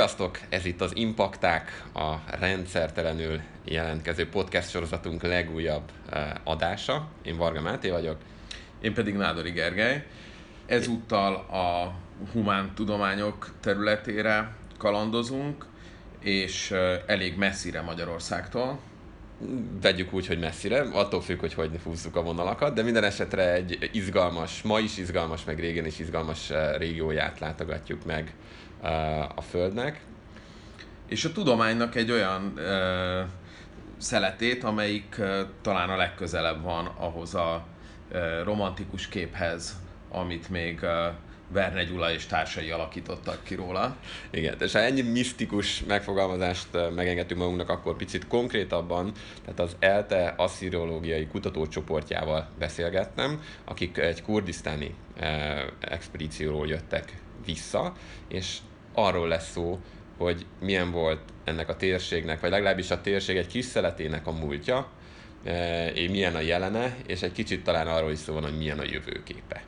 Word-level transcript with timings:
Sziasztok! 0.00 0.38
Ez 0.48 0.64
itt 0.64 0.80
az 0.80 0.96
Impakták, 0.96 1.84
a 1.94 2.14
rendszertelenül 2.38 3.40
jelentkező 3.64 4.28
podcast 4.28 4.70
sorozatunk 4.70 5.22
legújabb 5.22 5.90
eh, 6.10 6.30
adása. 6.44 7.08
Én 7.22 7.36
Varga 7.36 7.60
Máté 7.60 7.90
vagyok. 7.90 8.16
Én 8.80 8.94
pedig 8.94 9.14
Nádori 9.14 9.50
Gergely. 9.50 10.06
Ezúttal 10.66 11.34
a 11.34 11.94
humán 12.32 12.74
tudományok 12.74 13.54
területére 13.60 14.56
kalandozunk, 14.78 15.66
és 16.20 16.70
eh, 16.70 17.00
elég 17.06 17.36
messzire 17.36 17.80
Magyarországtól. 17.80 18.78
Vegyük 19.82 20.12
úgy, 20.12 20.26
hogy 20.26 20.38
messzire, 20.38 20.80
attól 20.80 21.20
függ, 21.20 21.40
hogy 21.40 21.54
hogy 21.54 21.80
húzzuk 21.84 22.16
a 22.16 22.22
vonalakat, 22.22 22.74
de 22.74 22.82
minden 22.82 23.04
esetre 23.04 23.52
egy 23.52 23.90
izgalmas, 23.92 24.62
ma 24.62 24.78
is 24.78 24.98
izgalmas, 24.98 25.44
meg 25.44 25.58
régen 25.58 25.86
is 25.86 25.98
izgalmas 25.98 26.50
eh, 26.50 26.76
régióját 26.78 27.38
látogatjuk 27.38 28.04
meg 28.04 28.34
a 29.34 29.40
Földnek. 29.40 30.00
És 31.08 31.24
a 31.24 31.32
tudománynak 31.32 31.94
egy 31.94 32.10
olyan 32.10 32.52
ö, 32.56 33.22
szeletét, 33.96 34.64
amelyik 34.64 35.14
ö, 35.18 35.42
talán 35.62 35.90
a 35.90 35.96
legközelebb 35.96 36.62
van 36.62 36.86
ahhoz 36.86 37.34
a 37.34 37.64
ö, 38.10 38.42
romantikus 38.42 39.08
képhez, 39.08 39.80
amit 40.10 40.48
még 40.48 40.82
ö, 40.82 41.06
Verne 41.52 41.84
Gyula 41.84 42.12
és 42.12 42.26
társai 42.26 42.70
alakítottak 42.70 43.42
ki 43.42 43.54
róla. 43.54 43.96
Igen, 44.30 44.56
és 44.60 44.72
ha 44.72 44.78
ennyi 44.78 45.02
misztikus 45.02 45.84
megfogalmazást 45.84 46.68
megengedtünk 46.94 47.40
magunknak, 47.40 47.68
akkor 47.68 47.96
picit 47.96 48.26
konkrétabban, 48.26 49.12
tehát 49.44 49.60
az 49.60 49.76
ELTE 49.78 50.34
asszíriológiai 50.36 51.26
kutatócsoportjával 51.26 52.48
beszélgettem, 52.58 53.42
akik 53.64 53.98
egy 53.98 54.22
kurdisztáni 54.22 54.94
eh, 55.16 55.64
expedícióról 55.80 56.66
jöttek 56.66 57.22
vissza, 57.44 57.92
és 58.28 58.58
arról 58.94 59.28
lesz 59.28 59.50
szó, 59.50 59.78
hogy 60.16 60.46
milyen 60.60 60.90
volt 60.90 61.20
ennek 61.44 61.68
a 61.68 61.76
térségnek, 61.76 62.40
vagy 62.40 62.50
legalábbis 62.50 62.90
a 62.90 63.00
térség 63.00 63.36
egy 63.36 63.46
kis 63.46 63.64
szeletének 63.64 64.26
a 64.26 64.32
múltja, 64.32 64.88
e, 65.44 65.92
milyen 65.94 66.34
a 66.34 66.40
jelene, 66.40 66.96
és 67.06 67.22
egy 67.22 67.32
kicsit 67.32 67.64
talán 67.64 67.86
arról 67.86 68.10
is 68.10 68.18
szó 68.18 68.32
van, 68.32 68.42
hogy 68.42 68.58
milyen 68.58 68.78
a 68.78 68.84
jövőképe. 68.84 69.62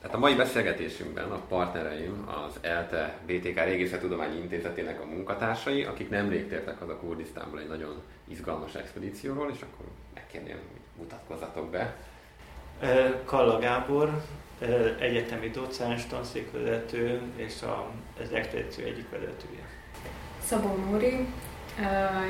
Tehát 0.00 0.16
a 0.16 0.18
mai 0.18 0.34
beszélgetésünkben 0.34 1.30
a 1.30 1.40
partnereim 1.48 2.28
az 2.46 2.58
ELTE 2.60 3.18
BTK 3.26 3.64
Régészettudományi 3.64 4.36
Intézetének 4.36 5.00
a 5.00 5.04
munkatársai, 5.04 5.84
akik 5.84 6.10
nemrég 6.10 6.48
tértek 6.48 6.78
haza 6.78 6.96
Kurdisztánból 6.96 7.60
egy 7.60 7.68
nagyon 7.68 8.02
izgalmas 8.28 8.74
expedícióról, 8.74 9.50
és 9.54 9.60
akkor 9.60 9.86
megkérném, 10.14 10.56
hogy 10.56 10.80
mutatkozzatok 10.98 11.70
be. 11.70 11.96
Kalla 13.24 13.58
Gábor, 13.58 14.22
egyetemi 14.98 15.50
docens, 15.50 16.06
tanszékvezető 16.06 17.20
és 17.36 17.54
az 18.22 18.32
expedíció 18.32 18.84
egyik 18.84 19.10
vezetője. 19.10 19.62
Szabó 20.44 20.74
Nóri, 20.74 21.26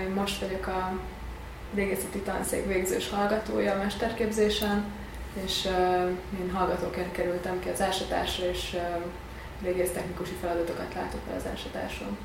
én 0.05 0.11
most 0.15 0.41
vagyok 0.41 0.67
a 0.67 0.93
régészeti 1.75 2.19
tanszék 2.19 2.67
végzős 2.67 3.09
hallgatója 3.11 3.73
a 3.73 3.77
mesterképzésen, 3.77 4.85
és 5.45 5.69
én 6.41 6.51
hallgatóként 6.53 7.13
kerültem 7.13 7.61
ki 7.61 7.69
az 7.69 7.81
ásatásra, 7.81 8.47
és 8.47 8.77
régész 9.63 9.91
technikusi 9.93 10.35
feladatokat 10.41 10.95
látok 10.95 11.21
el 11.31 11.37
az 11.37 11.47
ásatáson. 11.53 12.19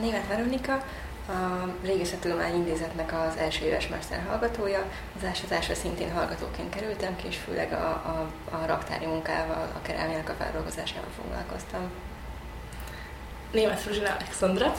Német 0.00 0.28
Veronika, 0.28 0.84
a 1.28 1.68
Régészettudományi 1.82 2.56
Intézetnek 2.56 3.12
az 3.12 3.36
első 3.36 3.64
éves 3.64 3.88
mester 3.88 4.24
hallgatója. 4.28 4.84
Az 5.16 5.24
ásatásra 5.28 5.74
szintén 5.74 6.12
hallgatóként 6.12 6.74
kerültem 6.74 7.16
ki, 7.16 7.26
és 7.26 7.36
főleg 7.36 7.72
a, 7.72 7.86
a, 7.86 8.30
a 8.50 8.66
raktári 8.66 9.06
munkával, 9.06 9.68
a 9.74 9.82
kerámiának 9.82 10.28
a 10.28 10.32
feldolgozásával 10.32 11.10
foglalkoztam. 11.16 11.90
Német 13.52 13.80
Fruzsina 13.80 14.16
Alexandra. 14.18 14.74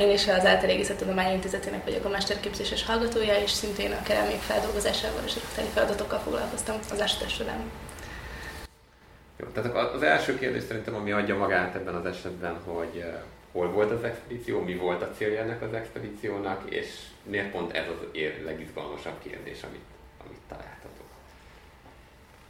Én 0.00 0.10
is 0.10 0.28
az 0.28 0.44
Által 0.44 0.68
Régészettudományi 0.68 1.32
Intézetének 1.32 1.84
vagyok 1.84 2.04
a 2.04 2.08
mesterképzéses 2.08 2.84
hallgatója, 2.84 3.38
és 3.38 3.50
szintén 3.50 3.92
a 3.92 4.02
kerámiák 4.02 4.40
feldolgozásával 4.40 5.22
és 5.24 5.36
a 5.36 5.40
raktári 5.42 5.68
feladatokkal 5.68 6.18
foglalkoztam 6.18 6.76
az 6.90 7.00
ásatás 7.00 7.32
során. 7.32 7.70
Jó, 9.36 9.46
tehát 9.46 9.94
az 9.94 10.02
első 10.02 10.38
kérdés 10.38 10.62
szerintem, 10.62 10.94
ami 10.94 11.12
adja 11.12 11.36
magát 11.36 11.74
ebben 11.74 11.94
az 11.94 12.06
esetben, 12.06 12.60
hogy 12.64 13.04
hol 13.54 13.70
volt 13.70 13.90
az 13.90 14.04
expedíció, 14.04 14.60
mi 14.60 14.74
volt 14.74 15.02
a 15.02 15.10
célja 15.10 15.40
ennek 15.40 15.62
az 15.62 15.72
expedíciónak, 15.72 16.70
és 16.70 16.86
miért 17.22 17.50
pont 17.50 17.72
ez 17.72 17.88
az 17.88 18.20
legizgalmasabb 18.44 19.18
kérdés, 19.22 19.62
amit, 19.62 19.84
amit 20.26 20.40
találtatok? 20.48 21.04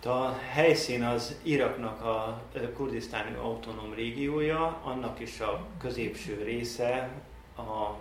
A 0.04 0.38
helyszín 0.38 1.02
az 1.02 1.38
Iraknak 1.42 2.02
a 2.02 2.42
kurdisztáni 2.74 3.36
autonóm 3.36 3.94
régiója, 3.94 4.80
annak 4.84 5.20
is 5.20 5.40
a 5.40 5.66
középső 5.80 6.42
része 6.44 7.10
a 7.56 7.96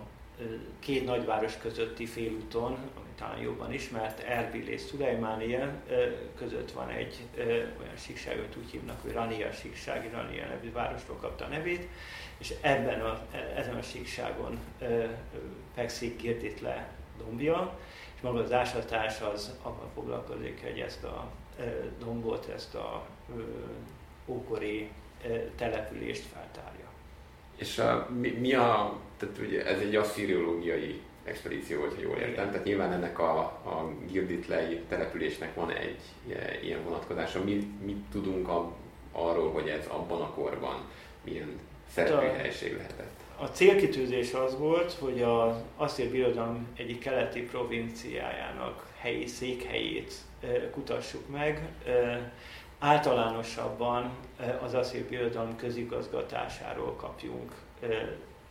két 0.78 1.04
nagyváros 1.04 1.58
közötti 1.58 2.06
félúton, 2.06 2.76
talán 3.14 3.38
jobban 3.38 3.72
ismert, 3.72 4.20
Erbil 4.20 4.68
és 4.68 4.80
Szulejmánia 4.80 5.72
között 6.38 6.72
van 6.72 6.88
egy 6.88 7.26
olyan 7.80 7.96
síkság, 7.96 8.38
amit 8.38 8.56
úgy 8.56 8.70
hívnak, 8.70 9.02
hogy 9.02 9.12
Rania 9.12 9.52
síkság, 9.52 10.10
Rania 10.12 10.46
nevű 10.46 10.72
városról 10.72 11.16
kapta 11.16 11.44
a 11.44 11.48
nevét, 11.48 11.88
és 12.38 12.54
ebben 12.60 13.00
a, 13.00 13.26
ezen 13.56 13.76
a 13.76 13.82
síkságon 13.82 14.58
fekszik 15.74 16.20
Girditle 16.20 16.88
dombja, 17.18 17.78
és 18.14 18.20
maga 18.20 18.38
az 18.38 18.52
ásatás 18.52 19.20
az 19.20 19.54
abban 19.62 19.90
foglalkozik, 19.94 20.62
hogy 20.62 20.78
ezt 20.78 21.04
a 21.04 21.30
dombot, 21.98 22.48
ezt 22.54 22.74
a 22.74 23.06
ókori 24.26 24.90
települést 25.56 26.22
feltárja. 26.22 26.84
És 27.56 27.78
a, 27.78 28.08
mi, 28.20 28.30
mi 28.30 28.54
a, 28.54 28.96
tehát 29.16 29.38
ugye 29.38 29.66
ez 29.66 29.80
egy 29.80 29.96
asszíriológiai 29.96 31.00
expedíció 31.24 31.78
volt, 31.78 31.94
ha 31.94 32.00
jól 32.00 32.16
értem, 32.16 32.50
tehát 32.50 32.64
nyilván 32.64 32.92
ennek 32.92 33.18
a, 33.18 33.38
a 33.40 33.92
Girditlei 34.10 34.80
településnek 34.88 35.54
van 35.54 35.70
egy 35.70 36.00
ilyen 36.62 36.84
vonatkozása. 36.84 37.44
Mi, 37.44 37.72
mit 37.84 38.04
tudunk 38.12 38.48
a, 38.48 38.72
arról, 39.12 39.52
hogy 39.52 39.68
ez 39.68 39.86
abban 39.86 40.20
a 40.20 40.30
korban 40.30 40.84
milyen 41.24 41.58
szereplő 41.94 42.28
helység 42.28 42.76
lehetett? 42.76 43.22
A 43.36 43.44
célkitűzés 43.44 44.32
az 44.32 44.58
volt, 44.58 44.92
hogy 44.92 45.22
az 45.22 45.54
Asszír 45.76 46.10
Birodalom 46.10 46.66
egyik 46.76 46.98
keleti 46.98 47.42
provinciájának 47.42 48.86
helyi 48.98 49.26
székhelyét 49.26 50.14
kutassuk 50.72 51.30
meg. 51.30 51.68
Általánosabban 52.78 54.10
az 54.62 54.74
Asszír 54.74 55.04
Birodalom 55.04 55.56
közigazgatásáról 55.56 56.94
kapjunk 56.96 57.52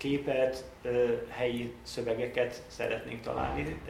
képet, 0.03 0.63
helyi 1.29 1.73
szövegeket 1.83 2.61
szeretnénk 2.67 3.21
találni, 3.21 3.81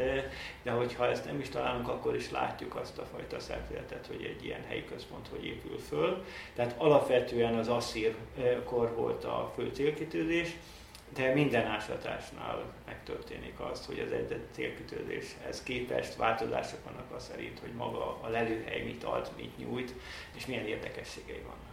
de 0.64 0.72
hogyha 0.72 1.10
ezt 1.10 1.26
nem 1.26 1.40
is 1.40 1.50
találunk, 1.50 1.88
akkor 1.88 2.16
is 2.16 2.32
látjuk 2.32 2.76
azt 2.76 2.98
a 2.98 3.06
fajta 3.06 3.40
szerkezetet, 3.40 4.08
hogy 4.08 4.24
egy 4.24 4.46
ilyen 4.46 4.64
helyi 4.68 4.86
központ 4.86 5.28
hogy 5.28 5.46
épül 5.46 5.80
föl. 5.88 6.26
Tehát 6.56 6.76
alapvetően 6.78 7.58
az 7.58 7.68
asszír 7.68 8.16
kor 8.64 8.96
volt 8.96 9.24
a 9.24 9.52
fő 9.56 9.72
célkitűzés, 9.74 10.56
de 11.14 11.34
minden 11.34 11.68
ásatásnál 11.68 12.64
megtörténik 12.86 13.60
az, 13.60 13.86
hogy 13.86 14.00
az 14.00 14.12
egy 14.12 14.40
célkitűzéshez 14.52 15.64
képest 15.64 16.16
változások 16.16 16.84
vannak 16.84 17.12
az 17.16 17.24
szerint, 17.24 17.60
hogy 17.60 17.74
maga 17.74 18.18
a 18.22 18.28
lelőhely 18.30 18.82
mit 18.82 19.04
ad, 19.04 19.32
mit 19.38 19.58
nyújt, 19.58 19.94
és 20.36 20.46
milyen 20.46 20.66
érdekességei 20.66 21.42
vannak. 21.42 21.73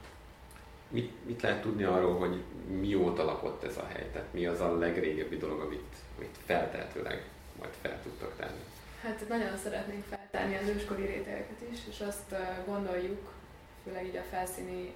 Mit, 0.91 1.27
mit 1.27 1.43
lehet 1.43 1.63
tudni 1.63 1.83
arról, 1.83 2.19
hogy 2.19 2.43
mióta 2.81 3.25
lakott 3.25 3.65
ez 3.65 3.77
a 3.77 3.87
hely? 3.93 4.11
Tehát 4.13 4.33
mi 4.33 4.47
az 4.47 4.61
a 4.61 4.79
legrégebbi 4.79 5.37
dolog, 5.37 5.61
amit, 5.61 5.95
amit 6.17 6.39
feltehetőleg 6.45 7.25
majd 7.59 7.73
fel 7.81 8.03
tudtok 8.03 8.33
tenni? 8.37 8.65
Hát 9.03 9.29
nagyon 9.29 9.57
szeretnénk 9.63 10.05
feltárni 10.05 10.57
az 10.57 10.69
őskori 10.69 11.07
rétegeket 11.07 11.63
is, 11.73 11.79
és 11.89 12.01
azt 12.01 12.35
gondoljuk, 12.67 13.33
főleg 13.85 14.07
így 14.07 14.17
a 14.17 14.31
felszíni 14.31 14.95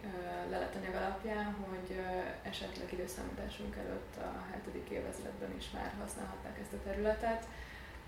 leletanyag 0.50 0.94
alapján, 0.94 1.56
hogy 1.69 1.99
esetleg 2.43 2.93
időszámításunk 2.93 3.76
előtt 3.76 4.14
a 4.17 4.44
7. 4.73 4.90
évezredben 4.90 5.55
is 5.58 5.70
már 5.75 5.94
használhatták 6.00 6.58
ezt 6.62 6.73
a 6.73 6.88
területet. 6.88 7.47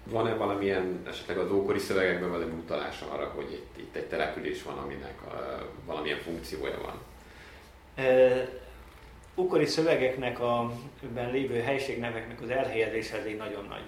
Van-e 0.05 0.35
valamilyen, 0.35 1.03
esetleg 1.07 1.39
az 1.39 1.51
ókori 1.51 1.79
szövegekben 1.79 2.31
valami 2.31 2.53
utalás 2.53 3.01
arra, 3.01 3.27
hogy 3.35 3.53
itt, 3.53 3.79
itt 3.79 3.95
egy 3.95 4.09
település 4.09 4.63
van, 4.63 4.79
aminek 4.79 5.23
a, 5.27 5.69
valamilyen 5.85 6.19
funkciója 6.19 6.81
van? 6.81 7.01
Ukori 9.35 9.67
szövegeknek 9.67 10.41
a 10.41 10.73
ben 11.15 11.31
lévő 11.31 11.61
helységneveknek 11.61 12.43
az 12.43 12.51
elhelyezése 12.51 13.23
egy 13.23 13.37
nagyon 13.37 13.67
nagy 13.69 13.85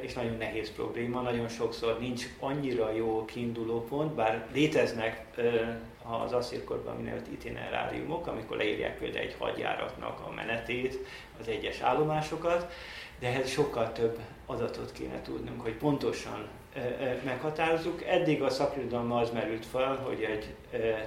és 0.00 0.12
nagyon 0.12 0.36
nehéz 0.36 0.72
probléma. 0.72 1.20
Nagyon 1.20 1.48
sokszor 1.48 1.98
nincs 2.00 2.24
annyira 2.38 2.92
jó 2.92 3.24
kiinduló 3.24 3.84
pont, 3.84 4.14
bár 4.14 4.46
léteznek 4.52 5.24
az 6.02 6.32
asszírkorban 6.32 6.96
minőtt 6.96 7.26
itineráriumok, 7.32 8.26
amikor 8.26 8.56
leírják 8.56 8.98
például 8.98 9.24
egy 9.24 9.36
hadjáratnak 9.38 10.20
a 10.26 10.32
menetét, 10.32 10.98
az 11.40 11.48
egyes 11.48 11.80
állomásokat, 11.80 12.72
de 13.18 13.26
ehhez 13.26 13.50
sokkal 13.50 13.92
több 13.92 14.18
adatot 14.46 14.92
kéne 14.92 15.22
tudnunk, 15.22 15.62
hogy 15.62 15.74
pontosan 15.74 16.48
meghatározzuk. 17.24 18.02
Eddig 18.04 18.42
a 18.42 18.50
szakirodalomban 18.50 19.22
az 19.22 19.30
merült 19.30 19.66
fel, 19.66 19.96
hogy 19.96 20.22
egy 20.22 20.54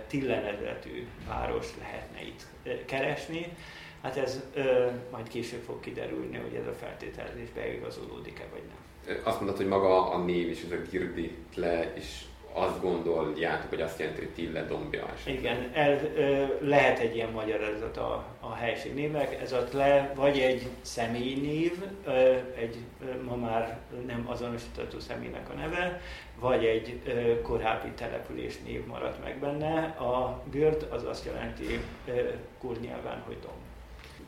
tillenedetű 0.07 1.07
város 1.27 1.67
lehetne 1.79 2.21
itt 2.21 2.45
keresni. 2.85 3.55
Hát 4.01 4.17
ez 4.17 4.43
majd 5.11 5.27
később 5.27 5.61
fog 5.61 5.79
kiderülni, 5.79 6.37
hogy 6.37 6.55
ez 6.55 6.67
a 6.67 6.73
feltételezés 6.73 7.49
beigazolódik-e 7.55 8.45
vagy 8.51 8.61
nem. 8.67 9.17
Azt 9.23 9.39
mondod, 9.39 9.57
hogy 9.57 9.67
maga 9.67 10.11
a 10.11 10.17
név 10.17 10.49
és 10.49 10.63
ez 10.63 10.71
a 10.71 10.89
girdi 10.89 11.35
le 11.55 11.93
is 11.97 12.25
azt 12.53 12.81
gondoljátok, 12.81 13.69
hogy 13.69 13.81
azt 13.81 13.99
jelenti, 13.99 14.21
hogy 14.21 14.29
Tille 14.29 14.65
dombja 14.65 15.09
esetleg. 15.13 15.39
Igen, 15.39 15.69
el, 15.73 15.99
lehet 16.61 16.99
egy 16.99 17.15
ilyen 17.15 17.29
magyarázat 17.29 17.97
a, 17.97 18.25
a 18.39 18.53
helységnévnek, 18.53 19.41
ez 19.41 19.53
ott 19.53 19.71
le 19.71 20.13
vagy 20.15 20.39
egy 20.39 20.67
személynév, 20.81 21.71
egy 22.55 22.77
ma 23.25 23.35
már 23.35 23.79
nem 24.05 24.25
azonosítható 24.27 24.99
személynek 24.99 25.49
a 25.49 25.53
neve, 25.53 26.01
vagy 26.39 26.65
egy 26.65 27.01
korábbi 27.41 27.89
település 27.89 28.61
név 28.65 28.85
maradt 28.85 29.23
meg 29.23 29.39
benne. 29.39 29.83
A 29.83 30.43
Gürd 30.51 30.87
az 30.89 31.03
azt 31.03 31.25
jelenti 31.25 31.79
kur 32.59 32.79
nyelven, 32.79 33.23
hogy 33.25 33.37
domb. 33.41 33.61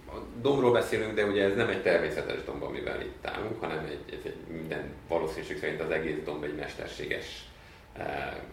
A 0.08 0.42
dombról 0.42 0.72
beszélünk, 0.72 1.16
de 1.16 1.26
ugye 1.26 1.44
ez 1.44 1.56
nem 1.56 1.70
egy 1.70 1.82
természetes 1.82 2.44
domb, 2.46 2.64
amivel 2.64 3.02
itt 3.02 3.28
állunk, 3.28 3.60
hanem 3.60 3.86
egy, 3.86 4.14
ez 4.14 4.20
egy 4.24 4.38
minden 4.48 4.94
valószínűség 5.08 5.58
szerint 5.58 5.82
az 5.82 5.90
egész 5.90 6.24
domb 6.26 6.44
egy 6.44 6.56
mesterséges 6.56 7.46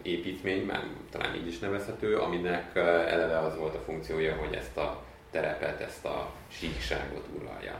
építmény, 0.01 0.65
már 0.65 0.83
talán 1.09 1.35
így 1.35 1.47
is 1.47 1.59
nevezhető, 1.59 2.17
aminek 2.17 2.75
eh, 2.75 3.13
eleve 3.13 3.37
az 3.37 3.57
volt 3.57 3.75
a 3.75 3.81
funkciója, 3.85 4.35
hogy 4.35 4.53
ezt 4.53 4.77
a 4.77 5.03
terepet, 5.31 5.81
ezt 5.81 6.05
a 6.05 6.31
síkságot 6.47 7.27
uralja. 7.39 7.79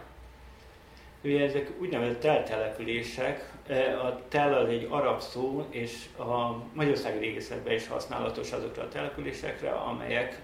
Ugye 1.23 1.43
ezek 1.43 1.71
úgynevezett 1.79 2.19
teltelepülések, 2.19 3.51
eh, 3.67 4.05
a 4.05 4.21
tel 4.27 4.53
az 4.53 4.69
egy 4.69 4.87
arab 4.89 5.21
szó, 5.21 5.67
és 5.69 6.05
a 6.17 6.63
Magyarországi 6.73 7.19
régészetben 7.19 7.73
is 7.73 7.87
használatos 7.87 8.51
azokra 8.51 8.83
a 8.83 8.87
településekre, 8.87 9.71
amelyek 9.71 10.41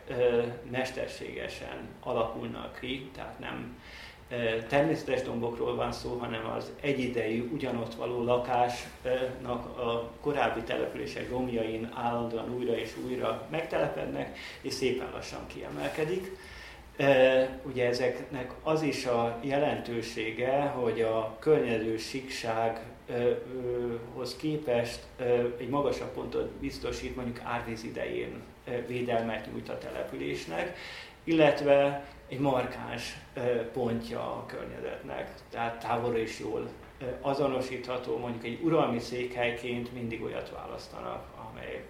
mesterségesen 0.72 1.88
alakulnak 2.00 2.80
ki, 2.80 3.10
tehát 3.15 3.39
nem 3.39 3.77
természetes 4.67 5.21
dombokról 5.21 5.75
van 5.75 5.91
szó, 5.91 6.17
hanem 6.17 6.45
az 6.57 6.71
egyidejű, 6.81 7.49
ugyanott 7.53 7.95
való 7.95 8.23
lakásnak 8.23 9.77
a 9.77 10.11
korábbi 10.21 10.61
települések 10.61 11.29
romjain 11.29 11.91
állandóan 11.95 12.55
újra 12.55 12.77
és 12.77 12.91
újra 13.05 13.47
megtelepednek, 13.51 14.37
és 14.61 14.73
szépen 14.73 15.09
lassan 15.13 15.47
kiemelkedik. 15.47 16.31
Ugye 17.63 17.87
ezeknek 17.87 18.51
az 18.63 18.81
is 18.81 19.05
a 19.05 19.39
jelentősége, 19.41 20.61
hogy 20.61 21.01
a 21.01 21.37
környező 21.39 21.97
síksághoz 21.97 22.85
képest 24.37 24.99
egy 25.57 25.69
magasabb 25.69 26.13
pontot 26.13 26.49
biztosít 26.51 27.15
mondjuk 27.15 27.39
árvíz 27.43 27.83
idején 27.83 28.41
védelmet 28.87 29.51
nyújt 29.51 29.69
a 29.69 29.77
településnek, 29.77 30.77
illetve 31.23 32.05
egy 32.29 32.39
markáns 32.39 33.17
pontja 33.73 34.19
a 34.19 34.45
környezetnek, 34.45 35.33
tehát 35.49 35.79
távolra 35.79 36.17
is 36.17 36.39
jól 36.39 36.69
azonosítható, 37.21 38.17
mondjuk 38.17 38.43
egy 38.43 38.59
uralmi 38.63 38.99
székhelyként 38.99 39.93
mindig 39.93 40.23
olyat 40.23 40.51
választanak, 40.51 41.25
amely 41.49 41.83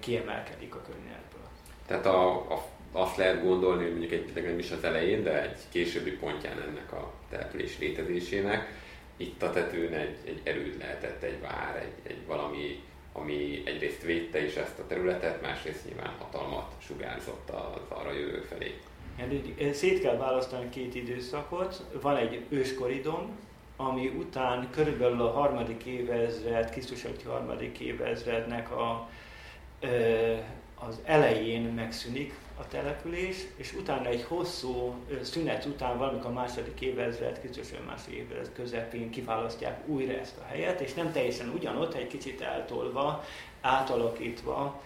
kiemelkedik 0.00 0.74
a 0.74 0.82
környezetből. 0.82 1.42
Tehát 1.86 2.06
a, 2.06 2.34
a, 2.34 2.64
azt 2.92 3.16
lehet 3.16 3.42
gondolni, 3.42 3.82
hogy 3.82 3.90
mondjuk 3.90 4.12
egy, 4.12 4.44
nem 4.44 4.58
is 4.58 4.70
az 4.70 4.84
elején, 4.84 5.22
de 5.22 5.42
egy 5.42 5.58
későbbi 5.68 6.10
pontján 6.10 6.60
ennek 6.60 6.92
a 6.92 7.12
település 7.30 7.78
létezésének, 7.78 8.80
itt 9.16 9.42
a 9.42 9.50
tetőn 9.50 9.92
egy, 9.92 10.16
egy 10.24 10.40
erőd 10.42 10.78
lehetett, 10.78 11.22
egy 11.22 11.40
vár, 11.40 11.76
egy, 11.76 12.10
egy 12.10 12.26
valami, 12.26 12.82
ami 13.12 13.62
egyrészt 13.64 14.02
védte 14.02 14.44
is 14.44 14.54
ezt 14.54 14.78
a 14.78 14.86
területet, 14.86 15.42
másrészt 15.42 15.84
nyilván 15.84 16.14
hatalmat 16.18 16.72
sugárzott 16.78 17.50
az 17.50 17.98
arra 17.98 18.12
jövő 18.12 18.40
felé. 18.40 18.74
Szét 19.72 20.00
kell 20.00 20.16
választani 20.16 20.68
két 20.68 20.94
időszakot. 20.94 21.84
Van 22.00 22.16
egy 22.16 22.44
őskori 22.48 23.00
domb, 23.00 23.28
ami 23.76 24.06
után 24.08 24.68
körülbelül 24.70 25.20
a 25.20 25.30
harmadik 25.30 25.84
évezred, 25.84 26.70
Krisztus 26.70 27.06
harmadik 27.26 27.78
évezrednek 27.78 28.70
a, 28.70 29.08
az 30.74 31.00
elején 31.04 31.62
megszűnik 31.62 32.34
a 32.58 32.66
település, 32.68 33.36
és 33.56 33.72
utána 33.72 34.08
egy 34.08 34.22
hosszú 34.22 34.94
szünet 35.22 35.64
után, 35.64 35.98
valamikor 35.98 36.30
a 36.30 36.32
második 36.32 36.80
évezred, 36.80 37.38
Krisztus 37.38 37.68
második 37.86 38.16
évezred 38.18 38.52
közepén 38.52 39.10
kiválasztják 39.10 39.88
újra 39.88 40.12
ezt 40.12 40.38
a 40.38 40.44
helyet, 40.44 40.80
és 40.80 40.94
nem 40.94 41.12
teljesen 41.12 41.48
ugyanott, 41.48 41.94
egy 41.94 42.06
kicsit 42.06 42.40
eltolva, 42.40 43.24
átalakítva 43.60 44.82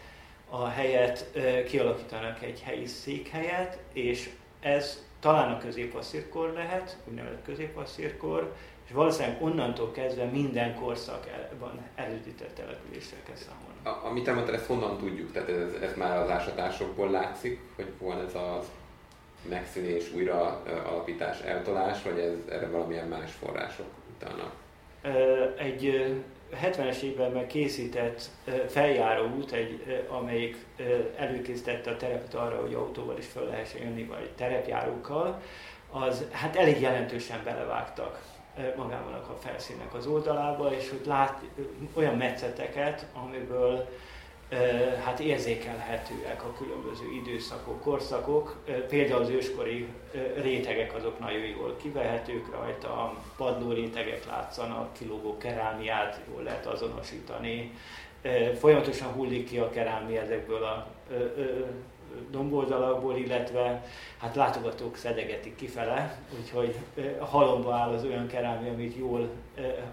a 0.50 0.69
helyet 0.69 1.31
kialakítanak 1.69 2.43
egy 2.43 2.60
helyi 2.60 2.87
székhelyet, 2.87 3.78
és 3.93 4.31
ez 4.60 5.04
talán 5.20 5.52
a 5.52 5.58
középasszírkor 5.58 6.52
lehet, 6.52 6.96
úgynevezett 7.08 7.44
középasszírkor, 7.44 8.54
és 8.87 8.93
valószínűleg 8.93 9.43
onnantól 9.43 9.90
kezdve 9.90 10.25
minden 10.25 10.75
korszakban 10.75 11.81
elődített 11.94 12.54
településre 12.54 13.16
kell 13.26 13.34
számolni. 13.34 13.78
A, 13.82 14.06
amit 14.08 14.28
elmondtál, 14.28 14.54
ezt 14.54 14.66
honnan 14.66 14.98
tudjuk? 14.98 15.32
Tehát 15.32 15.48
ez, 15.48 15.72
ez 15.82 15.96
már 15.96 16.16
az 16.19 16.31
ásatásokból 16.31 17.10
látszik, 17.10 17.60
hogy 17.76 17.93
van 17.98 18.25
ez 18.26 18.34
a 18.34 18.62
megszűnés, 19.48 20.12
újra 20.12 20.62
alapítás, 20.87 21.40
eltolás, 21.40 22.02
vagy 22.02 22.19
ez 22.19 22.38
erre 22.48 22.69
valamilyen 22.69 23.08
más 23.08 23.32
források 23.32 23.87
utána? 24.14 24.52
Egy 25.58 26.14
70-es 26.54 27.00
években 27.00 27.46
készített 27.46 28.31
feljáró 28.69 29.26
út, 29.37 29.52
egy, 29.52 30.04
amelyik 30.08 30.56
előkészítette 31.16 31.90
a 31.90 31.96
terepet 31.96 32.34
arra, 32.34 32.60
hogy 32.60 32.75
autóval 32.75 33.19
is 33.19 33.26
fel 33.26 33.44
lehessen 33.44 33.82
jönni, 33.82 34.04
vagy 34.04 34.31
terepjárókkal, 34.37 35.40
az 35.90 36.25
hát 36.31 36.56
elég 36.56 36.81
jelentősen 36.81 37.40
belevágtak 37.44 38.20
magában 38.76 39.12
a 39.12 39.37
felszínnek 39.40 39.94
az 39.94 40.06
oldalába, 40.06 40.75
és 40.75 40.90
hogy 40.90 41.06
lát 41.06 41.43
olyan 41.94 42.16
metszeteket, 42.16 43.06
amiből 43.14 43.88
hát 45.04 45.20
érzékelhetőek 45.20 46.44
a 46.44 46.53
különböző 46.58 47.05
időszakok, 47.12 47.81
korszakok. 47.81 48.56
Például 48.88 49.22
az 49.22 49.29
őskori 49.29 49.86
rétegek 50.36 50.94
azok 50.94 51.19
nagyon 51.19 51.46
jól 51.46 51.76
kivehetők 51.76 52.50
rajta, 52.50 53.15
padló 53.36 53.72
rétegek 53.72 54.26
látszanak, 54.26 54.93
kilógó 54.93 55.36
kerámiát 55.38 56.20
jól 56.32 56.43
lehet 56.43 56.67
azonosítani. 56.67 57.72
Folyamatosan 58.58 59.12
hullik 59.12 59.48
ki 59.48 59.58
a 59.58 59.70
kerámia 59.70 60.20
ezekből 60.20 60.65
a 60.65 60.86
domboldalakból, 62.31 63.17
illetve 63.17 63.85
hát 64.19 64.35
látogatók 64.35 64.96
szedegetik 64.96 65.56
kifele, 65.56 66.19
úgyhogy 66.41 66.77
halomba 67.19 67.75
áll 67.75 67.93
az 67.93 68.05
olyan 68.05 68.27
kerámia, 68.27 68.73
amit 68.73 68.96
jól 68.96 69.29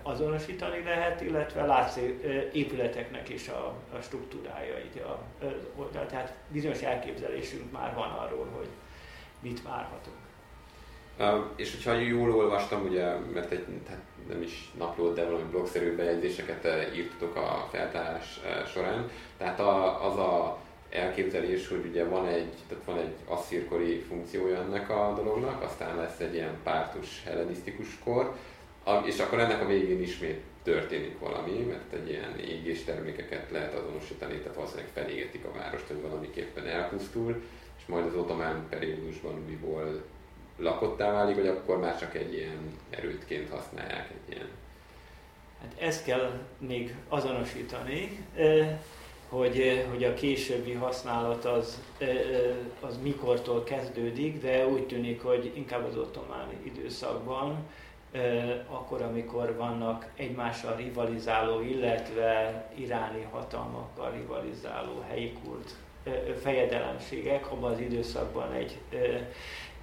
azonosítani 0.03 0.83
lehet, 0.83 1.21
illetve 1.21 1.65
látszik 1.65 2.23
épületeknek 2.53 3.29
is 3.29 3.47
a, 3.47 3.73
a 3.97 4.01
struktúrája 4.01 4.77
így 4.77 5.01
a, 5.01 5.19
oldal. 5.75 6.05
Tehát 6.05 6.33
bizonyos 6.47 6.81
elképzelésünk 6.81 7.71
már 7.71 7.93
van 7.95 8.09
arról, 8.09 8.47
hogy 8.57 8.67
mit 9.39 9.61
várhatunk. 9.63 10.15
És 11.55 11.71
hogyha 11.71 11.93
jól 11.93 12.35
olvastam, 12.35 12.85
ugye, 12.85 13.15
mert 13.33 13.51
egy, 13.51 13.65
hát 13.89 14.01
nem 14.27 14.41
is 14.41 14.71
naplót, 14.77 15.15
de 15.15 15.25
valami 15.25 15.49
blogszerű 15.51 15.95
bejegyzéseket 15.95 16.67
írtatok 16.95 17.35
a 17.35 17.67
feltárás 17.71 18.39
során, 18.73 19.09
tehát 19.37 19.59
a, 19.59 20.05
az 20.05 20.17
a 20.17 20.57
elképzelés, 20.93 21.67
hogy 21.67 21.85
ugye 21.89 22.03
van 22.03 22.27
egy, 22.27 22.53
tehát 22.67 22.83
van 22.85 22.97
egy 22.97 23.13
asszírkori 23.27 23.99
funkciója 23.99 24.57
ennek 24.57 24.89
a 24.89 25.13
dolognak, 25.15 25.61
aztán 25.61 25.97
lesz 25.97 26.19
egy 26.19 26.33
ilyen 26.33 26.57
pártus 26.63 27.23
hellenisztikus 27.25 27.87
kor, 28.03 28.35
és 29.03 29.19
akkor 29.19 29.39
ennek 29.39 29.61
a 29.61 29.65
végén 29.65 30.01
ismét 30.01 30.41
történik 30.63 31.19
valami, 31.19 31.51
mert 31.51 31.93
egy 31.93 32.09
ilyen 32.09 32.39
égés 32.39 32.83
termékeket 32.83 33.51
lehet 33.51 33.73
azonosítani, 33.73 34.37
tehát 34.37 34.55
valószínűleg 34.55 34.89
felégetik 34.93 35.45
a 35.45 35.57
várost, 35.57 35.87
hogy 35.87 36.01
valamiképpen 36.01 36.67
elpusztul, 36.67 37.41
és 37.77 37.85
majd 37.85 38.05
az 38.05 38.15
ottomán 38.15 38.65
periódusban 38.69 39.43
újból 39.47 40.03
lakottá 40.57 41.11
válik, 41.11 41.35
vagy 41.35 41.47
akkor 41.47 41.79
már 41.79 41.99
csak 41.99 42.15
egy 42.15 42.33
ilyen 42.33 42.79
erőtként 42.89 43.49
használják 43.49 44.09
egy 44.09 44.33
ilyen. 44.33 44.47
Hát 45.61 45.73
ezt 45.79 46.05
kell 46.05 46.39
még 46.57 46.95
azonosítani 47.07 48.25
hogy, 49.33 49.59
eh, 49.59 49.83
hogy 49.89 50.03
a 50.03 50.13
későbbi 50.13 50.73
használat 50.73 51.45
az, 51.45 51.81
eh, 51.97 52.07
eh, 52.09 52.55
az 52.81 52.97
mikortól 53.01 53.63
kezdődik, 53.63 54.41
de 54.41 54.67
úgy 54.67 54.87
tűnik, 54.87 55.21
hogy 55.21 55.51
inkább 55.55 55.85
az 55.85 55.97
ottomán 55.97 56.47
időszakban, 56.63 57.57
akkor, 58.67 59.01
amikor 59.01 59.55
vannak 59.57 60.07
egymással 60.15 60.75
rivalizáló, 60.75 61.61
illetve 61.61 62.65
iráni 62.75 63.27
hatalmakkal 63.31 64.11
rivalizáló 64.11 65.03
helyi 65.09 65.33
kurd 65.43 65.69
fejedelemségek, 66.41 67.51
abban 67.51 67.71
az 67.71 67.79
időszakban 67.79 68.51
egy, 68.51 68.77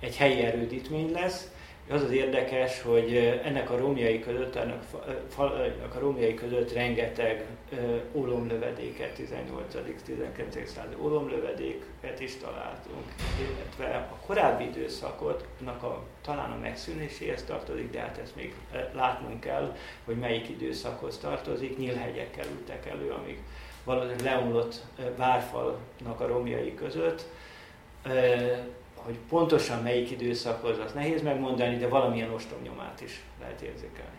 egy 0.00 0.16
helyi 0.16 0.40
erődítmény 0.40 1.12
lesz, 1.12 1.50
Az 1.90 2.02
az 2.02 2.10
érdekes, 2.10 2.82
hogy 2.82 3.16
ennek 3.44 3.70
a 3.70 3.76
romjai 3.76 4.20
között, 4.20 4.56
ennek 4.56 5.94
a 5.94 5.98
romjai 5.98 6.34
között 6.34 6.72
rengeteg 6.72 7.46
ólomlövedéket, 8.12 9.18
18.-19. 9.18 10.66
századi 10.66 10.94
ólomlövedéket 11.00 12.20
is 12.20 12.36
találtunk, 12.36 13.04
illetve 13.40 14.08
a 14.12 14.26
korábbi 14.26 14.64
időszakotnak 14.64 15.82
a, 15.82 16.02
talán 16.22 16.50
a 16.50 16.58
megszűnéséhez 16.60 17.44
tartozik, 17.44 17.90
de 17.90 18.00
hát 18.00 18.18
ezt 18.18 18.36
még 18.36 18.54
látnunk 18.92 19.40
kell, 19.40 19.76
hogy 20.04 20.16
melyik 20.16 20.48
időszakhoz 20.48 21.18
tartozik. 21.18 21.78
Nyílhegyek 21.78 22.30
kerültek 22.30 22.86
elő, 22.86 23.10
amik 23.10 23.38
valószínűleg 23.84 24.24
leomlott 24.24 24.80
várfalnak 25.16 26.20
a 26.20 26.26
romjai 26.26 26.74
között 26.74 27.24
hogy 29.10 29.18
pontosan 29.28 29.82
melyik 29.82 30.10
időszakhoz, 30.10 30.78
az 30.78 30.92
nehéz 30.92 31.22
megmondani, 31.22 31.76
de 31.76 31.88
valamilyen 31.88 32.30
ostromnyomát 32.30 33.00
is 33.00 33.20
lehet 33.40 33.60
érzékelni. 33.60 34.18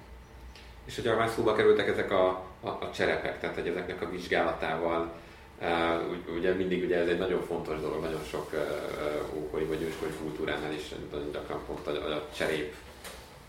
És 0.85 0.95
hogyha 0.95 1.15
már 1.15 1.29
szóba 1.29 1.55
kerültek 1.55 1.87
ezek 1.87 2.11
a, 2.11 2.27
a, 2.61 2.67
a 2.67 2.89
cserepek, 2.93 3.39
tehát 3.39 3.55
hogy 3.55 3.67
ezeknek 3.67 4.01
a 4.01 4.09
vizsgálatával, 4.09 5.11
uh, 5.61 6.35
ugye 6.35 6.53
mindig 6.53 6.83
ugye 6.83 6.97
ez 6.97 7.07
egy 7.07 7.17
nagyon 7.17 7.41
fontos 7.41 7.79
dolog, 7.79 8.01
nagyon 8.01 8.23
sok 8.29 8.51
uh, 8.53 9.37
ókori 9.37 9.65
vagy 9.65 9.81
őskori 9.81 10.11
kultúránál 10.21 10.73
is 10.73 10.93
nagyon 11.11 11.31
gyakran 11.31 11.59
pont 11.67 11.87
a, 11.87 11.91
a 11.91 12.27
cserép 12.35 12.75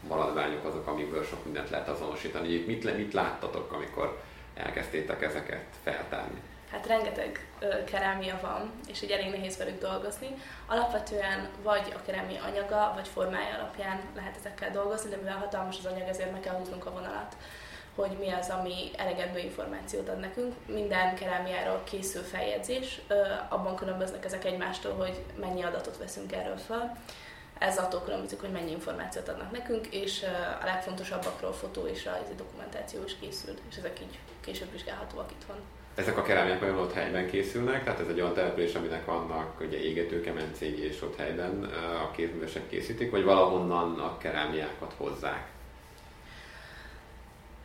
maradványok 0.09 0.65
azok, 0.65 0.87
amikből 0.87 1.25
sok 1.25 1.45
mindent 1.45 1.71
lehet 1.71 1.89
azonosítani. 1.89 2.65
Mit, 2.67 2.97
mit 2.97 3.13
láttatok, 3.13 3.73
amikor 3.73 4.23
elkezdtétek 4.55 5.23
ezeket 5.23 5.65
feltárni? 5.83 6.41
Hát 6.73 6.87
rengeteg 6.87 7.47
kerámia 7.85 8.39
van, 8.43 8.73
és 8.89 9.03
így 9.03 9.11
elég 9.11 9.31
nehéz 9.31 9.57
velük 9.57 9.81
dolgozni. 9.81 10.29
Alapvetően 10.67 11.49
vagy 11.63 11.93
a 11.97 12.03
kerámia 12.03 12.43
anyaga, 12.43 12.93
vagy 12.95 13.09
formája 13.09 13.55
alapján 13.55 14.01
lehet 14.15 14.37
ezekkel 14.37 14.71
dolgozni, 14.71 15.11
de 15.11 15.17
mivel 15.17 15.37
hatalmas 15.37 15.79
az 15.79 15.87
anyag, 15.87 16.09
ezért 16.09 16.33
meg 16.33 16.41
kell 16.41 16.55
húznunk 16.55 16.87
a 16.87 16.91
vonalat 16.93 17.37
hogy 17.95 18.17
mi 18.19 18.31
az, 18.31 18.49
ami 18.49 18.91
elegendő 18.97 19.39
információt 19.39 20.09
ad 20.09 20.19
nekünk. 20.19 20.55
Minden 20.67 21.15
kerámiáról 21.15 21.83
készül 21.85 22.23
feljegyzés, 22.23 23.01
abban 23.49 23.77
különböznek 23.77 24.25
ezek 24.25 24.45
egymástól, 24.45 24.93
hogy 24.93 25.25
mennyi 25.41 25.63
adatot 25.63 25.99
veszünk 25.99 26.33
erről 26.33 26.57
fel. 26.57 27.03
Ez 27.59 27.79
attól 27.79 28.03
különbözik, 28.03 28.41
hogy 28.41 28.51
mennyi 28.51 28.71
információt 28.71 29.29
adnak 29.29 29.51
nekünk, 29.51 29.87
és 29.87 30.23
a 30.61 30.65
legfontosabbakról 30.65 31.53
fotó 31.53 31.87
és 31.87 32.05
rajzi 32.05 32.35
dokumentáció 32.37 33.05
is 33.05 33.19
készül, 33.19 33.55
és 33.71 33.77
ezek 33.77 34.01
így 34.01 34.19
később 34.41 34.73
vizsgálhatóak 34.73 35.31
itthon 35.31 35.57
ezek 35.95 36.19
a 36.19 36.23
kerámiák 36.23 36.63
olyan 36.63 36.79
ott 36.79 36.93
helyben 36.93 37.27
készülnek, 37.27 37.85
tehát 37.85 38.01
ez 38.01 38.09
egy 38.09 38.21
olyan 38.21 38.35
település, 38.35 38.75
aminek 38.75 39.05
vannak 39.05 39.61
ugye 39.61 39.79
égetőkemencék 39.79 40.79
és 40.79 41.03
ott 41.03 41.17
helyben 41.17 41.65
a 42.03 42.11
kézművesek 42.11 42.69
készítik, 42.69 43.11
vagy 43.11 43.25
valahonnan 43.25 43.99
a 43.99 44.19
kerámiákat 44.19 44.95
hozzák? 44.97 45.47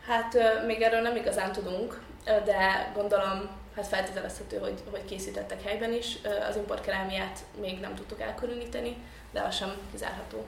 Hát 0.06 0.36
még 0.66 0.82
erről 0.82 1.00
nem 1.00 1.16
igazán 1.16 1.52
tudunk, 1.52 2.00
de 2.24 2.92
gondolom 2.94 3.48
hát 3.76 3.86
feltételezhető, 3.86 4.58
hogy, 4.58 4.82
hogy 4.90 5.04
készítettek 5.04 5.62
helyben 5.62 5.92
is. 5.92 6.18
Az 6.48 6.56
importkerámiát 6.56 7.38
még 7.60 7.80
nem 7.80 7.94
tudtuk 7.94 8.20
elkülöníteni, 8.20 8.96
de 9.32 9.40
az 9.40 9.54
sem 9.56 9.70
kizárható. 9.90 10.44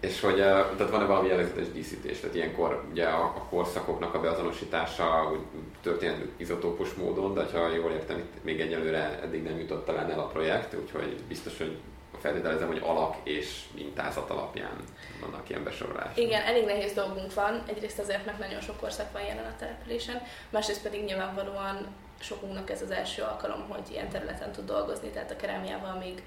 És 0.00 0.20
hogy 0.20 0.36
tehát 0.36 0.90
van-e 0.90 1.04
valami 1.04 1.28
jellegzetes 1.28 1.72
díszítés? 1.72 2.20
Tehát 2.20 2.34
ilyenkor 2.34 2.84
ugye 2.90 3.04
a, 3.06 3.24
a 3.24 3.46
korszakoknak 3.50 4.14
a 4.14 4.20
beazonosítása 4.20 5.30
úgy 5.32 5.40
történt 5.82 6.16
izotópos 6.36 6.92
módon, 6.94 7.34
de 7.34 7.44
ha 7.52 7.74
jól 7.74 7.90
értem, 7.92 8.18
itt 8.18 8.44
még 8.44 8.60
egyelőre 8.60 9.20
eddig 9.22 9.42
nem 9.42 9.58
jutott 9.58 9.84
talán 9.84 10.10
el 10.10 10.18
a 10.18 10.26
projekt, 10.26 10.74
úgyhogy 10.74 11.16
biztos, 11.28 11.58
hogy 11.58 11.78
feltételezem, 12.20 12.66
hogy 12.66 12.82
alak 12.84 13.16
és 13.22 13.64
mintázat 13.74 14.30
alapján 14.30 14.76
vannak 15.20 15.48
ilyen 15.48 15.64
besorolások. 15.64 16.18
Igen, 16.18 16.42
elég 16.42 16.64
nehéz 16.64 16.92
dolgunk 16.92 17.34
van. 17.34 17.62
Egyrészt 17.66 17.98
azért, 17.98 18.26
mert 18.26 18.38
nagyon 18.38 18.60
sok 18.60 18.80
korszak 18.80 19.12
van 19.12 19.22
jelen 19.22 19.44
a 19.44 19.56
településen, 19.58 20.22
másrészt 20.50 20.82
pedig 20.82 21.04
nyilvánvalóan 21.04 21.86
sokunknak 22.20 22.70
ez 22.70 22.82
az 22.82 22.90
első 22.90 23.22
alkalom, 23.22 23.68
hogy 23.68 23.90
ilyen 23.90 24.08
területen 24.08 24.52
tud 24.52 24.64
dolgozni, 24.64 25.08
tehát 25.08 25.30
a 25.30 25.36
kerámiával 25.36 25.98
még 25.98 26.22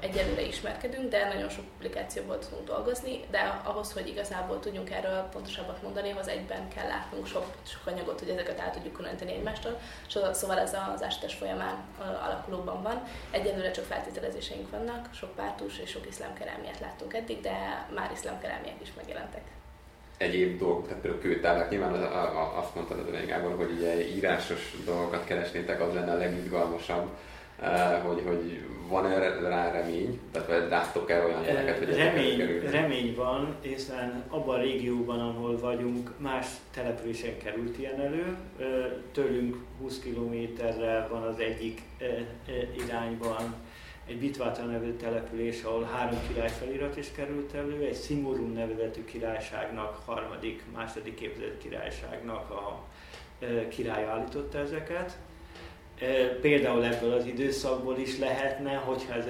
egyelőre 0.00 0.42
ismerkedünk, 0.42 1.10
de 1.10 1.28
nagyon 1.28 1.48
sok 1.48 1.64
publikációból 1.64 2.38
tudunk 2.38 2.66
dolgozni, 2.66 3.20
de 3.30 3.60
ahhoz, 3.64 3.92
hogy 3.92 4.08
igazából 4.08 4.60
tudjunk 4.60 4.90
erről 4.90 5.28
pontosabbat 5.32 5.82
mondani, 5.82 6.10
ahhoz 6.10 6.28
egyben 6.28 6.68
kell 6.68 6.86
látnunk 6.86 7.26
sok, 7.26 7.46
sok 7.62 7.86
anyagot, 7.86 8.18
hogy 8.18 8.28
ezeket 8.28 8.60
át 8.60 8.72
tudjuk 8.72 8.92
különíteni 8.92 9.32
egymástól, 9.32 9.80
szóval 10.32 10.58
ez 10.58 10.76
az 10.94 11.02
ásítás 11.02 11.34
folyamán 11.34 11.84
alakulóban 11.98 12.82
van. 12.82 13.02
Egyelőre 13.30 13.70
csak 13.70 13.84
feltételezéseink 13.84 14.70
vannak, 14.70 15.08
sok 15.14 15.34
pártus 15.34 15.78
és 15.78 15.90
sok 15.90 16.06
iszlámkerámiát 16.08 16.80
láttunk 16.80 17.14
eddig, 17.14 17.40
de 17.40 17.86
már 17.94 18.10
iszlámkerámiák 18.14 18.80
is 18.82 18.92
megjelentek. 18.96 19.42
Egyéb 20.16 20.58
dolgok, 20.58 20.86
tehát 20.86 21.02
például 21.02 21.22
kőtárlak, 21.22 21.70
nyilván 21.70 21.92
az, 21.92 22.00
a, 22.00 22.22
a, 22.22 22.58
azt 22.58 22.74
mondtad 22.74 22.98
az 22.98 23.26
Gábor, 23.26 23.56
hogy 23.56 23.70
ugye 23.70 24.08
írásos 24.08 24.76
dolgokat 24.84 25.24
keresnétek, 25.24 25.80
az 25.80 25.94
lenne 25.94 26.12
a 26.12 26.16
legizgalmasabb, 26.16 27.08
hogy, 28.02 28.22
hogy 28.26 28.64
van 28.88 29.06
erre 29.06 29.48
rá 29.48 29.70
remény? 29.70 30.20
Tehát 30.32 30.68
láttok 30.68 31.10
el 31.10 31.24
olyan 31.24 31.42
jeleket, 31.44 31.78
hogy 31.78 31.96
remény, 31.96 32.60
remény 32.70 33.14
van, 33.14 33.56
hiszen 33.60 34.24
abban 34.28 34.58
a 34.58 34.62
régióban, 34.62 35.20
ahol 35.20 35.58
vagyunk, 35.58 36.10
más 36.18 36.46
településen 36.74 37.38
került 37.38 37.78
ilyen 37.78 38.00
elő. 38.00 38.36
Tőlünk 39.12 39.56
20 39.80 39.98
kilométerre 39.98 41.06
van 41.10 41.22
az 41.22 41.38
egyik 41.38 41.82
irányban 42.86 43.54
egy 44.06 44.18
Bitváta 44.18 44.62
nevű 44.62 44.92
település, 44.92 45.62
ahol 45.62 45.82
három 45.82 46.18
király 46.28 46.50
felirat 46.50 46.96
is 46.96 47.12
került 47.12 47.54
elő, 47.54 47.84
egy 47.84 47.94
Szimurum 47.94 48.52
nevezetű 48.52 49.04
királyságnak, 49.04 50.02
harmadik, 50.04 50.62
második 50.74 51.20
évzed 51.20 51.58
királyságnak 51.58 52.50
a 52.50 52.84
király 53.68 54.04
állította 54.04 54.58
ezeket 54.58 55.16
Például 56.40 56.84
ebből 56.84 57.12
az 57.12 57.26
időszakból 57.26 57.98
is 57.98 58.18
lehetne, 58.18 58.74
hogyha 58.74 59.14
ez, 59.14 59.24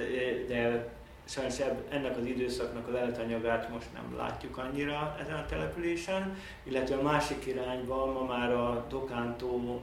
de 0.47 0.89
sajnos 1.25 1.55
ennek 1.89 2.17
az 2.17 2.25
időszaknak 2.25 2.87
az 2.87 2.95
eletanyagát 2.95 3.69
most 3.69 3.93
nem 3.93 4.17
látjuk 4.17 4.57
annyira 4.57 5.17
ezen 5.21 5.35
a 5.35 5.45
településen, 5.45 6.37
illetve 6.63 6.95
a 6.95 7.01
másik 7.01 7.45
irányban 7.45 8.09
ma 8.09 8.23
már 8.23 8.51
a 8.53 8.85
Dokántó 8.89 9.81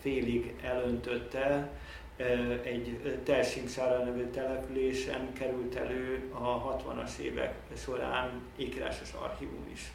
félig 0.00 0.54
elöntötte, 0.62 1.70
egy 2.62 3.20
Tersimsára 3.24 4.04
nevű 4.04 4.24
településen 4.24 5.32
került 5.32 5.74
elő 5.74 6.30
a 6.32 6.76
60-as 6.76 7.18
évek 7.18 7.54
során 7.76 8.30
ékírásos 8.56 9.12
archívum 9.12 9.70
is 9.72 9.92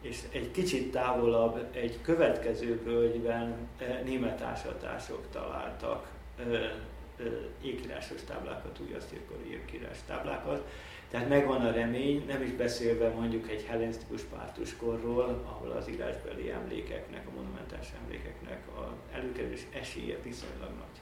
és 0.00 0.18
egy 0.32 0.50
kicsit 0.50 0.92
távolabb 0.92 1.76
egy 1.76 1.98
következő 2.02 2.80
völgyben 2.84 3.68
eh, 3.78 4.00
német 4.04 4.42
ásatások 4.42 5.26
találtak 5.32 6.06
eh, 6.38 6.44
eh, 6.52 7.26
ékírásos 7.62 8.20
táblákat, 8.26 8.78
új 8.80 8.94
asztirkori 8.94 9.52
ékírás 9.52 9.98
táblákat. 10.06 10.68
Tehát 11.10 11.28
megvan 11.28 11.66
a 11.66 11.70
remény, 11.70 12.24
nem 12.26 12.42
is 12.42 12.50
beszélve 12.50 13.08
mondjuk 13.08 13.50
egy 13.50 13.64
hellenisztikus 13.68 14.22
pártuskorról, 14.22 15.42
ahol 15.44 15.70
az 15.70 15.88
írásbeli 15.90 16.50
emlékeknek, 16.50 17.26
a 17.26 17.30
monumentális 17.34 17.88
emlékeknek 18.04 18.62
a 18.76 18.92
előkerülés 19.12 19.66
esélye 19.72 20.16
viszonylag 20.22 20.70
nagy. 20.78 21.00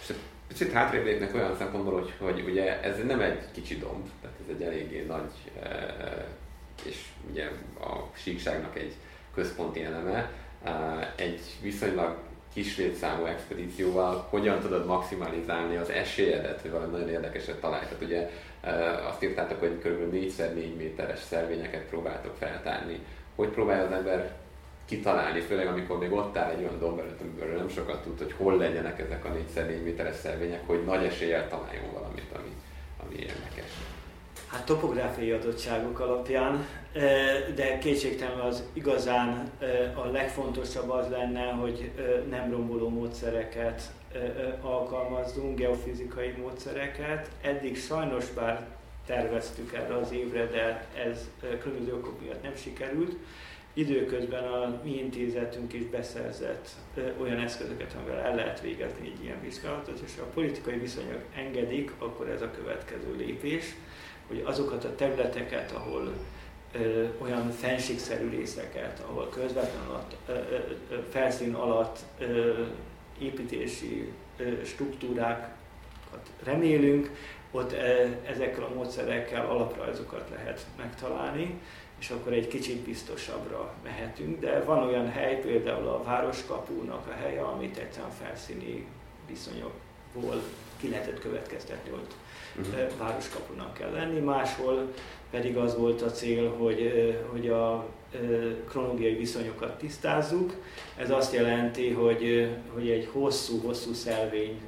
És 0.00 0.14
picit 0.48 0.72
hátrébb 0.72 1.04
lépnek 1.04 1.34
olyan 1.34 1.56
szempontból, 1.56 2.00
hogy, 2.00 2.12
hogy 2.18 2.50
ugye 2.50 2.82
ez 2.82 3.04
nem 3.04 3.20
egy 3.20 3.50
kicsi 3.52 3.78
domb, 3.78 4.08
tehát 4.20 4.36
ez 4.40 4.54
egy 4.54 4.62
eléggé 4.62 5.02
nagy 5.02 5.32
és 6.82 6.96
ugye 7.30 7.44
a 7.80 8.10
síkságnak 8.12 8.78
egy 8.78 8.92
központi 9.34 9.82
eleme, 9.82 10.30
egy 11.16 11.40
viszonylag 11.62 12.16
kis 12.54 12.76
létszámú 12.76 13.24
expedícióval 13.24 14.26
hogyan 14.30 14.60
tudod 14.60 14.86
maximalizálni 14.86 15.76
az 15.76 15.90
esélyedet, 15.90 16.60
hogy 16.60 16.70
valami 16.70 16.92
nagyon 16.92 17.08
érdekeset 17.08 17.60
találj. 17.60 17.84
Tehát 17.84 18.02
ugye 18.02 18.30
azt 19.08 19.22
írtátok, 19.22 19.58
hogy 19.58 19.78
kb. 19.78 20.14
4x4 20.14 20.76
méteres 20.76 21.18
szervényeket 21.18 21.82
próbáltok 21.82 22.36
feltárni. 22.38 22.98
Hogy 23.34 23.48
próbálja 23.48 23.84
az 23.84 23.92
ember 23.92 24.36
kitalálni, 24.84 25.40
főleg 25.40 25.66
amikor 25.66 25.98
még 25.98 26.12
ott 26.12 26.36
áll 26.36 26.50
egy 26.50 26.62
olyan 26.62 26.78
domb 26.78 26.98
előtt, 26.98 27.20
amiből 27.20 27.56
nem 27.56 27.68
sokat 27.68 28.02
tud, 28.02 28.18
hogy 28.18 28.32
hol 28.36 28.56
legyenek 28.56 29.00
ezek 29.00 29.24
a 29.24 29.28
4x4 29.28 29.82
méteres 29.82 30.16
szervények, 30.16 30.66
hogy 30.66 30.84
nagy 30.84 31.04
eséllyel 31.04 31.48
találjon 31.48 31.92
valamit, 31.92 32.30
ami, 32.36 32.52
ami 33.04 33.14
érdekes. 33.14 33.70
Hát 34.52 34.64
topográfiai 34.64 35.30
adottságok 35.30 36.00
alapján, 36.00 36.66
de 37.54 37.78
kétségtelen 37.78 38.38
az 38.38 38.62
igazán 38.72 39.50
a 39.94 40.06
legfontosabb 40.06 40.90
az 40.90 41.08
lenne, 41.08 41.44
hogy 41.50 41.90
nem 42.30 42.50
romboló 42.50 42.88
módszereket 42.88 43.82
alkalmazzunk, 44.60 45.58
geofizikai 45.58 46.34
módszereket. 46.40 47.30
Eddig 47.40 47.76
sajnos 47.78 48.30
bár 48.30 48.66
terveztük 49.06 49.72
erre 49.72 49.96
az 49.96 50.12
évre, 50.12 50.46
de 50.46 50.86
ez 51.06 51.28
különböző 51.60 51.94
okok 51.94 52.20
miatt 52.20 52.42
nem 52.42 52.56
sikerült. 52.56 53.16
Időközben 53.72 54.44
a 54.44 54.80
mi 54.84 54.98
intézetünk 54.98 55.72
is 55.72 55.84
beszerzett 55.84 56.68
olyan 57.20 57.38
eszközöket, 57.38 57.96
amivel 57.98 58.24
el 58.24 58.34
lehet 58.34 58.60
végezni 58.60 59.12
egy 59.14 59.24
ilyen 59.24 59.40
vizsgálatot, 59.40 60.00
és 60.04 60.16
ha 60.16 60.22
a 60.22 60.32
politikai 60.34 60.78
viszonyok 60.78 61.22
engedik, 61.36 61.92
akkor 61.98 62.28
ez 62.28 62.42
a 62.42 62.50
következő 62.50 63.16
lépés 63.16 63.64
hogy 64.32 64.42
azokat 64.44 64.84
a 64.84 64.94
területeket, 64.94 65.72
ahol 65.72 66.12
ö, 66.72 67.04
olyan 67.18 67.50
fenségszerű 67.50 68.28
részeket, 68.28 69.02
ahol 69.08 69.28
közvetlen 69.28 69.86
alatt, 69.88 70.16
ö, 70.26 70.32
ö, 70.32 70.96
felszín 71.10 71.54
alatt 71.54 71.98
ö, 72.18 72.52
építési 73.18 74.12
ö, 74.36 74.64
struktúrákat 74.64 76.30
remélünk, 76.44 77.10
ott 77.50 77.72
ezekkel 78.26 78.64
a 78.64 78.74
módszerekkel 78.74 79.46
alaprajzokat 79.46 80.28
lehet 80.30 80.66
megtalálni, 80.76 81.60
és 81.98 82.10
akkor 82.10 82.32
egy 82.32 82.48
kicsit 82.48 82.76
biztosabbra 82.76 83.74
mehetünk. 83.82 84.40
De 84.40 84.62
van 84.62 84.88
olyan 84.88 85.10
hely, 85.10 85.40
például 85.40 85.88
a 85.88 86.02
Városkapúnak 86.02 87.06
a 87.06 87.12
helye, 87.12 87.42
amit 87.42 87.76
egyszerűen 87.76 88.10
felszíni 88.10 88.86
viszonyokból 90.12 90.42
ki 90.80 90.88
lehetett 90.88 91.18
következtetni, 91.18 91.90
hogy 91.90 92.06
uh-huh. 92.58 92.98
városkapunak 92.98 93.74
kell 93.74 93.90
lenni. 93.90 94.20
Máshol 94.20 94.92
pedig 95.30 95.56
az 95.56 95.76
volt 95.76 96.02
a 96.02 96.10
cél, 96.10 96.50
hogy, 96.50 96.92
hogy 97.30 97.48
a 97.48 97.86
kronológiai 98.68 99.14
viszonyokat 99.14 99.78
tisztázzuk. 99.78 100.54
Ez 100.96 101.10
azt 101.10 101.34
jelenti, 101.34 101.90
hogy, 101.90 102.50
hogy 102.72 102.90
egy 102.90 103.08
hosszú-hosszú 103.12 103.92
szelvény 103.92 104.60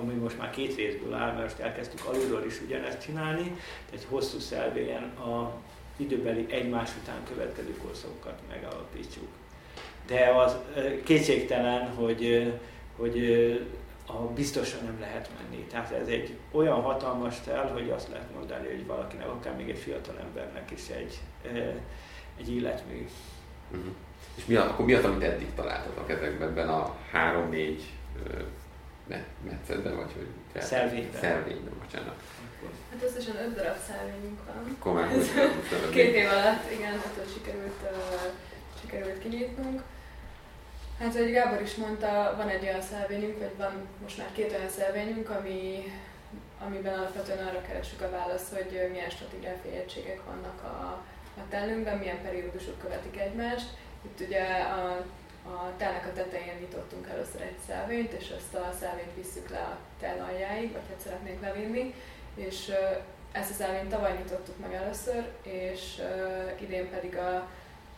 ami 0.00 0.14
most 0.14 0.38
már 0.38 0.50
két 0.50 0.76
részből 0.76 1.14
áll, 1.14 1.32
mert 1.32 1.42
most 1.42 1.58
elkezdtük 1.58 2.06
alulról 2.06 2.44
is 2.46 2.60
ugyanezt 2.60 3.02
csinálni, 3.02 3.56
egy 3.92 4.06
hosszú 4.08 4.38
szelvényen 4.38 5.02
a 5.02 5.52
időbeli 5.96 6.46
egymás 6.50 6.90
után 7.02 7.22
következő 7.28 7.76
korszakokat 7.82 8.38
megalapítsuk. 8.48 9.28
De 10.06 10.34
az 10.36 10.56
kétségtelen, 11.04 11.94
hogy, 11.94 12.52
hogy 12.96 13.16
a 14.10 14.32
biztosan 14.34 14.84
nem 14.84 15.00
lehet 15.00 15.30
menni. 15.38 15.64
Tehát 15.64 15.92
ez 15.92 16.06
egy 16.06 16.38
olyan 16.50 16.80
hatalmas 16.80 17.40
tel, 17.40 17.66
hogy 17.72 17.90
azt 17.90 18.08
lehet 18.08 18.34
mondani, 18.34 18.66
hogy 18.66 18.86
valakinek, 18.86 19.28
akár 19.28 19.56
még 19.56 19.70
egy 19.70 19.78
fiatal 19.78 20.18
embernek 20.18 20.70
is 20.70 20.88
egy, 20.88 21.20
egy 22.38 22.54
életmű. 22.54 23.08
Uh-huh. 23.70 23.94
És 24.34 24.44
mi, 24.46 24.54
akkor 24.54 24.84
mi 24.84 24.94
az, 24.94 25.04
amit 25.04 25.22
eddig 25.22 25.54
találtatok 25.54 26.10
ezekben 26.10 26.68
a 26.68 26.96
három-négy 27.10 27.90
metszetben, 29.50 29.96
vagy 29.96 30.12
hogy. 30.12 30.62
Szelvényben. 30.62 31.20
Szelvényben, 31.20 31.72
bocsánat. 31.82 32.22
Hát 32.90 33.02
összesen 33.02 33.36
öt 33.36 33.54
darab 33.54 33.76
szelvényünk 33.88 34.38
van. 34.46 34.76
Komolyan, 34.78 35.08
Két 35.90 36.14
év 36.14 36.28
alatt, 36.28 36.70
igen, 36.72 36.92
hát 36.92 37.26
sikerült, 37.34 37.80
uh, 37.82 38.32
sikerült 38.80 39.18
kinyitnunk. 39.18 39.82
Hát, 41.00 41.16
ahogy 41.16 41.32
Gábor 41.32 41.60
is 41.60 41.74
mondta, 41.74 42.34
van 42.36 42.48
egy 42.48 42.62
olyan 42.62 42.82
szelvényünk, 42.82 43.38
vagy 43.38 43.56
van 43.56 43.72
most 44.02 44.18
már 44.18 44.32
két 44.32 44.52
olyan 44.52 44.68
szelvényünk, 44.68 45.30
ami, 45.30 45.92
amiben 46.64 46.98
alapvetően 46.98 47.46
arra 47.46 47.62
keresünk 47.62 48.00
a 48.00 48.10
választ, 48.10 48.54
hogy 48.54 48.88
milyen 48.90 49.10
stratégiai 49.10 49.54
fényegységek 49.62 50.24
vannak 50.24 50.62
a, 50.62 51.02
a 51.40 51.42
tellünkben, 51.48 51.98
milyen 51.98 52.22
periódusok 52.22 52.78
követik 52.78 53.20
egymást. 53.20 53.68
Itt 54.02 54.26
ugye 54.26 54.44
a 54.62 55.04
a 55.46 55.76
telnek 55.76 56.06
a 56.06 56.12
tetején 56.12 56.54
nyitottunk 56.60 57.08
először 57.08 57.40
egy 57.40 57.58
szelvényt, 57.66 58.12
és 58.12 58.28
ezt 58.28 58.54
a 58.54 58.74
szelvényt 58.80 59.14
visszük 59.14 59.48
le 59.50 59.58
a 59.58 59.78
tel 60.00 60.26
aljáig, 60.28 60.72
vagy 60.72 60.82
hát 60.88 61.00
szeretnénk 61.00 61.40
levinni, 61.40 61.94
és 62.34 62.72
ezt 63.32 63.50
a 63.50 63.54
szelvényt 63.54 63.88
tavaly 63.88 64.16
nyitottuk 64.16 64.58
meg 64.58 64.72
először, 64.72 65.28
és 65.42 66.02
idén 66.60 66.90
pedig 66.90 67.16
a, 67.16 67.34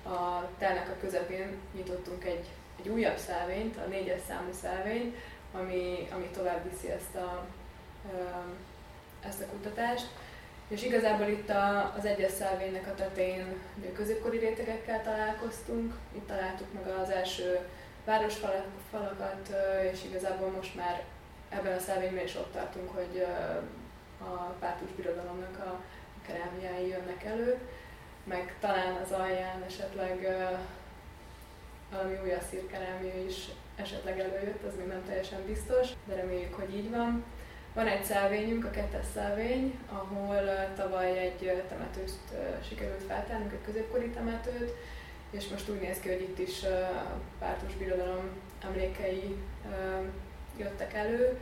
a 0.09 0.49
telnek 0.59 0.89
a 0.89 1.01
közepén 1.01 1.57
nyitottunk 1.75 2.25
egy, 2.25 2.47
egy 2.83 2.89
újabb 2.89 3.17
szelvényt, 3.17 3.77
a 3.77 3.89
négyes 3.89 4.21
számú 4.29 4.53
szelvényt, 4.63 5.17
ami, 5.53 6.09
ami 6.15 6.27
tovább 6.27 6.71
viszi 6.71 6.91
ezt 6.91 7.15
a, 7.15 7.45
ezt 9.27 9.41
a 9.41 9.47
kutatást. 9.47 10.07
És 10.69 10.85
igazából 10.85 11.27
itt 11.27 11.49
a, 11.49 11.95
az 11.99 12.05
egyes 12.05 12.33
szelvénynek 12.33 12.87
a 12.87 12.95
tetején 12.95 13.61
középkori 13.95 14.39
rétegekkel 14.39 15.03
találkoztunk, 15.03 15.95
itt 16.15 16.27
találtuk 16.27 16.73
meg 16.73 16.87
az 16.87 17.11
első 17.11 17.59
városfalakat, 18.05 19.55
és 19.93 20.05
igazából 20.05 20.49
most 20.49 20.75
már 20.75 21.03
ebben 21.49 21.77
a 21.77 21.81
szelvényben 21.81 22.25
is 22.25 22.35
ott 22.35 22.53
tartunk, 22.53 22.91
hogy 22.95 23.27
a 24.21 24.55
pártus 24.61 24.91
birodalomnak 24.97 25.59
a 25.59 25.81
kerámiái 26.27 26.89
jönnek 26.89 27.25
elő, 27.25 27.59
meg 28.25 28.55
talán 28.61 28.95
az 29.05 29.13
alján 29.13 29.63
esetleg 29.67 30.27
valami 31.93 32.19
új 32.25 32.33
asszír 32.33 32.63
is 33.27 33.49
esetleg 33.77 34.19
előjött, 34.19 34.63
az 34.69 34.77
még 34.79 34.87
nem 34.87 35.05
teljesen 35.07 35.41
biztos, 35.47 35.89
de 36.09 36.15
reméljük, 36.15 36.55
hogy 36.55 36.75
így 36.77 36.91
van. 36.91 37.25
Van 37.75 37.87
egy 37.87 38.05
szelvényünk, 38.05 38.65
a 38.65 38.71
kettes 38.71 39.07
szelvény, 39.15 39.79
ahol 39.89 40.41
tavaly 40.77 41.19
egy 41.19 41.65
temetőt 41.69 42.13
sikerült 42.69 43.03
feltárnunk, 43.09 43.53
egy 43.53 43.65
középkori 43.65 44.09
temetőt, 44.09 44.75
és 45.31 45.49
most 45.49 45.69
úgy 45.69 45.81
néz 45.81 46.01
ki, 46.01 46.09
hogy 46.09 46.21
itt 46.21 46.39
is 46.39 46.63
a 46.63 47.21
pártus 47.39 47.75
birodalom 47.75 48.31
emlékei 48.65 49.37
jöttek 50.59 50.95
elő. 50.95 51.41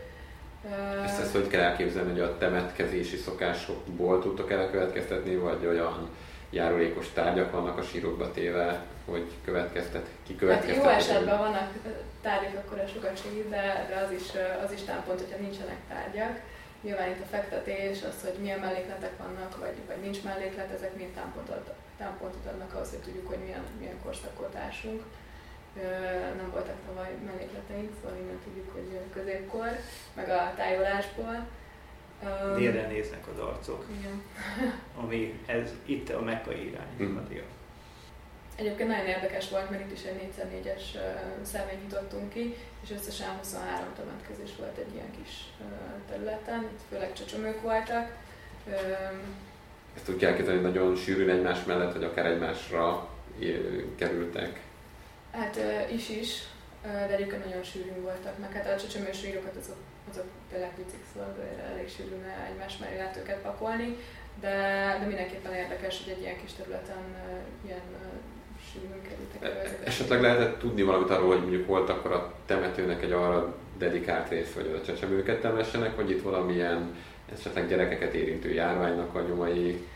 Ezt, 1.04 1.20
ezt 1.20 1.32
hogy 1.32 1.46
kell 1.46 1.62
elképzelni, 1.62 2.10
hogy 2.10 2.20
a 2.20 2.38
temetkezési 2.38 3.16
szokásokból 3.16 4.20
tudtok 4.20 4.50
elkövetkeztetni, 4.50 5.36
vagy 5.36 5.66
olyan 5.66 6.08
járulékos 6.50 7.12
tárgyak 7.12 7.52
vannak 7.52 7.78
a 7.78 7.82
sírokba 7.82 8.30
téve, 8.30 8.86
hogy 9.04 9.32
következtet, 9.44 10.06
ki 10.26 10.36
következtet. 10.36 10.84
Hát 10.84 10.84
jó 10.84 10.90
esetben 10.90 11.38
vannak 11.38 11.72
tárgyak, 12.20 12.64
akkor 12.64 12.78
a 12.78 12.86
sokat 12.86 13.22
segít, 13.22 13.48
de, 13.48 13.86
de 13.88 13.96
az, 14.06 14.12
is, 14.12 14.28
az 14.64 14.72
is 14.72 14.82
támpont, 14.82 15.20
hogyha 15.20 15.38
nincsenek 15.38 15.80
tárgyak. 15.88 16.40
Nyilván 16.82 17.10
itt 17.10 17.22
a 17.22 17.26
fektetés, 17.30 18.02
az, 18.02 18.22
hogy 18.22 18.38
milyen 18.40 18.58
mellékletek 18.58 19.18
vannak, 19.18 19.58
vagy, 19.58 19.74
vagy 19.86 20.00
nincs 20.02 20.22
melléklet, 20.22 20.72
ezek 20.72 20.96
mind 20.96 21.10
támpontot, 21.10 21.70
támpontot 21.98 22.46
adnak 22.46 22.74
ahhoz, 22.74 22.90
hogy 22.90 22.98
tudjuk, 22.98 23.28
hogy 23.28 23.38
milyen, 23.44 23.64
milyen 23.78 24.00
korszakot 24.02 24.54
ásunk. 24.54 25.02
Nem 26.36 26.50
voltak 26.50 26.76
tavaly 26.86 27.10
mellékleteink, 27.24 27.90
szóval 28.00 28.18
innen 28.18 28.38
tudjuk, 28.44 28.72
hogy 28.72 28.98
középkor, 29.12 29.68
meg 30.14 30.28
a 30.28 30.52
tájolásból. 30.56 31.46
Délre 32.56 32.86
néznek 32.86 33.26
az 33.32 33.38
arcok. 33.38 33.84
Igen. 33.98 34.22
ami 34.96 35.40
ez 35.46 35.70
itt 35.84 36.08
a 36.08 36.20
mekkai 36.20 36.66
irány. 36.66 36.96
Hmm. 36.96 37.28
Egyébként 38.60 38.88
nagyon 38.88 39.06
érdekes 39.06 39.50
volt, 39.50 39.70
mert 39.70 39.82
itt 39.82 39.96
is 39.96 40.04
egy 40.04 40.32
4x4-es 40.38 40.82
szelvényt 41.42 41.82
nyitottunk 41.82 42.32
ki, 42.32 42.56
és 42.82 42.90
összesen 42.90 43.36
23 43.38 43.84
temetkezés 43.96 44.50
volt 44.58 44.76
egy 44.78 44.94
ilyen 44.94 45.10
kis 45.22 45.30
területen, 46.08 46.62
itt 46.62 46.80
főleg 46.88 47.12
csecsemők 47.12 47.60
voltak. 47.60 48.16
Ezt 49.96 50.08
úgy 50.08 50.16
kell 50.16 50.34
képzelni, 50.34 50.60
hogy 50.60 50.72
nagyon 50.72 50.96
sűrűn 50.96 51.30
egymás 51.30 51.64
mellett, 51.64 51.92
vagy 51.92 52.04
akár 52.04 52.26
egymásra 52.26 53.08
kerültek? 53.96 54.60
Hát 55.32 55.60
is 55.92 56.08
is, 56.08 56.42
de 56.82 57.14
egyébként 57.14 57.44
nagyon 57.44 57.62
sűrűn 57.62 58.02
voltak, 58.02 58.38
meg 58.38 58.52
hát 58.52 58.66
a 58.66 58.80
csecsemős 58.80 59.24
írókat 59.24 59.56
azok, 59.56 59.76
azok 60.10 60.26
tényleg 60.50 60.74
picik, 60.74 61.04
szóval 61.12 61.36
elég 61.72 61.88
sűrűn 61.88 62.24
egymás 62.50 62.78
mellé 62.78 62.96
lehet 62.96 63.16
őket 63.16 63.38
pakolni, 63.38 63.96
de, 64.40 64.56
de 65.00 65.06
mindenképpen 65.06 65.54
érdekes, 65.54 66.02
hogy 66.04 66.12
egy 66.12 66.20
ilyen 66.20 66.40
kis 66.40 66.52
területen 66.52 67.04
ilyen 67.66 67.82
kerültek 69.08 69.42
e, 69.42 69.78
Esetleg 69.84 70.20
lehetett 70.20 70.58
tudni 70.58 70.82
valamit 70.82 71.10
arról, 71.10 71.28
hogy 71.28 71.40
mondjuk 71.40 71.66
volt 71.66 71.90
akkor 71.90 72.12
a 72.12 72.34
temetőnek 72.46 73.02
egy 73.02 73.12
arra 73.12 73.54
dedikált 73.78 74.28
rész, 74.28 74.54
hogy 74.54 74.78
a 74.82 74.84
csecsemőket 74.86 75.40
temessenek, 75.40 75.96
hogy 75.96 76.10
itt 76.10 76.22
valamilyen 76.22 76.96
esetleg 77.32 77.68
gyerekeket 77.68 78.14
érintő 78.14 78.52
járványnak 78.52 79.14
a 79.14 79.20
nyomait 79.20 79.86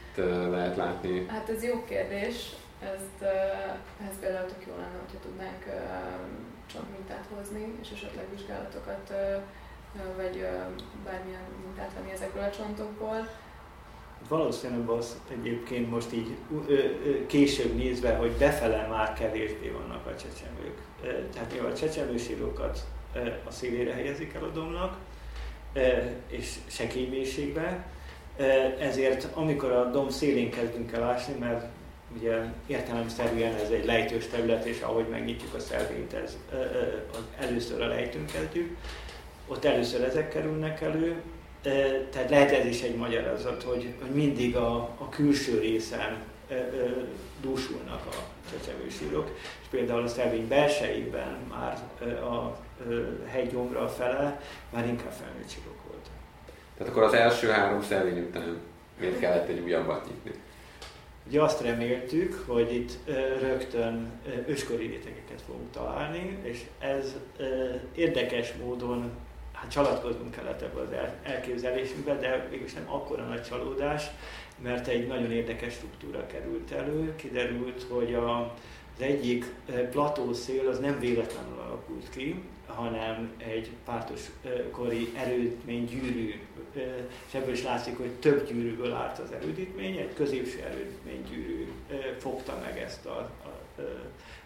lehet 0.51 0.77
látni? 0.77 1.27
Hát 1.29 1.49
ez 1.49 1.65
jó 1.65 1.85
kérdés. 1.89 2.35
Ezt, 2.81 3.23
ez 4.09 4.19
például 4.21 4.47
tök 4.47 4.67
jó 4.67 4.73
lenne, 4.77 4.99
hogyha 5.05 5.19
tudnánk 5.27 5.65
csontmintát 6.73 7.25
hozni, 7.37 7.73
és 7.83 7.91
esetleg 7.95 8.25
vizsgálatokat, 8.35 9.13
vagy 10.17 10.47
bármilyen 11.05 11.47
mintát 11.65 11.93
venni 11.95 12.13
ezekből 12.13 12.43
a 12.43 12.51
csontokból 12.51 13.29
valószínűleg 14.29 14.89
az 14.89 15.21
egyébként 15.31 15.91
most 15.91 16.13
így 16.13 16.35
később 17.27 17.75
nézve, 17.75 18.15
hogy 18.15 18.31
befele 18.31 18.87
már 18.91 19.13
kevésbé 19.13 19.69
vannak 19.69 20.07
a 20.07 20.17
csecsemők. 20.17 20.79
Tehát 21.33 21.53
mi 21.53 21.59
a 21.59 21.75
csecsemősírókat 21.75 22.85
a 23.45 23.51
szélére 23.51 23.93
helyezik 23.93 24.35
el 24.35 24.45
a 24.45 24.51
domnak, 24.51 24.97
és 26.27 26.55
sekély 26.67 27.07
ezért 28.79 29.29
amikor 29.35 29.71
a 29.71 29.91
dom 29.91 30.09
szélén 30.09 30.51
kezdünk 30.51 30.93
el 30.93 31.03
ásni, 31.03 31.35
mert 31.39 31.67
ugye 32.17 32.39
értelemszerűen 32.67 33.55
ez 33.55 33.71
egy 33.71 33.85
lejtős 33.85 34.27
terület, 34.27 34.65
és 34.65 34.81
ahogy 34.81 35.09
megnyitjuk 35.09 35.55
a 35.55 35.59
szelvényt, 35.59 36.13
ez, 36.13 36.39
először 37.39 37.83
a 37.83 37.87
lejtőn 37.87 38.27
kezdjük, 38.27 38.77
ott 39.47 39.65
először 39.65 40.03
ezek 40.03 40.29
kerülnek 40.29 40.81
elő, 40.81 41.23
tehát 42.11 42.31
lehet 42.31 42.51
ez 42.51 42.67
is 42.67 42.83
egy 42.83 42.97
magyarázat, 42.97 43.63
hogy, 43.63 43.95
hogy 44.01 44.11
mindig 44.11 44.57
a, 44.57 44.77
a 44.77 45.09
külső 45.09 45.59
részen 45.59 46.23
dúsulnak 47.41 48.07
a 48.07 48.15
csecsemősírok, 48.51 49.31
és 49.61 49.67
például 49.71 50.03
a 50.03 50.09
szelvény 50.09 50.49
belsejében 50.49 51.37
már 51.49 51.79
a 52.23 52.59
hegygyomra 53.27 53.89
fele 53.89 54.41
már 54.71 54.87
inkább 54.87 55.13
felnőtt 55.13 55.51
sírok 55.51 55.83
voltak. 55.87 56.13
Tehát 56.77 56.93
akkor 56.93 57.03
az 57.03 57.13
első 57.13 57.49
három 57.49 57.83
szelvény 57.83 58.19
után 58.19 58.61
miért 59.01 59.19
kellett 59.19 59.49
egy 59.49 59.61
újabbat 59.61 60.07
nyitni? 60.07 60.41
Ugye 61.27 61.43
azt 61.43 61.61
reméltük, 61.61 62.45
hogy 62.47 62.75
itt 62.75 62.99
rögtön 63.41 64.11
őskori 64.47 64.87
rétegeket 64.87 65.43
fogunk 65.47 65.71
találni, 65.71 66.39
és 66.43 66.61
ez 66.79 67.15
érdekes 67.95 68.53
módon, 68.53 69.11
hát 69.65 69.73
csalatkoznunk 69.73 70.31
kellett 70.31 70.63
ebbe 70.63 70.81
az 70.81 70.89
elképzelésünkbe, 71.23 72.15
de 72.15 72.49
mégis 72.51 72.73
nem 72.73 72.85
akkora 72.87 73.25
nagy 73.25 73.43
csalódás, 73.43 74.05
mert 74.63 74.87
egy 74.87 75.07
nagyon 75.07 75.33
érdekes 75.33 75.73
struktúra 75.73 76.27
került 76.27 76.71
elő. 76.71 77.15
Kiderült, 77.17 77.87
hogy 77.89 78.15
a, 78.15 78.41
az 78.97 79.03
egyik 79.03 79.45
platószél 79.91 80.69
az 80.69 80.79
nem 80.79 80.99
véletlenül 80.99 81.59
alakult 81.59 82.11
ki, 82.11 82.43
hanem 82.67 83.33
egy 83.37 83.71
pártos 83.85 84.21
kori 84.71 85.13
erődmény 85.17 85.85
gyűrű, 85.85 86.35
és 87.27 87.35
ebből 87.35 87.53
is 87.53 87.63
látszik, 87.63 87.97
hogy 87.97 88.11
több 88.11 88.47
gyűrűből 88.49 88.93
állt 88.93 89.19
az 89.19 89.33
erődítmény, 89.33 89.97
egy 89.97 90.15
középső 90.15 90.63
erődítmény 90.63 91.25
gyűrű 91.31 91.73
fogta 92.19 92.61
meg 92.65 92.79
ezt 92.79 93.07
a, 93.07 93.31
a, 93.45 93.81
a 93.81 93.83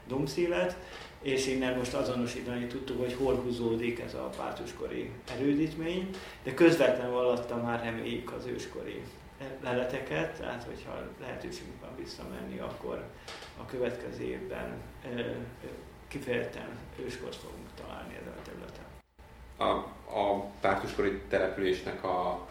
domszélet, 0.07 0.77
és 1.23 1.47
innen 1.47 1.77
most 1.77 1.95
azonosítani 1.95 2.67
tudtuk, 2.67 2.99
hogy 2.99 3.15
hol 3.15 3.35
húzódik 3.35 4.01
ez 4.01 4.15
a 4.15 4.31
pártuskori 4.37 5.11
erődítmény, 5.31 6.11
de 6.43 6.55
közvetlenül 6.55 7.17
alatta 7.17 7.57
már 7.57 7.83
reméljük 7.85 8.33
az 8.33 8.47
őskori 8.47 9.03
leleteket, 9.63 10.39
tehát 10.39 10.65
hogyha 10.65 11.09
lehetőségünk 11.21 11.81
van 11.81 11.97
visszamenni, 11.97 12.59
akkor 12.59 13.05
a 13.61 13.65
következő 13.65 14.23
évben 14.23 14.83
kifejezetten 16.09 16.69
őskort 17.05 17.35
fogunk 17.37 17.69
találni 17.75 18.15
ezen 18.21 18.33
a 18.39 18.43
területen. 18.43 18.85
A, 19.57 19.71
a 20.19 20.51
pártuskori 20.61 21.21
településnek 21.29 22.05
a 22.05 22.47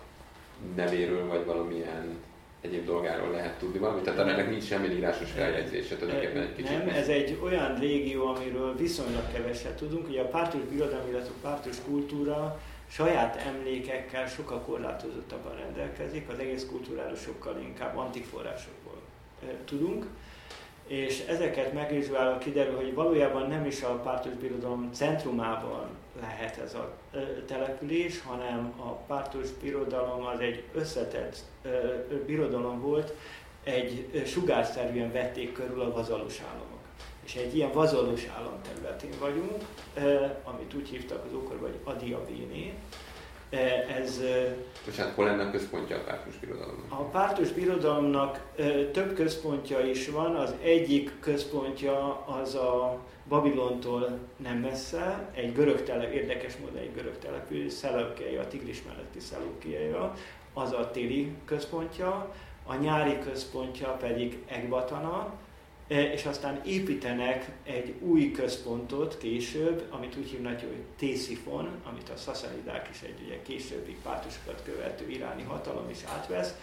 nevéről, 0.75 1.27
vagy 1.27 1.45
valamilyen 1.45 2.17
egyéb 2.61 2.85
dolgáról 2.85 3.31
lehet 3.31 3.57
tudni 3.57 3.79
valamit? 3.79 4.03
Tehát 4.03 4.19
ennek 4.19 4.49
nincs 4.49 4.63
semmi 4.63 4.87
írásos 4.87 5.31
feljegyzése, 5.31 5.95
tulajdonképpen 5.95 6.41
egy 6.41 6.55
kicsit. 6.55 6.77
Nem, 6.77 6.95
ez 6.95 7.07
egy 7.07 7.39
olyan 7.43 7.79
régió, 7.79 8.25
amiről 8.25 8.75
viszonylag 8.75 9.31
keveset 9.33 9.75
tudunk. 9.75 10.07
Ugye 10.07 10.21
a 10.21 10.27
pártus 10.27 10.61
birodalom, 10.61 11.09
illetve 11.09 11.33
a 11.41 11.47
pártus 11.47 11.75
kultúra 11.85 12.59
saját 12.89 13.35
emlékekkel 13.35 14.27
sokkal 14.27 14.59
korlátozottabban 14.59 15.55
rendelkezik, 15.55 16.29
az 16.29 16.39
egész 16.39 16.65
kultúráról 16.69 17.15
sokkal 17.15 17.59
inkább 17.61 17.97
antik 17.97 18.25
forrásokból 18.25 19.01
tudunk 19.65 20.05
és 20.87 21.23
ezeket 21.27 21.73
megvizsgálva 21.73 22.37
kiderül, 22.37 22.75
hogy 22.75 22.93
valójában 22.93 23.49
nem 23.49 23.65
is 23.65 23.81
a 23.83 23.93
pártos 23.93 24.31
birodalom 24.31 24.89
centrumában 24.93 25.87
lehet 26.21 26.57
ez 26.57 26.73
a 26.73 26.93
település, 27.45 28.21
hanem 28.21 28.73
a 28.77 28.91
pártos 28.91 29.49
birodalom 29.61 30.25
az 30.25 30.39
egy 30.39 30.63
összetett 30.73 31.37
birodalom 32.25 32.81
volt, 32.81 33.13
egy 33.63 34.23
sugárszerűen 34.25 35.11
vették 35.11 35.53
körül 35.53 35.81
a 35.81 35.91
vazalos 35.91 36.41
államok. 36.49 36.77
És 37.25 37.35
egy 37.35 37.55
ilyen 37.55 37.71
vazalos 37.71 38.25
állam 38.37 38.61
területén 38.61 39.13
vagyunk, 39.19 39.63
amit 40.43 40.73
úgy 40.73 40.89
hívtak 40.89 41.25
az 41.25 41.33
ókorban, 41.33 41.69
hogy 41.69 41.93
Adiabéné, 41.95 42.73
ez... 43.49 44.21
Bocsánat, 44.85 45.13
hol 45.13 45.25
lenne 45.25 45.43
a 45.43 45.51
központja 45.51 45.95
a 45.95 45.99
pártus 45.99 46.37
birodalomnak? 46.37 46.91
A 46.91 47.03
pártus 47.03 47.51
birodalomnak 47.51 48.41
több 48.91 49.13
központja 49.13 49.79
is 49.79 50.09
van. 50.09 50.35
Az 50.35 50.53
egyik 50.61 51.19
központja 51.19 52.25
az 52.25 52.55
a 52.55 52.99
Babilontól 53.27 54.19
nem 54.37 54.57
messze, 54.57 55.29
egy 55.33 55.53
görög 55.53 55.83
tele, 55.83 56.13
érdekes 56.13 56.55
módon 56.57 56.77
egy 56.77 56.93
görög 56.93 57.17
település, 57.19 57.73
Szeleukeia, 57.73 58.41
a 58.41 58.47
Tigris 58.47 58.83
melletti 58.83 59.19
Szeleukeia, 59.19 60.13
az 60.53 60.71
a 60.71 60.91
téli 60.91 61.31
központja, 61.45 62.33
a 62.65 62.75
nyári 62.75 63.19
központja 63.19 63.89
pedig 63.89 64.43
Ekbatana, 64.47 65.33
E, 65.33 65.46
és 65.87 66.25
aztán 66.25 66.61
építenek 66.65 67.49
egy 67.63 67.93
új 67.99 68.31
központot 68.31 69.17
később, 69.17 69.83
amit 69.89 70.15
úgy 70.17 70.29
hívnak, 70.29 70.59
hogy 70.59 70.83
Tészifon, 70.97 71.69
amit 71.83 72.09
a 72.09 72.17
szaszanidák 72.17 72.89
is 72.91 73.01
egy 73.01 73.21
ugye, 73.25 73.41
későbbi 73.41 73.95
pártusokat 74.03 74.61
követő 74.65 75.09
iráni 75.09 75.43
hatalom 75.43 75.89
is 75.89 75.99
átvesz. 76.15 76.53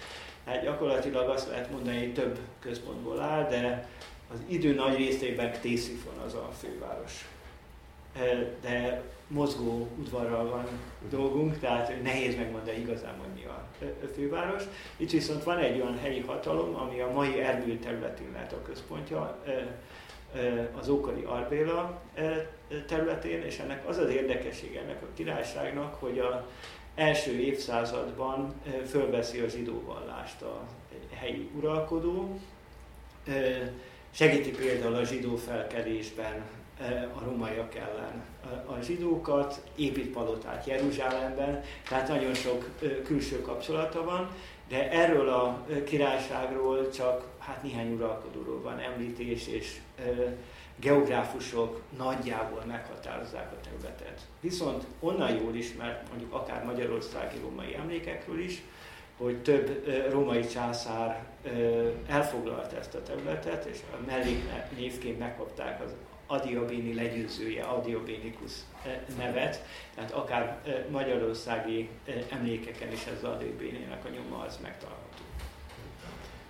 Hát 0.46 0.62
gyakorlatilag 0.62 1.28
azt 1.28 1.48
lehet 1.48 1.70
mondani, 1.70 1.98
hogy 1.98 2.14
több 2.14 2.38
központból 2.60 3.20
áll, 3.20 3.48
de 3.48 3.88
az 4.32 4.38
idő 4.48 4.74
nagy 4.74 4.96
részében 4.96 5.52
Tészifon 5.60 6.18
az 6.26 6.34
a 6.34 6.50
főváros. 6.60 7.24
De 8.60 9.02
mozgó 9.26 9.88
udvarral 9.98 10.48
van 10.48 10.66
dolgunk, 11.10 11.58
tehát 11.58 12.02
nehéz 12.02 12.36
megmondani 12.36 12.78
igazán, 12.78 13.14
hogy 13.18 13.28
mi 13.34 13.44
a 13.44 13.68
főváros. 14.14 14.62
Itt 14.96 15.10
viszont 15.10 15.42
van 15.44 15.58
egy 15.58 15.80
olyan 15.80 15.98
helyi 15.98 16.20
hatalom, 16.20 16.74
ami 16.74 17.00
a 17.00 17.10
mai 17.10 17.40
Erbil 17.40 17.78
területén 17.78 18.30
lehet 18.32 18.52
a 18.52 18.62
központja, 18.62 19.42
az 20.78 20.88
ókori 20.88 21.22
Arbéla 21.22 22.02
területén, 22.86 23.42
és 23.42 23.58
ennek 23.58 23.88
az 23.88 23.98
az 23.98 24.10
érdekesség 24.10 24.76
ennek 24.76 25.02
a 25.02 25.06
királyságnak, 25.14 25.94
hogy 25.94 26.18
a 26.18 26.48
első 26.94 27.32
évszázadban 27.32 28.54
fölveszi 28.86 29.40
a 29.40 29.48
zsidó 29.48 29.82
a 29.88 30.66
helyi 31.12 31.50
uralkodó, 31.56 32.40
segíti 34.10 34.50
például 34.50 34.94
a 34.94 35.04
zsidó 35.04 35.36
felkelésben 35.36 36.44
a 37.14 37.24
romaiak 37.24 37.74
ellen 37.74 38.24
a 38.66 38.80
zsidókat, 38.82 39.60
épít 39.76 40.12
palotát 40.12 40.66
Jeruzsálemben, 40.66 41.62
tehát 41.88 42.08
nagyon 42.08 42.34
sok 42.34 42.68
külső 43.04 43.40
kapcsolata 43.40 44.04
van, 44.04 44.28
de 44.68 44.90
erről 44.90 45.28
a 45.28 45.66
királyságról 45.84 46.90
csak 46.90 47.28
hát 47.38 47.62
néhány 47.62 47.92
uralkodóról 47.92 48.60
van 48.60 48.78
említés, 48.78 49.46
és 49.48 49.80
geográfusok 50.76 51.80
nagyjából 51.96 52.62
meghatározzák 52.66 53.52
a 53.52 53.60
területet. 53.68 54.20
Viszont 54.40 54.84
onnan 55.00 55.34
jól 55.34 55.54
ismert, 55.54 56.08
mondjuk 56.08 56.32
akár 56.32 56.64
magyarországi 56.64 57.38
római 57.42 57.74
emlékekről 57.74 58.40
is, 58.40 58.62
hogy 59.16 59.42
több 59.42 59.88
római 60.10 60.46
császár 60.46 61.24
elfoglalt 62.06 62.72
ezt 62.72 62.94
a 62.94 63.02
területet, 63.02 63.64
és 63.64 63.78
a 63.92 63.96
melléknévként 64.06 65.18
megkapták 65.18 65.82
az 65.82 65.90
Adiabéni 66.26 66.94
legyőzője, 66.94 67.62
Adiabénikus 67.62 68.52
eh, 68.84 68.98
nevet, 69.18 69.62
tehát 69.94 70.10
akár 70.10 70.58
eh, 70.64 70.84
magyarországi 70.90 71.88
eh, 72.04 72.14
emlékeken 72.30 72.92
is 72.92 73.06
ez 73.06 73.22
az 73.22 73.24
Adiabénének 73.24 74.04
a 74.04 74.08
nyoma 74.08 74.44
az 74.44 74.58
megtalálható. 74.62 75.22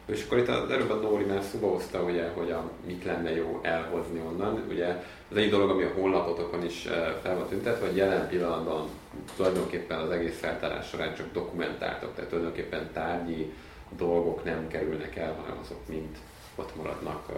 És 0.06 0.24
akkor 0.24 0.38
itt 0.38 0.48
az 0.48 0.70
előbb 0.70 0.90
a 0.90 0.94
Nóri 0.94 1.24
már 1.24 1.42
szóba 1.42 1.68
hozta, 1.68 2.02
ugye, 2.02 2.28
hogy 2.28 2.50
a, 2.50 2.70
mit 2.86 3.04
lenne 3.04 3.34
jó 3.34 3.60
elhozni 3.62 4.20
onnan. 4.20 4.64
Ugye 4.68 4.86
az 5.30 5.36
egyik 5.36 5.50
dolog, 5.50 5.70
ami 5.70 5.82
a 5.82 5.92
honlapotokon 5.94 6.64
is 6.64 6.80
fel 7.22 7.36
van 7.36 7.48
tüntetve, 7.48 7.86
hogy 7.86 7.96
jelen 7.96 8.28
pillanatban 8.28 8.88
tulajdonképpen 9.36 9.98
az 9.98 10.10
egész 10.10 10.38
feltárás 10.38 10.88
során 10.88 11.14
csak 11.14 11.32
dokumentáltak, 11.32 12.14
tehát 12.14 12.30
tulajdonképpen 12.30 12.90
tárgyi 12.92 13.52
dolgok 13.96 14.44
nem 14.44 14.68
kerülnek 14.68 15.16
el, 15.16 15.34
hanem 15.34 15.58
azok 15.62 15.88
mind 15.88 16.18
ott 16.54 16.76
maradnak 16.76 17.28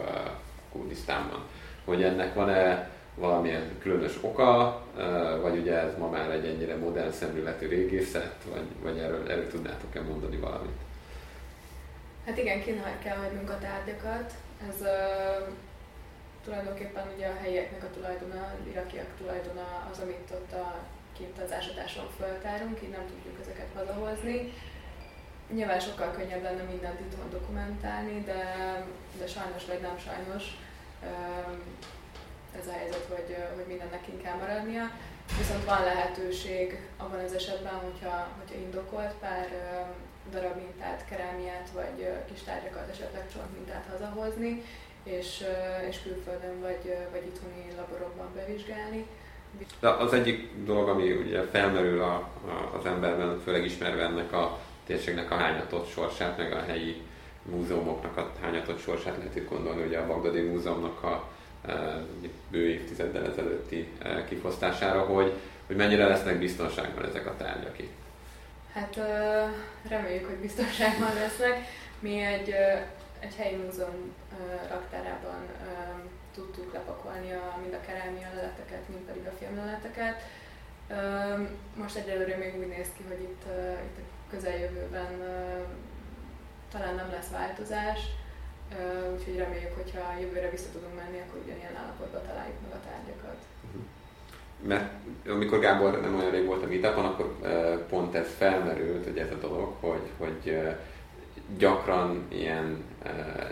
Kurdisztánban 0.72 1.42
hogy 1.86 2.02
ennek 2.02 2.34
van-e 2.34 2.90
valamilyen 3.14 3.78
különös 3.78 4.18
oka, 4.20 4.82
vagy 5.42 5.58
ugye 5.58 5.78
ez 5.78 5.98
ma 5.98 6.08
már 6.08 6.30
egy 6.30 6.46
ennyire 6.46 6.76
modern 6.76 7.10
szemléletű 7.10 7.68
régészet, 7.68 8.36
vagy, 8.52 8.66
vagy 8.82 8.98
erről, 8.98 9.30
erről 9.30 9.48
tudnátok-e 9.48 10.00
mondani 10.00 10.36
valamit? 10.36 10.80
Hát 12.26 12.38
igen, 12.38 12.62
kínál 12.62 12.98
kell 13.02 13.16
hagynunk 13.16 13.50
a 13.50 13.58
tárgyakat. 13.58 14.32
Ez 14.68 14.80
uh, 14.80 15.48
tulajdonképpen 16.44 17.06
ugye 17.16 17.26
a 17.26 17.40
helyieknek 17.42 17.82
a 17.82 17.94
tulajdona, 17.94 18.40
az 18.40 18.66
irakiak 18.70 19.10
tulajdona 19.18 19.88
az, 19.90 19.98
amit 19.98 20.30
ott 20.30 20.52
a 20.52 20.78
kint 21.16 21.38
az 21.44 21.52
ásatáson 21.52 22.08
föltárunk, 22.18 22.82
így 22.82 22.90
nem 22.90 23.06
tudjuk 23.06 23.40
ezeket 23.40 23.70
hazahozni. 23.74 24.52
Nyilván 25.54 25.80
sokkal 25.80 26.10
könnyebb 26.10 26.42
lenne 26.42 26.62
mindent 26.62 27.00
itthon 27.00 27.30
dokumentálni, 27.30 28.22
de, 28.24 28.42
de 29.18 29.26
sajnos 29.26 29.64
vagy 29.66 29.80
nem 29.80 29.98
sajnos 29.98 30.44
ez 32.58 32.66
a 32.66 32.72
helyzet, 32.72 33.06
hogy, 33.08 33.36
hogy 33.54 33.64
mindennek 33.68 34.04
kell 34.22 34.36
maradnia. 34.36 34.90
Viszont 35.38 35.64
van 35.64 35.84
lehetőség 35.84 36.80
abban 36.96 37.24
az 37.24 37.32
esetben, 37.32 37.74
hogyha, 37.74 38.28
hogyha 38.38 38.60
indokolt 38.60 39.14
pár 39.20 39.48
darab 40.30 40.56
mintát, 40.56 41.04
kerámiát 41.08 41.68
vagy 41.74 42.08
kis 42.32 42.42
tárgyakat, 42.42 42.88
esetleg 42.90 43.32
csontmintát 43.32 43.86
hazahozni, 43.90 44.62
és, 45.02 45.44
és 45.88 46.02
külföldön 46.02 46.60
vagy, 46.60 46.96
vagy 47.12 47.26
itthoni 47.26 47.64
laborokban 47.76 48.28
bevizsgálni. 48.34 49.06
De 49.80 49.88
az 49.88 50.12
egyik 50.12 50.64
dolog, 50.64 50.88
ami 50.88 51.12
ugye 51.12 51.42
felmerül 51.42 52.02
a, 52.02 52.14
a, 52.14 52.76
az 52.78 52.86
emberben, 52.86 53.40
főleg 53.40 53.64
ismerve 53.64 54.02
ennek 54.02 54.32
a 54.32 54.58
térségnek 54.86 55.30
a 55.30 55.36
hányatott 55.36 55.90
sorsát, 55.90 56.36
meg 56.36 56.52
a 56.52 56.64
helyi 56.66 57.02
múzeumoknak 57.50 58.16
a 58.16 58.32
hányatott 58.40 58.80
sorsát 58.80 59.16
lehet 59.16 59.36
itt 59.36 59.48
gondolni, 59.48 59.82
ugye 59.82 59.98
a 59.98 60.06
Bagdadi 60.06 60.40
Múzeumnak 60.40 61.02
a 61.02 61.28
e, 61.66 62.02
bő 62.50 62.68
évtizeddel 62.68 63.26
ezelőtti 63.26 63.88
e, 63.98 64.24
kifosztására, 64.24 65.00
hogy, 65.00 65.32
hogy 65.66 65.76
mennyire 65.76 66.06
lesznek 66.06 66.38
biztonságban 66.38 67.04
ezek 67.04 67.26
a 67.26 67.36
tárgyak 67.36 67.78
itt. 67.78 67.94
Hát 68.72 68.96
reméljük, 69.88 70.26
hogy 70.26 70.36
biztonságban 70.36 71.14
lesznek. 71.14 71.68
Mi 71.98 72.20
egy, 72.20 72.50
egy 73.18 73.34
helyi 73.36 73.56
múzeum 73.56 74.14
raktárában 74.68 75.46
tudtuk 76.34 76.72
lepakolni 76.72 77.32
a, 77.32 77.58
mind 77.62 77.74
a 77.74 77.86
kerámia 77.86 78.28
leleteket, 78.34 78.88
mind 78.88 79.02
pedig 79.06 79.26
a 79.26 79.36
filmleleteket. 79.38 80.22
Most 81.74 81.96
egyelőre 81.96 82.36
még 82.36 82.58
úgy 82.58 82.68
néz 82.68 82.88
ki, 82.96 83.02
hogy 83.08 83.20
itt, 83.20 83.44
itt 83.86 83.98
a 83.98 84.30
közeljövőben 84.30 85.12
talán 86.78 86.94
nem 86.94 87.10
lesz 87.10 87.30
változás, 87.30 88.00
úgyhogy 89.12 89.36
reméljük, 89.36 89.74
hogyha 89.74 90.20
jövőre 90.20 90.50
vissza 90.50 90.70
tudunk 90.72 90.94
menni, 90.94 91.18
akkor 91.20 91.40
ugyanilyen 91.44 91.76
állapotban 91.82 92.22
találjuk 92.28 92.60
meg 92.62 92.72
a 92.78 92.84
tárgyakat. 92.88 93.38
Mhm. 93.60 93.82
Mert 94.68 94.92
amikor 95.28 95.58
Gábor 95.58 96.00
nem 96.00 96.16
olyan 96.16 96.30
rég 96.30 96.46
volt 96.46 96.62
a 96.62 96.66
meetup 96.66 96.96
akkor 96.96 97.36
pont 97.88 98.14
ez 98.14 98.28
felmerült, 98.38 99.04
hogy 99.04 99.18
ez 99.18 99.30
a 99.30 99.46
dolog, 99.46 99.72
hogy, 99.80 100.10
hogy 100.18 100.58
gyakran 101.58 102.26
ilyen 102.28 102.84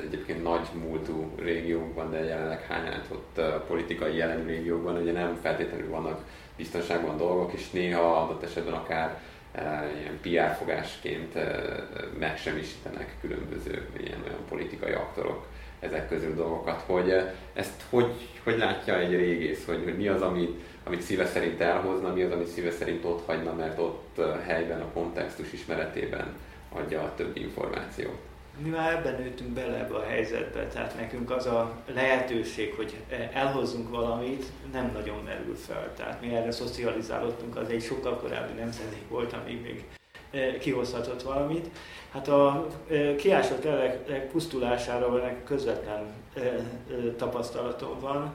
egyébként 0.04 0.42
nagy 0.42 0.68
múltú 0.72 1.32
régiókban, 1.38 2.10
de 2.10 2.24
jelenleg 2.24 2.62
hányátott 2.62 3.40
politikai 3.66 4.16
jelen 4.16 4.44
régiókban 4.44 4.96
ugye 4.96 5.12
nem 5.12 5.38
feltétlenül 5.42 5.90
vannak 5.90 6.24
biztonságban 6.56 7.16
dolgok, 7.16 7.52
és 7.52 7.70
néha 7.70 8.22
adott 8.22 8.42
esetben 8.42 8.74
akár 8.74 9.20
ilyen 10.00 10.20
PR 10.20 10.56
fogásként 10.56 11.38
megsemmisítenek 12.18 13.16
különböző 13.20 13.88
ilyen 14.00 14.22
olyan 14.26 14.44
politikai 14.48 14.92
aktorok 14.92 15.46
ezek 15.80 16.08
közül 16.08 16.34
dolgokat, 16.34 16.82
hogy 16.86 17.14
ezt 17.52 17.82
hogy, 17.90 18.12
hogy 18.42 18.58
látja 18.58 18.98
egy 18.98 19.10
régész, 19.10 19.66
hogy, 19.66 19.80
hogy 19.84 19.96
mi 19.96 20.08
az, 20.08 20.22
amit, 20.22 20.60
amit 20.84 21.02
szíve 21.02 21.26
szerint 21.26 21.60
elhozna, 21.60 22.12
mi 22.12 22.22
az, 22.22 22.32
amit 22.32 22.46
szíve 22.46 22.70
szerint 22.70 23.04
ott 23.04 23.26
hagyna, 23.26 23.54
mert 23.54 23.78
ott 23.78 24.20
helyben 24.46 24.80
a 24.80 24.92
kontextus 24.92 25.52
ismeretében 25.52 26.26
adja 26.72 27.02
a 27.02 27.14
több 27.14 27.36
információt. 27.36 28.18
Mi 28.62 28.68
már 28.68 28.92
ebben 28.92 29.14
nőttünk 29.22 29.50
bele 29.50 29.78
ebbe 29.78 29.94
a 29.94 30.02
helyzetbe, 30.02 30.66
tehát 30.66 30.96
nekünk 30.96 31.30
az 31.30 31.46
a 31.46 31.82
lehetőség, 31.94 32.74
hogy 32.74 32.96
elhozzunk 33.32 33.90
valamit, 33.90 34.44
nem 34.72 34.90
nagyon 34.92 35.22
merül 35.24 35.56
fel. 35.56 35.92
Tehát 35.96 36.20
mi 36.20 36.34
erre 36.34 36.50
szocializálódtunk, 36.50 37.56
az 37.56 37.68
egy 37.68 37.82
sokkal 37.82 38.16
korábbi 38.16 38.52
nemzedék 38.58 39.08
volt, 39.08 39.32
amíg 39.32 39.62
még 39.62 39.84
e, 40.30 40.58
kihozhatott 40.58 41.22
valamit. 41.22 41.70
Hát 42.10 42.28
a 42.28 42.66
e, 42.90 43.14
kiásott 43.14 43.64
lelek 43.64 44.30
pusztulására 44.30 45.42
közvetlen 45.44 46.04
e, 46.34 46.40
tapasztalatom 47.16 48.00
van 48.00 48.32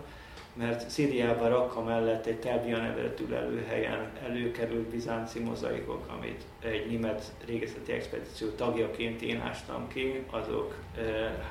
mert 0.60 0.90
Szíriában 0.90 1.50
Rakka 1.50 1.84
mellett 1.84 2.26
egy 2.26 2.40
Telbia 2.40 2.78
nevezetű 2.78 3.28
lelőhelyen 3.30 4.12
előkerült 4.24 4.88
bizánci 4.88 5.40
mozaikok, 5.40 6.06
amit 6.18 6.44
egy 6.60 6.88
német 6.90 7.32
régészeti 7.46 7.92
expedíció 7.92 8.48
tagjaként 8.48 9.22
én 9.22 9.40
ástam 9.40 9.88
ki, 9.88 10.24
azok 10.30 10.76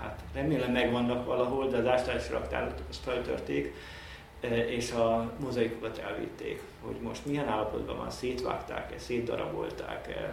hát 0.00 0.20
remélem 0.34 0.72
megvannak 0.72 1.26
valahol, 1.26 1.68
de 1.68 1.76
az 1.76 1.86
ástási 1.86 2.32
raktárat 2.32 2.82
feltörték, 2.90 3.74
és 4.66 4.92
a 4.92 5.32
mozaikokat 5.40 5.98
elvitték, 5.98 6.62
hogy 6.80 6.96
most 7.02 7.26
milyen 7.26 7.48
állapotban 7.48 7.96
van, 7.96 8.10
szétvágták-e, 8.10 8.98
szétdarabolták-e, 8.98 10.32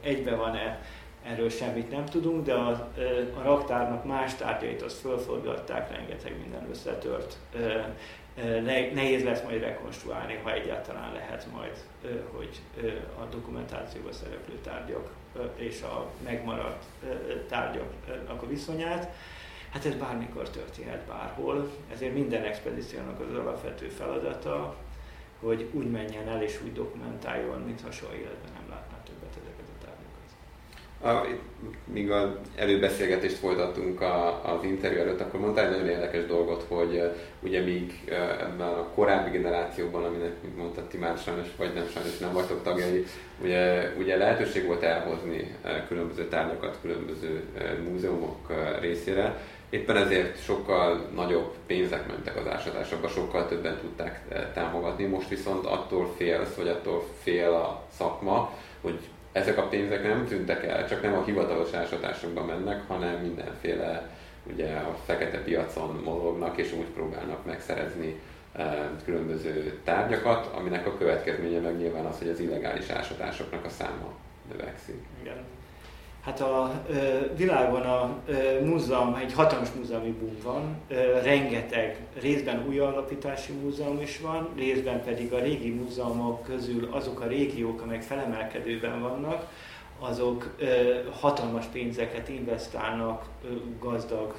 egybe 0.00 0.34
van-e, 0.34 0.80
erről 1.26 1.50
semmit 1.50 1.90
nem 1.90 2.04
tudunk, 2.04 2.44
de 2.44 2.54
a, 2.54 2.68
a 3.38 3.42
raktárnak 3.42 4.04
más 4.04 4.34
tárgyait 4.34 4.82
azt 4.82 5.00
fölforgatták, 5.00 5.90
rengeteg 5.90 6.38
minden 6.40 6.66
összetört. 6.70 7.36
Nehéz 8.94 9.24
lesz 9.24 9.42
majd 9.42 9.60
rekonstruálni, 9.60 10.40
ha 10.42 10.52
egyáltalán 10.52 11.12
lehet 11.12 11.46
majd, 11.52 11.76
hogy 12.36 12.60
a 13.20 13.24
dokumentációban 13.24 14.12
szereplő 14.12 14.58
tárgyak 14.62 15.10
és 15.56 15.82
a 15.82 16.10
megmaradt 16.24 16.84
tárgyaknak 17.48 18.42
a 18.42 18.46
viszonyát. 18.46 19.14
Hát 19.70 19.84
ez 19.84 19.94
bármikor 19.94 20.50
történhet 20.50 21.06
bárhol, 21.06 21.70
ezért 21.92 22.14
minden 22.14 22.42
expedíciónak 22.42 23.20
az 23.20 23.34
alapvető 23.34 23.88
feladata, 23.88 24.76
hogy 25.40 25.68
úgy 25.72 25.90
menjen 25.90 26.28
el 26.28 26.42
és 26.42 26.60
úgy 26.64 26.72
dokumentáljon, 26.72 27.60
mintha 27.60 27.90
soha 27.90 28.14
életben 28.14 28.50
nem 28.54 28.66
a, 31.04 31.26
míg 31.84 32.10
az 32.10 32.28
előbeszélgetést 32.56 33.36
folytattunk 33.36 34.00
a, 34.00 34.40
az 34.54 34.64
interjú 34.64 34.98
előtt, 34.98 35.20
akkor 35.20 35.40
mondtál 35.40 35.64
egy 35.64 35.70
nagyon 35.70 35.88
érdekes 35.88 36.26
dolgot, 36.26 36.64
hogy 36.68 37.02
ugye 37.40 37.60
míg 37.60 38.04
ebben 38.40 38.68
a 38.68 38.88
korábbi 38.94 39.30
generációban, 39.30 40.04
aminek, 40.04 40.32
mint 40.42 40.56
mondtad, 40.56 40.84
ti 40.84 40.96
már 40.96 41.18
sajnos, 41.18 41.46
vagy 41.56 41.74
nem 41.74 41.86
sajnos 41.86 42.18
nem 42.18 42.32
vagytok 42.32 42.62
tagjai, 42.62 43.06
ugye, 43.42 43.92
ugye 43.98 44.16
lehetőség 44.16 44.66
volt 44.66 44.82
elhozni 44.82 45.56
különböző 45.88 46.28
tárgyakat 46.28 46.78
különböző 46.82 47.42
múzeumok 47.90 48.52
részére, 48.80 49.36
Éppen 49.70 49.96
ezért 49.96 50.42
sokkal 50.42 51.08
nagyobb 51.14 51.54
pénzek 51.66 52.06
mentek 52.06 52.36
az 52.36 52.46
ásatásokba, 52.46 53.08
sokkal 53.08 53.48
többen 53.48 53.78
tudták 53.78 54.22
támogatni. 54.54 55.04
Most 55.04 55.28
viszont 55.28 55.66
attól 55.66 56.12
félsz, 56.16 56.54
vagy 56.54 56.68
attól 56.68 57.04
fél 57.22 57.50
a 57.50 57.82
szakma, 57.96 58.52
hogy 58.80 58.98
ezek 59.36 59.58
a 59.58 59.68
pénzek 59.68 60.02
nem 60.02 60.26
tűntek 60.26 60.64
el, 60.64 60.88
csak 60.88 61.02
nem 61.02 61.14
a 61.14 61.24
hivatalos 61.24 61.72
ásatásokba 61.72 62.44
mennek, 62.44 62.88
hanem 62.88 63.20
mindenféle 63.20 64.10
ugye 64.52 64.76
a 64.76 64.96
fekete 65.04 65.38
piacon 65.38 66.00
mozognak, 66.04 66.56
és 66.56 66.72
úgy 66.72 66.86
próbálnak 66.94 67.44
megszerezni 67.44 68.20
e, 68.52 68.90
különböző 69.04 69.80
tárgyakat, 69.84 70.46
aminek 70.46 70.86
a 70.86 70.96
következménye 70.98 71.60
meg 71.60 71.76
nyilván 71.76 72.04
az, 72.04 72.18
hogy 72.18 72.28
az 72.28 72.40
illegális 72.40 72.88
ásatásoknak 72.88 73.64
a 73.64 73.68
száma 73.68 74.12
növekszik. 74.50 75.04
Igen. 75.22 75.44
Hát 76.26 76.40
a 76.40 76.82
világon 77.36 77.80
a 77.80 78.18
múzeum, 78.64 79.14
egy 79.14 79.32
hatalmas 79.32 79.68
múzeumi 79.72 80.10
boom 80.10 80.36
van, 80.42 80.76
rengeteg 81.22 82.00
részben 82.20 82.64
új 82.68 82.78
alapítási 82.78 83.52
múzeum 83.52 84.00
is 84.00 84.20
van, 84.20 84.48
részben 84.56 85.02
pedig 85.02 85.32
a 85.32 85.38
régi 85.38 85.70
múzeumok 85.70 86.42
közül 86.42 86.88
azok 86.90 87.20
a 87.20 87.26
régiók, 87.26 87.82
amelyek 87.82 88.02
felemelkedőben 88.02 89.00
vannak, 89.00 89.46
azok 89.98 90.56
hatalmas 91.20 91.64
pénzeket 91.66 92.28
investálnak 92.28 93.24
gazdag 93.80 94.34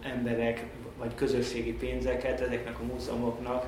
emberek, 0.00 0.64
vagy 0.98 1.14
közösségi 1.14 1.72
pénzeket 1.72 2.40
ezeknek 2.40 2.78
a 2.78 2.92
múzeumoknak 2.92 3.66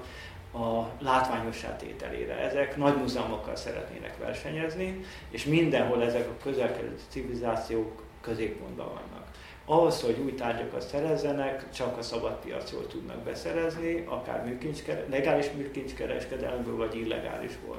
a 0.55 0.91
látványos 0.99 1.65
tételére. 1.79 2.39
Ezek 2.39 2.77
nagy 2.77 2.97
múzeumokkal 2.97 3.57
szeretnének 3.57 4.19
versenyezni, 4.19 5.01
és 5.31 5.45
mindenhol 5.45 6.03
ezek 6.03 6.29
a 6.29 6.43
közelkedő 6.43 6.97
civilizációk 7.09 8.03
középpontban 8.21 8.87
vannak. 8.87 9.29
Ahhoz, 9.65 10.03
hogy 10.03 10.19
új 10.25 10.35
tárgyakat 10.35 10.83
szerezzenek, 10.83 11.71
csak 11.71 11.99
a 11.99 12.03
szabad 12.03 12.39
piacról 12.45 12.87
tudnak 12.87 13.17
beszerezni, 13.17 14.05
akár 14.09 14.45
műkincskere, 14.45 15.05
legális 15.11 15.51
műkincskereskedelemből, 15.57 16.77
vagy 16.77 16.95
illegálisból. 16.95 17.79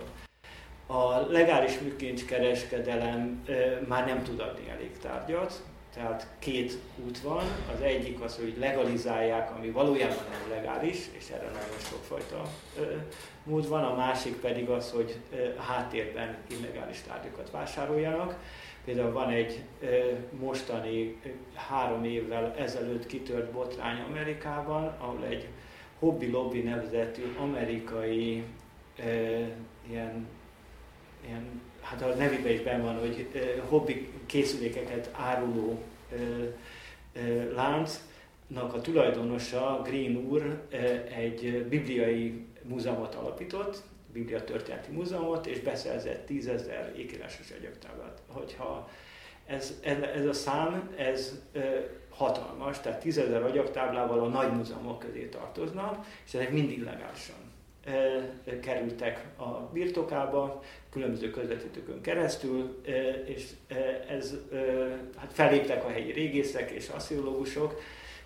A 0.88 1.20
legális 1.32 1.80
műkincskereskedelem 1.80 3.44
e, 3.48 3.54
már 3.88 4.06
nem 4.06 4.24
tud 4.24 4.40
adni 4.40 4.70
elég 4.70 4.98
tárgyat, 4.98 5.64
tehát 5.96 6.28
két 6.40 6.78
út 7.06 7.20
van, 7.20 7.44
az 7.74 7.82
egyik 7.82 8.22
az, 8.22 8.38
hogy 8.38 8.56
legalizálják, 8.60 9.56
ami 9.56 9.70
valójában 9.70 10.24
nem 10.30 10.58
legális, 10.58 10.98
és 11.18 11.30
erre 11.30 11.46
nagyon 11.46 11.80
sokfajta 11.80 12.42
mód 13.44 13.68
van, 13.68 13.84
a 13.84 13.96
másik 13.96 14.36
pedig 14.36 14.70
az, 14.70 14.92
hogy 14.92 15.20
háttérben 15.58 16.38
illegális 16.48 17.02
tárgyakat 17.02 17.52
vásároljanak. 17.52 18.40
Például 18.86 19.12
van 19.12 19.30
egy 19.30 19.64
mostani 20.40 21.22
három 21.54 22.04
évvel 22.04 22.56
ezelőtt 22.58 23.06
kitört 23.06 23.52
botrány 23.52 24.02
Amerikában, 24.10 24.96
ahol 25.00 25.26
egy 25.26 25.48
Hobby 26.00 26.32
Lobby 26.32 26.62
nevezetű 26.62 27.24
amerikai 27.40 28.44
ilyen, 29.90 30.28
ilyen 31.26 31.62
hát 31.86 32.02
a 32.02 32.16
nevében 32.16 32.52
is 32.52 32.62
benne 32.62 32.84
van, 32.84 33.00
hogy 33.00 33.28
hobbi 33.68 34.10
készülékeket 34.26 35.10
áruló 35.14 35.82
láncnak 37.54 38.74
a 38.74 38.82
tulajdonosa, 38.82 39.82
Green 39.84 40.16
úr, 40.16 40.62
egy 41.16 41.66
bibliai 41.70 42.46
múzeumot 42.64 43.16
alapított, 43.16 43.84
Biblia 44.14 44.44
történeti 44.44 44.92
múzeumot, 44.92 45.46
és 45.46 45.60
beszerzett 45.60 46.26
tízezer 46.26 46.94
ékírásos 46.98 47.50
egyöktáblát. 47.50 48.22
Hogyha 48.28 48.90
ez, 49.46 49.74
ez, 49.84 50.02
ez 50.02 50.26
a 50.26 50.34
szám, 50.34 50.94
ez 50.98 51.42
hatalmas, 52.10 52.80
tehát 52.80 53.00
tízezer 53.00 53.44
agyagtáblával 53.44 54.20
a 54.20 54.28
nagy 54.28 54.52
múzeumok 54.52 55.00
közé 55.00 55.26
tartoznak, 55.26 56.06
és 56.26 56.34
ezek 56.34 56.52
mind 56.52 56.72
illegálisan 56.72 57.45
kerültek 58.62 59.26
a 59.38 59.50
birtokába, 59.74 60.64
különböző 60.92 61.30
közvetítőkön 61.30 62.02
keresztül, 62.02 62.82
és 63.26 63.50
ez, 64.10 64.36
hát 65.18 65.32
feléptek 65.34 65.86
a 65.86 65.90
helyi 65.90 66.12
régészek 66.12 66.72
és 66.72 66.88
assziológusok, 66.90 67.82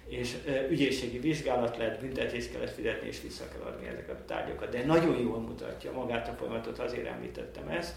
és 0.08 0.36
ügyészségi 0.70 1.20
vizsgálat 1.20 1.78
lett, 1.78 2.00
büntetés 2.00 2.52
kellett 2.52 2.74
fizetni, 2.74 3.08
és 3.08 3.22
vissza 3.22 3.44
kell 3.48 3.62
adni 3.62 3.88
ezeket 3.88 4.20
a 4.20 4.26
tárgyakat. 4.26 4.70
De 4.70 4.86
nagyon 4.86 5.20
jól 5.20 5.40
mutatja 5.40 5.92
magát 5.92 6.28
a 6.28 6.32
folyamatot, 6.32 6.80
azért 6.80 7.08
említettem 7.08 7.68
ezt, 7.68 7.96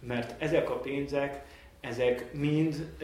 Mert 0.00 0.42
ezek 0.42 0.70
a 0.70 0.78
pénzek, 0.78 1.44
ezek 1.80 2.32
mind 2.32 2.94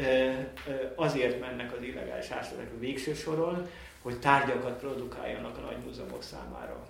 azért 0.94 1.40
mennek 1.40 1.72
az 1.72 1.82
illegális 1.82 2.30
ásatások 2.30 2.80
végső 2.80 3.14
soron, 3.14 3.68
hogy 4.02 4.18
tárgyakat 4.18 4.78
produkáljanak 4.78 5.58
a 5.58 5.60
nagy 5.60 5.84
múzeumok 5.84 6.22
számára. 6.22 6.86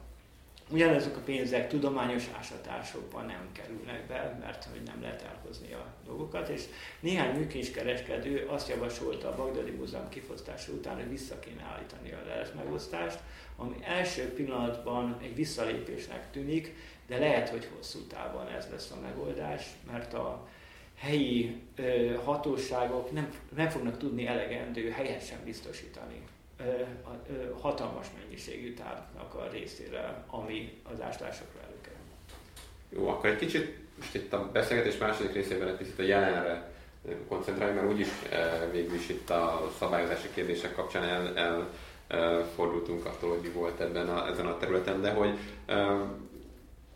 Ugyanezek 0.72 1.16
a 1.16 1.20
pénzek 1.20 1.68
tudományos 1.68 2.24
ásatásokban 2.38 3.26
nem 3.26 3.48
kerülnek 3.52 4.06
be, 4.06 4.38
mert 4.40 4.64
hogy 4.64 4.82
nem 4.82 5.02
lehet 5.02 5.22
elhozni 5.22 5.72
a 5.72 5.87
dolgokat, 6.04 6.48
és 6.48 6.62
néhány 7.00 7.38
műkincskereskedő 7.38 8.46
azt 8.48 8.68
javasolta 8.68 9.28
a 9.28 9.35
Bagdadi 9.37 9.70
Múzeum 9.70 10.08
kifosztása 10.08 10.72
után, 10.72 10.94
hogy 10.94 11.08
vissza 11.08 11.38
kéne 11.38 11.62
állítani 11.62 12.12
a 12.12 12.28
lelet 12.28 12.54
megosztást, 12.54 13.18
ami 13.56 13.76
első 13.82 14.32
pillanatban 14.32 15.18
egy 15.22 15.35
visszalépésnek 15.35 16.30
tűnik, 16.30 16.74
de 17.06 17.18
lehet, 17.18 17.48
hogy 17.48 17.68
hosszú 17.76 17.98
távon 17.98 18.48
ez 18.48 18.68
lesz 18.70 18.90
a 18.90 19.00
megoldás, 19.00 19.66
mert 19.90 20.14
a 20.14 20.48
helyi 20.94 21.62
ö, 21.76 22.14
hatóságok 22.24 23.12
nem, 23.12 23.35
nem 23.56 23.68
fognak 23.68 23.98
tudni 23.98 24.26
elegendő 24.26 24.90
helyesen 24.90 25.38
biztosítani 25.44 26.22
hatalmas 27.61 28.07
mennyiségű 28.18 28.75
tárgynak 28.75 29.35
a 29.35 29.48
részére, 29.53 30.25
ami 30.27 30.81
az 30.92 31.01
áslásokra 31.01 31.61
előkerül. 31.66 31.98
Jó, 32.88 33.09
akkor 33.09 33.31
egy 33.31 33.38
kicsit 33.38 33.81
most 33.98 34.14
itt 34.14 34.33
a 34.33 34.51
beszélgetés 34.53 34.98
második 34.98 35.33
részében 35.33 35.68
egy 35.68 35.77
picit 35.77 35.98
a 35.98 36.03
jelenre 36.03 36.70
koncentrálni, 37.29 37.75
mert 37.75 37.92
úgyis 37.92 38.09
végül 38.70 38.94
is 38.94 39.09
itt 39.09 39.31
a 39.31 39.70
szabályozási 39.79 40.29
kérdések 40.35 40.75
kapcsán 40.75 41.05
el, 41.05 41.37
el 41.37 41.68
fordultunk 42.55 43.07
attól, 43.07 43.31
hogy 43.31 43.40
mi 43.42 43.48
volt 43.48 43.81
ebben 43.81 44.09
a, 44.09 44.29
ezen 44.29 44.46
a 44.46 44.59
területen, 44.59 45.01
de 45.01 45.11
hogy 45.11 45.38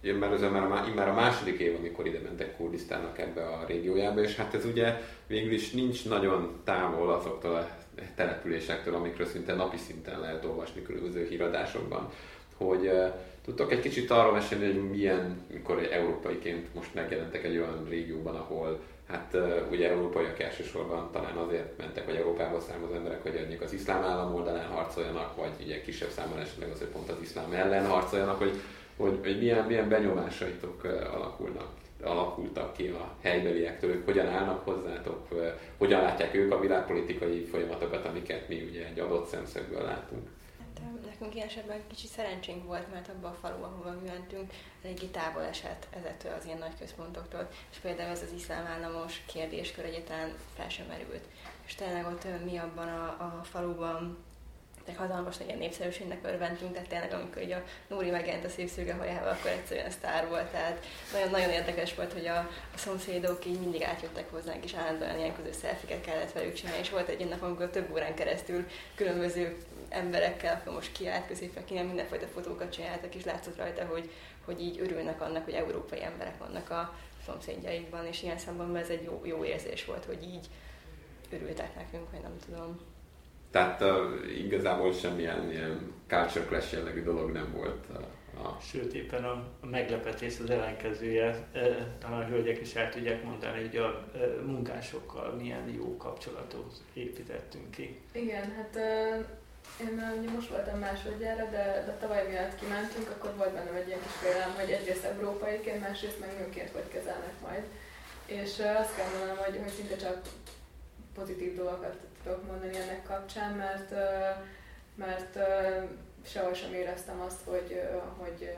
én 0.00 0.14
már, 0.14 0.32
ez 0.32 0.40
már, 0.40 0.62
a, 0.62 0.92
már 0.94 1.08
a 1.08 1.14
második 1.14 1.58
év, 1.58 1.76
amikor 1.76 2.06
ide 2.06 2.20
mentek 2.20 2.45
Kurdisztának 2.76 3.18
ebbe 3.18 3.42
a 3.46 3.64
régiójába, 3.66 4.20
és 4.22 4.36
hát 4.36 4.54
ez 4.54 4.64
ugye 4.64 5.00
végül 5.26 5.52
is 5.52 5.70
nincs 5.70 6.08
nagyon 6.08 6.60
távol 6.64 7.12
azoktól 7.12 7.54
a 7.54 7.68
településektől, 8.14 8.94
amikről 8.94 9.26
szinte 9.26 9.54
napi 9.54 9.76
szinten 9.76 10.20
lehet 10.20 10.44
olvasni 10.44 10.82
különböző 10.82 11.26
híradásokban, 11.28 12.10
hogy 12.56 12.90
tudtok 13.44 13.72
egy 13.72 13.80
kicsit 13.80 14.10
arról 14.10 14.32
mesélni, 14.32 14.64
hogy 14.64 14.90
milyen, 14.90 15.44
mikor 15.52 15.88
európaiként 15.92 16.74
most 16.74 16.94
megjelentek 16.94 17.44
egy 17.44 17.56
olyan 17.56 17.86
régióban, 17.88 18.34
ahol 18.34 18.80
hát 19.08 19.36
ugye 19.70 19.90
európaiak 19.90 20.40
elsősorban 20.40 21.08
talán 21.12 21.36
azért 21.36 21.78
mentek, 21.78 22.06
vagy 22.06 22.16
Európából 22.16 22.60
származó 22.60 22.94
emberek, 22.94 23.22
hogy 23.22 23.32
mondjuk 23.32 23.62
az 23.62 23.72
iszlám 23.72 24.02
állam 24.02 24.34
oldalán 24.34 24.66
harcoljanak, 24.66 25.36
vagy 25.36 25.50
ugye 25.64 25.80
kisebb 25.80 26.10
számban 26.10 26.38
esetleg 26.38 26.70
azért 26.70 26.90
pont 26.90 27.10
az 27.10 27.16
iszlám 27.22 27.52
ellen 27.52 27.86
harcoljanak, 27.86 28.38
hogy, 28.38 28.60
hogy, 28.96 29.18
hogy 29.22 29.38
milyen, 29.38 29.64
milyen 29.64 29.88
benyomásaitok 29.88 30.84
alakulnak 31.12 31.68
alakultak 32.02 32.72
ki 32.72 32.86
a 32.86 33.14
helybeliektől, 33.22 33.90
ők 33.90 34.04
hogyan 34.04 34.26
állnak 34.26 34.64
hozzátok, 34.64 35.28
hogyan 35.78 36.02
látják 36.02 36.34
ők 36.34 36.52
a 36.52 36.60
világpolitikai 36.60 37.44
folyamatokat, 37.44 38.06
amiket 38.06 38.48
mi 38.48 38.62
ugye 38.62 38.86
egy 38.86 38.98
adott 38.98 39.26
szemszögből 39.26 39.82
látunk. 39.82 40.28
Hát, 40.58 41.04
nekünk 41.04 41.34
ilyen 41.34 41.46
esetben 41.46 41.80
kicsit 41.88 42.10
szerencsénk 42.10 42.64
volt, 42.64 42.92
mert 42.92 43.08
abban 43.08 43.30
a 43.30 43.34
faluban, 43.34 43.72
ahova 43.72 43.98
mi 44.00 44.08
mentünk, 44.08 44.52
eléggé 44.82 45.06
távol 45.06 45.42
esett 45.42 45.86
ezektől 45.90 46.32
az 46.38 46.44
ilyen 46.44 46.58
nagy 46.58 46.78
központoktól, 46.78 47.48
és 47.70 47.76
például 47.76 48.10
ez 48.10 48.22
az 48.22 48.32
iszlám 48.36 48.66
államos 48.66 49.22
kérdéskör 49.26 49.84
egyáltalán 49.84 50.34
fel 50.54 50.68
sem 50.68 50.86
merült. 50.86 51.24
És 51.66 51.74
tényleg 51.74 52.06
ott 52.06 52.26
mi 52.44 52.56
abban 52.56 52.88
a, 52.88 53.04
a 53.04 53.40
faluban 53.42 54.18
egy 54.88 54.96
hatalmas 54.96 55.36
ilyen 55.46 55.58
népszerűségnek 55.58 56.18
örventünk, 56.22 56.72
tehát 56.72 56.88
tényleg 56.88 57.12
amikor 57.12 57.42
így 57.42 57.52
a 57.52 57.62
Nóri 57.88 58.10
megjelent 58.10 58.44
a 58.44 58.48
szép 58.48 58.68
szürge 58.68 58.94
hajával, 58.94 59.28
akkor 59.28 59.50
egyszerűen 59.50 59.90
sztár 59.90 60.28
volt, 60.28 60.46
tehát 60.46 60.86
nagyon-nagyon 61.12 61.50
érdekes 61.50 61.94
volt, 61.94 62.12
hogy 62.12 62.26
a, 62.26 62.38
a 62.74 62.78
szomszédok 62.78 63.44
így 63.44 63.60
mindig 63.60 63.82
átjöttek 63.82 64.30
hozzánk, 64.30 64.64
és 64.64 64.74
állandóan 64.74 65.18
ilyen 65.18 65.34
közös 65.36 65.56
szelfiket 65.56 66.00
kellett 66.00 66.32
velük 66.32 66.54
csinálni, 66.54 66.80
és 66.80 66.90
volt 66.90 67.08
egy 67.08 67.28
nap, 67.28 67.42
amikor 67.42 67.70
több 67.70 67.92
órán 67.92 68.14
keresztül 68.14 68.66
különböző 68.94 69.56
emberekkel, 69.88 70.54
akkor 70.54 70.72
most 70.72 70.92
kiállt 70.92 71.26
középre, 71.26 71.82
mindenfajta 71.82 72.26
fotókat 72.26 72.72
csináltak, 72.72 73.14
és 73.14 73.24
látszott 73.24 73.56
rajta, 73.56 73.84
hogy, 73.84 74.10
hogy 74.44 74.60
így 74.60 74.80
örülnek 74.80 75.20
annak, 75.20 75.44
hogy 75.44 75.54
európai 75.54 76.02
emberek 76.02 76.38
vannak 76.38 76.70
a 76.70 76.94
szomszédjaikban, 77.26 78.06
és 78.06 78.22
ilyen 78.22 78.38
szempontból 78.38 78.78
ez 78.78 78.88
egy 78.88 79.02
jó, 79.04 79.20
jó 79.24 79.44
érzés 79.44 79.84
volt, 79.84 80.04
hogy 80.04 80.22
így 80.22 80.46
örültek 81.30 81.74
nekünk, 81.74 82.10
vagy 82.10 82.20
nem 82.20 82.38
tudom. 82.46 82.95
Tehát 83.56 83.82
uh, 83.82 84.38
igazából 84.38 84.92
semmilyen 84.92 85.50
ilyen 85.50 85.92
culture 86.06 86.44
clash 86.44 86.72
jellegű 86.72 87.02
dolog 87.02 87.32
nem 87.32 87.52
volt. 87.52 87.84
Uh, 87.90 88.44
a... 88.44 88.58
Sőt, 88.60 88.94
éppen 88.94 89.24
a, 89.24 89.32
a 89.60 89.66
meglepetés 89.66 90.38
az 90.42 90.50
ellenkezője, 90.50 91.48
e, 91.52 91.60
talán 91.98 92.22
a 92.22 92.26
hölgyek 92.26 92.60
is 92.60 92.74
el 92.74 92.90
tudják 92.90 93.24
mondani, 93.24 93.60
hogy 93.60 93.76
a 93.76 94.08
e, 94.14 94.18
munkásokkal 94.46 95.32
milyen 95.32 95.68
jó 95.76 95.96
kapcsolatot 95.96 96.74
építettünk 96.92 97.70
ki. 97.70 98.00
Igen, 98.12 98.52
hát 98.56 98.76
e, 98.76 99.16
én 99.80 100.14
ugye 100.20 100.30
most 100.30 100.48
voltam 100.48 100.78
másodjára, 100.78 101.44
de, 101.50 101.82
de 101.86 101.96
tavaly 102.00 102.26
miatt 102.28 102.58
kimentünk, 102.58 103.10
akkor 103.10 103.34
volt 103.36 103.52
bennem 103.52 103.74
egy 103.74 103.86
ilyen 103.86 104.02
kis 104.02 104.12
félelem, 104.12 104.54
hogy 104.58 104.70
egyrészt 104.70 105.04
európaiként, 105.04 105.80
másrészt 105.80 106.20
meg 106.20 106.30
nőként 106.38 106.70
hogy 106.70 106.88
kezelnek 106.88 107.34
majd. 107.42 107.62
És 108.26 108.50
azt 108.80 108.96
kell 108.96 109.10
mondanom, 109.12 109.44
hogy, 109.44 109.58
hogy 109.62 109.72
szinte 109.72 109.96
csak 109.96 110.20
pozitív 111.14 111.54
dolgokat 111.56 111.96
tudok 112.26 112.46
mondani 112.46 112.76
ennek 112.76 113.02
kapcsán, 113.02 113.52
mert, 113.52 113.94
mert 114.94 115.38
sehol 116.24 116.54
sem 116.54 116.74
éreztem 116.74 117.20
azt, 117.20 117.40
hogy, 117.44 117.80
hogy 118.16 118.56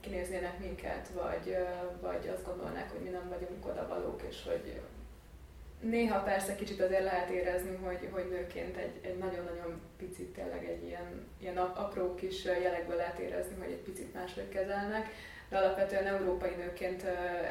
kinéznének 0.00 0.58
minket, 0.58 1.08
vagy, 1.14 1.56
vagy 2.00 2.30
azt 2.34 2.44
gondolnák, 2.44 2.90
hogy 2.90 3.00
mi 3.00 3.08
nem 3.08 3.28
vagyunk 3.28 3.66
odavalók, 3.66 4.22
és 4.28 4.42
hogy 4.46 4.80
néha 5.80 6.22
persze 6.22 6.54
kicsit 6.54 6.80
azért 6.80 7.02
lehet 7.02 7.30
érezni, 7.30 7.76
hogy, 7.76 8.08
hogy 8.10 8.28
nőként 8.28 8.76
egy, 8.76 9.00
egy 9.02 9.18
nagyon-nagyon 9.18 9.80
picit 9.96 10.32
tényleg 10.34 10.64
egy 10.64 10.84
ilyen, 10.84 11.26
ilyen 11.40 11.56
apró 11.56 12.14
kis 12.14 12.44
jelekből 12.44 12.96
lehet 12.96 13.18
érezni, 13.18 13.54
hogy 13.58 13.70
egy 13.70 13.82
picit 13.82 14.14
máshogy 14.14 14.48
kezelnek, 14.48 15.08
de 15.48 15.56
alapvetően 15.56 16.06
európai 16.06 16.54
nőként 16.54 17.02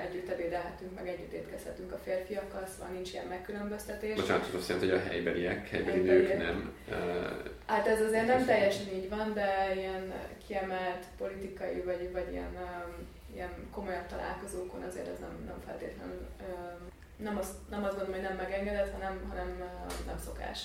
együtt 0.07 0.29
ebédelhetünk, 0.29 0.95
meg 0.95 1.07
együtt 1.07 1.31
étkezhetünk 1.31 1.91
a 1.91 1.97
férfiakkal, 2.03 2.65
szóval 2.65 2.93
nincs 2.93 3.13
ilyen 3.13 3.25
megkülönböztetés. 3.25 4.15
Bocsánat, 4.15 4.53
azt 4.53 4.69
jelenti, 4.69 4.89
hogy 4.89 4.99
a 4.99 5.07
helybeliek, 5.07 5.69
helybeli 5.69 6.01
nők 6.01 6.37
nem... 6.37 6.73
Hát 7.65 7.87
ez 7.87 8.01
azért 8.01 8.27
nem 8.27 8.45
teljesen 8.45 8.93
így 8.93 9.09
van, 9.09 9.33
de 9.33 9.73
ilyen 9.75 10.13
kiemelt 10.47 11.05
politikai, 11.17 11.81
vagy, 11.81 12.11
vagy 12.11 12.31
ilyen, 12.31 12.55
ilyen 13.33 13.69
komolyabb 13.71 14.05
találkozókon 14.05 14.81
azért 14.81 15.07
ez 15.07 15.19
nem, 15.19 15.43
nem 15.45 15.59
feltétlenül, 15.65 16.27
nem 17.17 17.37
azt, 17.37 17.53
nem 17.69 17.83
azt 17.83 17.97
gondolom, 17.97 18.21
hogy 18.21 18.29
nem 18.29 18.37
megengedett, 18.37 18.91
hanem, 18.91 19.25
hanem 19.29 19.63
nem 20.05 20.17
szokás 20.25 20.59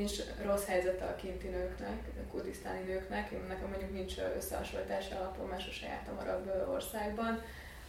nincs 0.00 0.18
rossz 0.42 0.64
helyzete 0.64 1.04
a 1.04 1.16
kinti 1.16 1.48
nőknek, 1.48 1.98
a 2.24 2.30
kurdisztáni 2.30 2.82
nőknek. 2.82 3.30
Én 3.30 3.44
nekem 3.48 3.68
mondjuk 3.68 3.92
nincs 3.92 4.14
összehasonlítási 4.36 5.12
alapon 5.12 5.46
más 5.46 5.68
a 5.68 5.70
sajátom 5.70 6.18
arab 6.18 6.50
országban, 6.68 7.42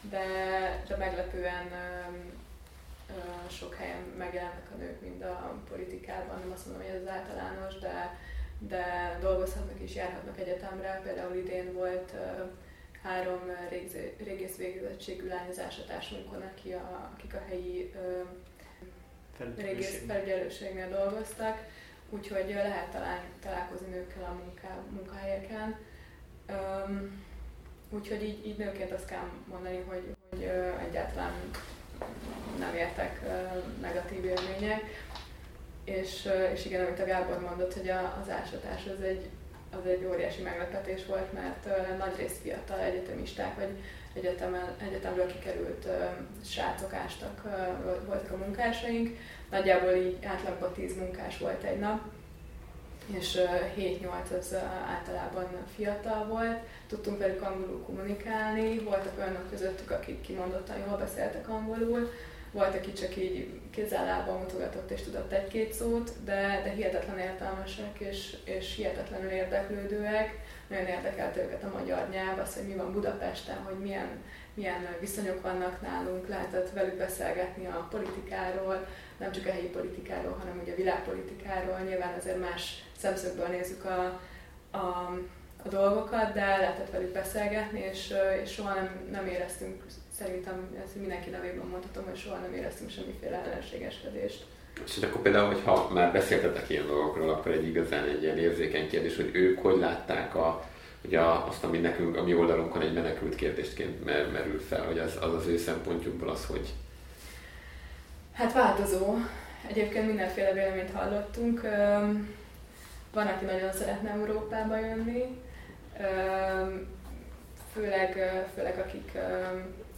de, 0.09 0.25
de 0.87 0.95
meglepően 0.97 1.67
sok 3.49 3.75
helyen 3.75 4.03
megjelennek 4.17 4.67
a 4.73 4.77
nők, 4.77 5.01
mind 5.01 5.21
a 5.21 5.59
politikában, 5.69 6.39
nem 6.39 6.51
azt 6.51 6.65
mondom, 6.65 6.83
hogy 6.83 6.95
ez 6.95 7.01
az 7.01 7.07
általános, 7.07 7.79
de, 7.79 8.17
de 8.59 9.17
dolgozhatnak 9.21 9.79
és 9.79 9.95
járhatnak 9.95 10.39
egyetemre. 10.39 11.01
Például 11.03 11.35
idén 11.35 11.73
volt 11.73 12.13
három 13.03 13.41
régész 14.17 14.55
végzettségű 14.57 15.27
lányozásatársunkon, 15.27 16.41
aki 16.41 16.71
a, 16.73 17.11
akik 17.13 17.33
a 17.33 17.43
helyi 17.47 17.93
régész 19.57 20.01
felügyelőségnél 20.07 20.89
dolgoztak, 20.89 21.57
úgyhogy 22.11 22.49
lehet 22.49 22.91
talán, 22.91 23.19
találkozni 23.41 23.87
nőkkel 23.87 24.23
a 24.23 24.43
munká, 24.43 24.77
munkahelyeken. 24.89 25.75
Um, 26.49 27.23
úgyhogy 27.89 28.23
így, 28.23 28.47
így 28.47 28.57
nőként 28.57 28.91
azt 28.91 29.05
kell 29.05 29.29
mondani, 29.49 29.83
hogy, 29.87 30.15
hogy 30.29 30.43
uh, 30.43 30.83
egyáltalán 30.87 31.33
nem 32.59 32.75
értek 32.75 33.21
uh, 33.23 33.63
negatív 33.81 34.25
élmények. 34.25 34.83
És, 35.83 36.25
uh, 36.25 36.51
és 36.53 36.65
igen, 36.65 36.85
amit 36.85 36.99
a 36.99 37.05
Gábor 37.05 37.39
mondott, 37.39 37.73
hogy 37.73 37.89
a, 37.89 38.19
az 38.21 38.29
ásatás 38.29 38.85
az 38.85 39.01
egy, 39.03 39.29
az 39.71 39.85
egy 39.85 40.05
óriási 40.05 40.41
meglepetés 40.41 41.05
volt, 41.05 41.33
mert 41.33 41.65
uh, 41.65 41.97
nagy 41.97 42.15
rész 42.17 42.39
fiatal 42.41 42.79
egyetemisták, 42.79 43.55
vagy 43.55 43.69
egyetemen, 44.13 44.75
egyetemről 44.87 45.27
kikerült 45.27 45.85
uh, 45.85 45.93
srácok 46.45 46.93
ástak, 46.93 47.41
uh, 47.45 48.05
voltak 48.05 48.31
a 48.31 48.37
munkásaink, 48.37 49.17
nagyjából 49.51 49.91
így 49.91 50.17
átlagban 50.25 50.73
10 50.73 50.97
munkás 50.97 51.37
volt 51.37 51.63
egy 51.63 51.79
nap, 51.79 51.99
és 53.17 53.39
7-8 53.77 54.39
az 54.39 54.55
általában 54.87 55.47
fiatal 55.75 56.25
volt, 56.25 56.59
tudtunk 56.87 57.17
velük 57.17 57.41
angolul 57.41 57.83
kommunikálni, 57.83 58.79
voltak 58.79 59.17
olyanok 59.17 59.49
közöttük, 59.49 59.91
akik 59.91 60.21
kimondottan 60.21 60.77
jól 60.87 60.97
beszéltek 60.97 61.49
angolul, 61.49 62.09
volt, 62.51 62.75
aki 62.75 62.93
csak 62.93 63.17
így 63.17 63.59
kézzel 63.69 64.37
mutogatott 64.39 64.91
és 64.91 65.01
tudott 65.01 65.31
egy-két 65.31 65.73
szót, 65.73 66.11
de, 66.23 66.61
de 66.63 66.69
hihetetlen 66.69 67.19
értelmesek 67.19 67.99
és, 67.99 68.35
és 68.43 68.75
hihetetlenül 68.75 69.29
érdeklődőek. 69.29 70.39
Nagyon 70.67 70.85
érdekelt 70.85 71.37
őket 71.37 71.63
a 71.63 71.77
magyar 71.77 72.09
nyelv, 72.09 72.39
az, 72.39 72.53
hogy 72.55 72.67
mi 72.67 72.75
van 72.75 72.91
Budapesten, 72.91 73.57
hogy 73.63 73.79
milyen 73.79 74.07
milyen 74.53 74.87
viszonyok 74.99 75.41
vannak 75.41 75.81
nálunk, 75.81 76.27
lehetett 76.27 76.69
velük 76.69 76.97
beszélgetni 76.97 77.65
a 77.65 77.87
politikáról, 77.89 78.87
nem 79.17 79.31
csak 79.31 79.45
a 79.45 79.51
helyi 79.51 79.67
politikáról, 79.67 80.35
hanem 80.39 80.59
ugye 80.61 80.71
a 80.71 80.75
világpolitikáról. 80.75 81.79
Nyilván 81.79 82.13
azért 82.17 82.39
más 82.39 82.83
szemszögből 82.97 83.47
nézzük 83.47 83.85
a, 83.85 84.19
a, 84.71 85.17
a 85.63 85.67
dolgokat, 85.69 86.33
de 86.33 86.57
lehetett 86.57 86.91
velük 86.91 87.11
beszélgetni, 87.11 87.79
és, 87.91 88.13
és 88.43 88.51
soha 88.51 88.73
nem, 88.73 89.07
nem 89.11 89.27
éreztünk, 89.27 89.83
szerintem 90.17 90.77
ezt 90.85 90.95
mindenki 90.95 91.29
nevében 91.29 91.65
mondhatom, 91.65 92.03
hogy 92.05 92.17
soha 92.17 92.37
nem 92.37 92.53
éreztünk 92.53 92.89
semmiféle 92.89 93.43
ellenségeskedést. 93.45 94.45
És 94.85 95.03
akkor 95.03 95.21
például, 95.21 95.47
hogyha 95.47 95.89
már 95.93 96.11
beszéltetek 96.11 96.69
ilyen 96.69 96.87
dolgokról, 96.87 97.29
akkor 97.29 97.51
egy 97.51 97.67
igazán 97.67 98.03
egy 98.03 98.23
ilyen 98.23 98.37
érzékeny 98.37 98.89
kérdés, 98.89 99.15
hogy 99.15 99.29
ők 99.33 99.59
hogy 99.59 99.77
látták 99.77 100.35
a, 100.35 100.65
ugye 101.05 101.19
azt, 101.21 101.63
ami 101.63 101.77
nekünk, 101.77 102.17
a 102.17 102.23
mi 102.23 102.33
oldalunkon 102.33 102.81
egy 102.81 102.93
menekült 102.93 103.35
kérdésként 103.35 104.05
merül 104.31 104.59
fel, 104.59 104.85
hogy 104.85 104.99
az 104.99 105.17
az, 105.21 105.33
az 105.33 105.47
ő 105.47 105.57
szempontjukból 105.57 106.29
az, 106.29 106.45
hogy... 106.45 106.73
Hát 108.33 108.53
változó. 108.53 109.15
Egyébként 109.67 110.07
mindenféle 110.07 110.53
véleményt 110.53 110.91
hallottunk. 110.91 111.61
Van, 113.13 113.27
aki 113.27 113.45
nagyon 113.45 113.73
szeretne 113.73 114.09
Európába 114.09 114.79
jönni, 114.79 115.37
főleg, 117.73 118.31
főleg 118.55 118.79
akik, 118.79 119.17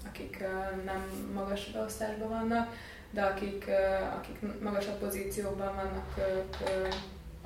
akik 0.07 0.43
nem 0.85 1.31
magas 1.33 1.71
beosztásban 1.71 2.29
vannak, 2.29 2.75
de 3.11 3.21
akik, 3.21 3.65
akik 4.17 4.61
magasabb 4.61 4.99
pozícióban 4.99 5.75
vannak, 5.75 6.13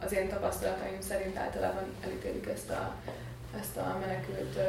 az 0.02 0.14
én 0.14 0.30
tapasztalataim 0.30 1.02
szerint 1.02 1.38
általában 1.38 1.84
elítélik 2.04 2.48
ezt 2.48 2.70
a 2.70 2.96
ezt 3.60 3.78
a 3.78 3.98
menekült 4.00 4.60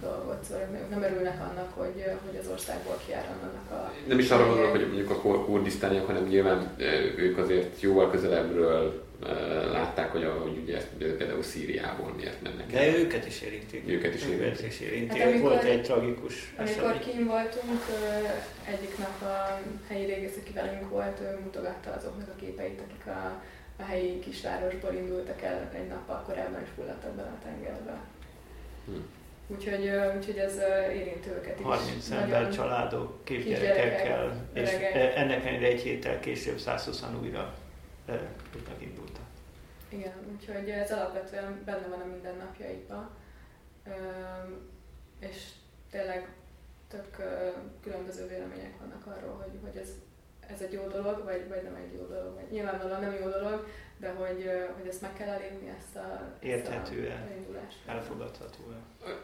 dolgot, 0.00 0.44
szóval 0.44 0.66
nem 0.90 1.02
örülnek 1.02 1.40
annak, 1.40 1.72
hogy, 1.74 2.04
hogy 2.26 2.38
az 2.40 2.48
országból 2.50 3.00
kiáramlanak 3.06 3.70
a... 3.70 3.92
Nem 4.06 4.18
is 4.18 4.30
arra 4.30 4.46
gondolok, 4.46 4.70
hogy 4.70 4.86
mondjuk 4.86 5.10
a 5.10 5.20
kurdisztániak, 5.20 6.06
hanem 6.06 6.24
nyilván 6.24 6.74
ők 7.16 7.38
azért 7.38 7.80
jóval 7.80 8.10
közelebbről 8.10 9.06
látták, 9.72 10.12
hogy, 10.12 10.32
hogy 10.42 10.58
ugye 10.62 10.76
ezt 10.76 10.88
például 11.16 11.42
Szíriából 11.42 12.12
miért 12.16 12.42
mennek 12.42 12.66
De 12.66 12.96
őket 12.96 13.26
is 13.26 13.40
érintik. 13.42 13.88
Őket 13.88 14.14
is 14.14 14.22
érintik. 14.22 14.46
Őket 14.46 14.66
is 14.66 14.80
érintik. 14.80 15.18
Hát, 15.18 15.30
amikor, 15.32 15.50
Volt 15.50 15.62
egy 15.62 15.82
tragikus 15.82 16.54
Amikor 16.58 16.98
kim 16.98 17.26
voltunk, 17.26 17.80
egyik 18.64 18.98
nap 18.98 19.22
a 19.22 19.60
helyi 19.88 20.04
régész, 20.04 20.36
aki 20.40 20.52
velünk 20.52 20.88
volt, 20.88 21.40
mutogatta 21.44 21.94
azoknak 21.96 22.28
a 22.28 22.40
képeit, 22.40 22.80
akik 22.80 23.06
a, 23.06 23.42
a 23.76 23.82
helyi 23.82 24.18
kisvárosból 24.18 24.92
indultak 24.94 25.42
el 25.42 25.70
egy 25.74 25.88
nappal 25.88 26.22
korábban, 26.26 26.60
és 26.62 26.68
fulladtak 26.74 27.14
bele 27.14 27.28
a 27.28 27.44
tengerbe. 27.44 28.00
Hm. 28.88 29.00
Úgyhogy, 29.50 29.90
úgyhogy 30.16 30.36
ez 30.36 30.58
érinti 30.92 31.28
őket 31.28 31.58
is. 31.58 31.64
30 31.64 32.10
ember, 32.10 32.50
családok, 32.50 33.24
kisgyerekekkel, 33.24 34.48
és 34.52 34.70
ennek 35.14 35.44
ellenére 35.44 35.66
egy 35.66 35.80
héttel 35.80 36.20
később 36.20 36.58
120 36.58 37.04
újra 37.22 37.54
tudnak 38.52 38.82
indultak. 38.82 39.22
Igen, 39.88 40.12
úgyhogy 40.32 40.68
ez 40.68 40.92
alapvetően 40.92 41.62
benne 41.64 41.86
van 41.86 42.00
a 42.00 42.04
mindennapjaikban, 42.04 43.10
és 45.18 45.36
tényleg 45.90 46.28
tök 46.88 47.16
különböző 47.82 48.26
vélemények 48.26 48.78
vannak 48.78 49.06
arról, 49.06 49.34
hogy, 49.34 49.58
hogy 49.62 49.80
ez, 49.80 49.88
ez 50.40 50.60
egy 50.60 50.72
jó 50.72 50.86
dolog, 50.86 51.24
vagy, 51.24 51.48
vagy 51.48 51.62
nem 51.62 51.74
egy 51.74 51.94
jó 51.98 52.06
dolog. 52.06 52.40
Nyilvánvalóan 52.50 53.00
nem 53.00 53.12
jó 53.12 53.28
dolog, 53.28 53.66
de 54.00 54.10
hogy, 54.10 54.50
hogy 54.78 54.88
ezt 54.88 55.00
meg 55.00 55.12
kell 55.12 55.28
elérni, 55.28 55.74
ezt 55.78 55.96
a 55.96 56.36
Érthetően, 56.40 57.28
elfogadható 57.86 58.62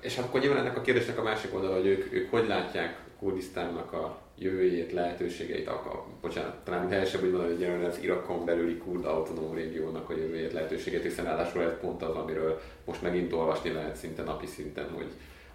És 0.01 0.19
akkor 0.19 0.41
nyilván 0.41 0.59
ennek 0.59 0.77
a 0.77 0.81
kérdésnek 0.81 1.19
a 1.19 1.23
másik 1.23 1.55
oldala, 1.55 1.75
hogy 1.75 1.87
ők, 1.87 2.13
ők 2.13 2.31
hogy 2.31 2.47
látják 2.47 3.03
Kurdisztánnak 3.19 3.93
a 3.93 4.19
jövőjét, 4.39 4.93
lehetőségeit, 4.93 5.69
a, 5.69 5.73
a, 5.73 6.07
bocsánat, 6.21 6.65
talán 6.65 6.89
helyesebb 6.89 7.23
úgy 7.23 7.31
mondani, 7.31 7.53
hogy 7.53 7.61
jelenleg 7.61 7.89
az 7.89 8.03
Irakon 8.03 8.45
belüli 8.45 8.77
kurd 8.77 9.05
autonóm 9.05 9.55
régiónak 9.55 10.11
a 10.11 10.17
jövőjét, 10.17 10.53
lehetőségét, 10.53 11.03
hiszen 11.03 11.25
ráadásul 11.25 11.63
ez 11.63 11.79
pont 11.81 12.03
az, 12.03 12.17
amiről 12.17 12.61
most 12.85 13.03
megint 13.03 13.33
olvasni 13.33 13.71
lehet 13.71 13.97
szinte 13.97 14.23
napi 14.23 14.47
szinten, 14.47 14.91
hogy, 14.91 15.13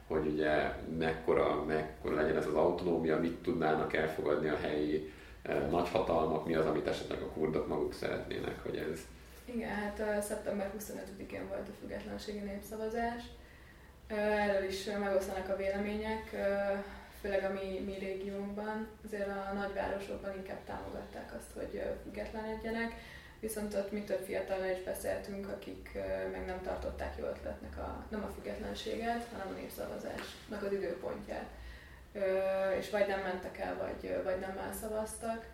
hogy 0.07 0.27
ugye 0.27 0.73
mekkora, 0.97 1.63
mekkora 1.67 2.15
legyen 2.15 2.37
ez 2.37 2.45
az 2.45 2.53
autonómia, 2.53 3.19
mit 3.19 3.35
tudnának 3.41 3.93
elfogadni 3.93 4.49
a 4.49 4.57
helyi 4.61 5.11
nagyhatalmak, 5.69 6.45
mi 6.45 6.53
az, 6.53 6.65
amit 6.65 6.87
esetleg 6.87 7.21
a 7.21 7.29
kurdok 7.29 7.67
maguk 7.67 7.93
szeretnének, 7.93 8.63
hogy 8.63 8.75
ez... 8.77 8.99
Igen, 9.45 9.69
hát 9.69 10.23
szeptember 10.23 10.71
25-én 10.79 11.47
volt 11.47 11.67
a 11.67 11.77
függetlenségi 11.79 12.39
népszavazás. 12.39 13.23
Erről 14.07 14.69
is 14.69 14.85
megosztanak 14.85 15.49
a 15.49 15.55
vélemények, 15.55 16.35
főleg 17.21 17.43
a 17.43 17.53
mi, 17.53 17.79
mi 17.85 17.97
régiónkban. 17.99 18.87
Azért 19.05 19.27
a 19.27 19.53
nagyvárosokban 19.53 20.37
inkább 20.37 20.63
támogatták 20.65 21.33
azt, 21.37 21.51
hogy 21.53 21.83
függetlenedjenek, 22.03 22.93
viszont 23.39 23.73
ott 23.73 23.91
mi 23.91 24.03
több 24.03 24.23
fiatalnál 24.23 24.71
is 24.71 24.83
beszéltünk, 24.83 25.47
akik 25.47 25.97
meg 26.31 26.45
nem 26.45 26.61
tartották 26.61 27.15
jó 27.19 27.25
ötletnek 27.25 27.77
a, 27.77 28.05
nem 28.09 28.23
a 28.23 28.33
függetlenséget, 28.33 29.27
hanem 29.31 29.47
a 29.47 29.59
népszavazásnak 29.59 30.63
az 30.63 30.71
időpontját 30.71 31.49
és 32.79 32.89
vagy 32.89 33.07
nem 33.07 33.21
mentek 33.21 33.57
el, 33.57 33.77
vagy, 33.77 34.23
vagy 34.23 34.39
nem 34.39 34.57
elszavaztak. 34.57 35.45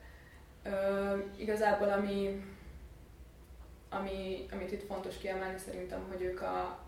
Igazából 1.36 1.90
ami, 1.90 2.46
ami, 3.90 4.46
amit 4.52 4.72
itt 4.72 4.86
fontos 4.86 5.18
kiemelni 5.18 5.58
szerintem, 5.58 6.06
hogy 6.12 6.22
ők 6.22 6.42
a 6.42 6.80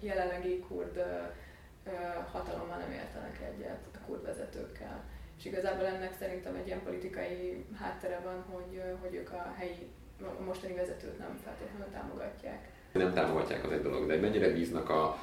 jelenlegi 0.00 0.58
kurd 0.68 1.02
hatalommal 2.32 2.76
nem 2.76 2.90
értenek 2.90 3.40
egyet 3.40 3.86
a 3.94 4.06
kurd 4.06 4.24
vezetőkkel. 4.24 5.04
És 5.38 5.44
igazából 5.44 5.86
ennek 5.86 6.14
szerintem 6.18 6.54
egy 6.54 6.66
ilyen 6.66 6.82
politikai 6.82 7.64
háttere 7.78 8.20
van, 8.24 8.44
hogy, 8.52 8.82
hogy 9.00 9.14
ők 9.14 9.32
a 9.32 9.54
helyi, 9.56 9.90
a 10.22 10.42
mostani 10.42 10.74
vezetőt 10.74 11.18
nem 11.18 11.40
feltétlenül 11.44 11.92
támogatják. 11.92 12.68
Nem 12.92 13.12
támogatják 13.12 13.64
az 13.64 13.72
egy 13.72 13.82
dolog, 13.82 14.06
de 14.06 14.16
mennyire 14.16 14.52
bíznak 14.52 14.88
a 14.88 15.18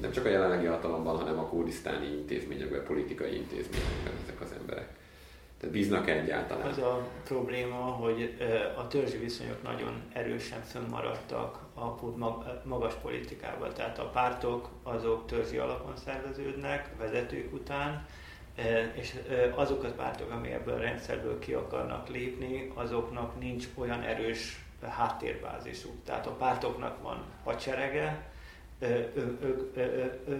nem 0.00 0.12
csak 0.12 0.24
a 0.24 0.28
jelenlegi 0.28 0.66
hatalomban, 0.66 1.16
hanem 1.16 1.38
a 1.38 1.46
kurdisztáni 1.46 2.06
intézményekben, 2.06 2.84
politikai 2.84 3.36
intézményekben 3.36 4.12
ezek 4.22 4.40
az 4.40 4.52
emberek. 4.60 4.88
Tehát 5.60 5.74
bíznak 5.74 6.08
egyáltalán? 6.08 6.66
Az 6.66 6.78
a 6.78 7.08
probléma, 7.24 7.76
hogy 7.76 8.36
a 8.76 8.88
törzsi 8.88 9.16
viszonyok 9.16 9.62
nagyon 9.62 10.02
erősen 10.12 10.60
fönnmaradtak 10.60 11.58
a 11.74 11.94
magas 12.64 12.94
politikában. 12.94 13.70
Tehát 13.74 13.98
a 13.98 14.10
pártok 14.10 14.68
azok 14.82 15.26
törzsi 15.26 15.56
alapon 15.56 15.96
szerveződnek, 16.04 16.90
vezetők 16.98 17.52
után, 17.52 18.06
és 18.94 19.14
azok 19.54 19.84
a 19.84 19.88
pártok, 19.88 20.30
amelyek 20.30 20.60
ebből 20.60 20.74
a 20.74 20.80
rendszerből 20.80 21.38
ki 21.38 21.52
akarnak 21.52 22.08
lépni, 22.08 22.72
azoknak 22.74 23.40
nincs 23.40 23.68
olyan 23.74 24.02
erős 24.02 24.64
háttérbázisuk. 24.88 26.04
Tehát 26.04 26.26
a 26.26 26.30
pártoknak 26.30 27.02
van 27.02 27.24
hadserege, 27.44 28.34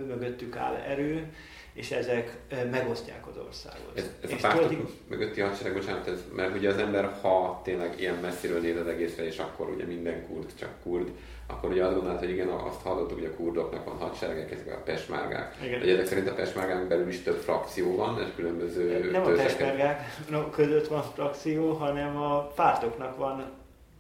mögöttük 0.06 0.56
áll 0.56 0.74
erő, 0.74 1.32
és 1.72 1.90
ezek 1.90 2.36
megosztják 2.70 3.26
az 3.26 3.36
országot. 3.46 3.90
Ez, 3.94 4.10
ez 4.22 4.30
és 4.30 4.36
a 4.36 4.48
pártok 4.48 4.68
töltik... 4.68 4.88
mögötti 5.08 5.40
hadsereg, 5.40 5.74
bocsánat, 5.74 6.06
ez, 6.06 6.24
mert 6.34 6.56
ugye 6.56 6.68
az 6.68 6.78
ember, 6.78 7.18
ha 7.22 7.60
tényleg 7.64 8.00
ilyen 8.00 8.14
messziről 8.14 8.60
néz 8.60 8.76
az 8.76 8.86
egészre, 8.86 9.26
és 9.26 9.38
akkor 9.38 9.68
ugye 9.68 9.84
minden 9.84 10.26
kurd 10.26 10.54
csak 10.58 10.70
kurd, 10.82 11.10
akkor 11.46 11.70
ugye 11.70 11.84
azt 11.84 11.94
gondolod, 11.94 12.18
hogy 12.18 12.30
igen, 12.30 12.48
azt 12.48 12.82
hallottuk, 12.82 13.18
hogy 13.18 13.28
a 13.32 13.36
kurdoknak 13.36 13.84
van 13.84 13.96
hadseregek, 13.96 14.50
ezek 14.50 14.74
a 14.74 14.82
pesmárgák. 14.84 15.56
Igen. 15.64 15.80
Hogy 15.80 15.88
ezek 15.88 16.06
szerint 16.06 16.28
a 16.28 16.34
pesmárgák 16.34 16.88
belül 16.88 17.08
is 17.08 17.22
több 17.22 17.40
frakció 17.40 17.96
van, 17.96 18.20
és 18.20 18.28
különböző 18.36 19.10
Nem 19.10 19.22
törzseket. 19.22 19.52
a 19.52 19.56
pesmárgák 19.56 20.00
között 20.50 20.86
van 20.86 21.02
frakció, 21.02 21.72
hanem 21.72 22.16
a 22.16 22.46
pártoknak 22.46 23.16
van 23.16 23.44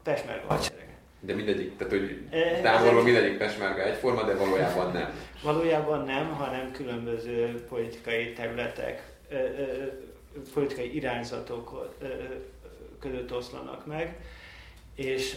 pesmárga 0.02 0.46
hadsereg. 0.46 0.85
De 1.20 1.34
mindegyik, 1.34 1.76
tehát 1.76 1.92
hogy 1.92 2.28
távolról 2.62 3.02
mindegyik 3.02 3.38
pesmárga 3.38 3.82
egyforma, 3.82 4.22
de 4.22 4.34
valójában 4.34 4.92
nem. 4.92 5.10
Valójában 5.42 6.04
nem, 6.04 6.28
hanem 6.28 6.70
különböző 6.72 7.64
politikai 7.68 8.32
területek, 8.32 9.02
politikai 10.54 10.94
irányzatok 10.94 11.94
között 13.00 13.34
oszlanak 13.34 13.86
meg, 13.86 14.16
és 14.94 15.36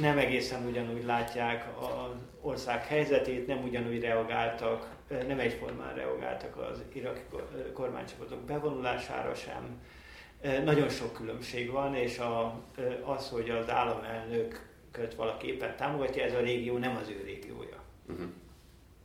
nem 0.00 0.18
egészen 0.18 0.66
ugyanúgy 0.66 1.04
látják 1.04 1.66
az 1.80 2.16
ország 2.40 2.86
helyzetét, 2.86 3.46
nem 3.46 3.62
ugyanúgy 3.64 4.00
reagáltak, 4.00 4.88
nem 5.26 5.38
egyformán 5.38 5.94
reagáltak 5.94 6.56
az 6.56 6.82
iraki 6.92 7.20
kormánycsapatok 7.72 8.40
bevonulására 8.40 9.34
sem. 9.34 9.80
Nagyon 10.64 10.88
sok 10.88 11.12
különbség 11.12 11.70
van, 11.70 11.94
és 11.94 12.20
az, 13.04 13.28
hogy 13.28 13.50
az 13.50 13.70
államelnök 13.70 14.66
köt 14.98 15.14
valaki 15.14 15.46
éppen 15.46 15.76
támogatja, 15.76 16.24
ez 16.24 16.34
a 16.34 16.40
régió 16.40 16.78
nem 16.78 16.96
az 16.96 17.08
ő 17.08 17.22
régiója. 17.24 17.82
Uh-huh. 18.08 18.26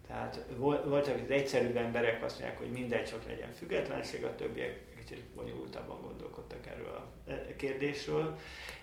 Tehát 0.07 0.45
voltak 0.85 1.15
az 1.23 1.31
egyszerűbb 1.31 1.75
emberek 1.75 2.23
azt 2.23 2.39
mondják, 2.39 2.59
hogy 2.59 2.71
mindegy, 2.71 3.05
csak 3.05 3.25
legyen 3.27 3.51
függetlenség, 3.51 4.23
a 4.23 4.35
többiek 4.35 4.81
kicsit 4.97 5.23
bonyolultabban 5.35 6.01
gondolkodtak 6.01 6.67
erről 6.67 6.87
a 6.87 7.55
kérdésről. 7.55 8.37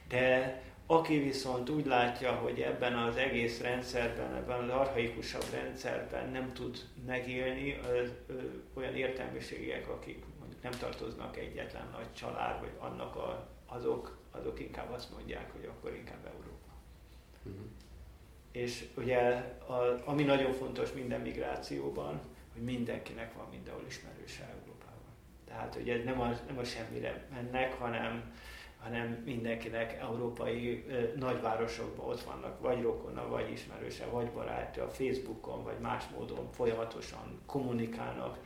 De 0.08 0.62
aki 0.86 1.18
viszont 1.18 1.68
úgy 1.68 1.86
látja, 1.86 2.32
hogy 2.32 2.60
ebben 2.60 2.96
az 2.96 3.16
egész 3.16 3.60
rendszerben, 3.60 4.34
ebben 4.34 4.62
az 4.62 4.68
arhaikusabb 4.68 5.46
rendszerben 5.52 6.30
nem 6.30 6.52
tud 6.52 6.78
megélni, 7.06 7.78
az, 7.78 8.10
olyan 8.74 8.94
értelmiségiek, 8.94 9.88
akik 9.88 10.24
mondjuk 10.38 10.62
nem 10.62 10.72
tartoznak 10.72 11.36
egyetlen 11.36 11.88
nagy 11.92 12.12
család, 12.12 12.60
vagy 12.60 12.72
annak 12.78 13.16
a, 13.16 13.48
azok, 13.66 14.18
azok 14.30 14.60
inkább 14.60 14.92
azt 14.92 15.10
mondják, 15.10 15.52
hogy 15.52 15.64
akkor 15.64 15.94
inkább 15.94 16.26
Európa. 16.26 16.49
Uh-huh. 17.42 17.62
És 18.52 18.84
ugye, 18.96 19.18
a, 19.66 20.02
ami 20.04 20.22
nagyon 20.22 20.52
fontos 20.52 20.92
minden 20.92 21.20
migrációban, 21.20 22.20
hogy 22.52 22.62
mindenkinek 22.62 23.34
van 23.34 23.46
mindenhol 23.50 23.84
ismerőse 23.88 24.42
Európában. 24.42 25.14
Tehát 25.46 25.76
ugye 25.80 26.04
nem 26.04 26.20
a, 26.20 26.28
nem 26.46 26.58
a 26.58 26.64
semmire 26.64 27.26
mennek, 27.32 27.72
hanem 27.72 28.32
hanem 28.82 29.22
mindenkinek 29.24 29.98
európai 30.00 30.84
ö, 30.88 31.18
nagyvárosokban 31.18 32.08
ott 32.08 32.22
vannak, 32.22 32.60
vagy 32.60 32.82
rokona, 32.82 33.28
vagy 33.28 33.50
ismerőse, 33.50 34.04
vagy 34.06 34.30
barátja, 34.30 34.88
Facebookon, 34.88 35.64
vagy 35.64 35.78
más 35.80 36.04
módon 36.16 36.52
folyamatosan 36.52 37.40
kommunikálnak. 37.46 38.38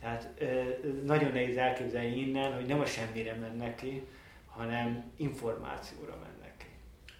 Tehát 0.00 0.28
ö, 0.38 0.62
nagyon 1.04 1.32
nehéz 1.32 1.56
elképzelni 1.56 2.16
innen, 2.16 2.54
hogy 2.54 2.66
nem 2.66 2.80
a 2.80 2.86
semmire 2.86 3.34
mennek 3.34 3.74
ki, 3.74 4.06
hanem 4.46 5.12
információra 5.16 6.16
mennek. 6.22 6.39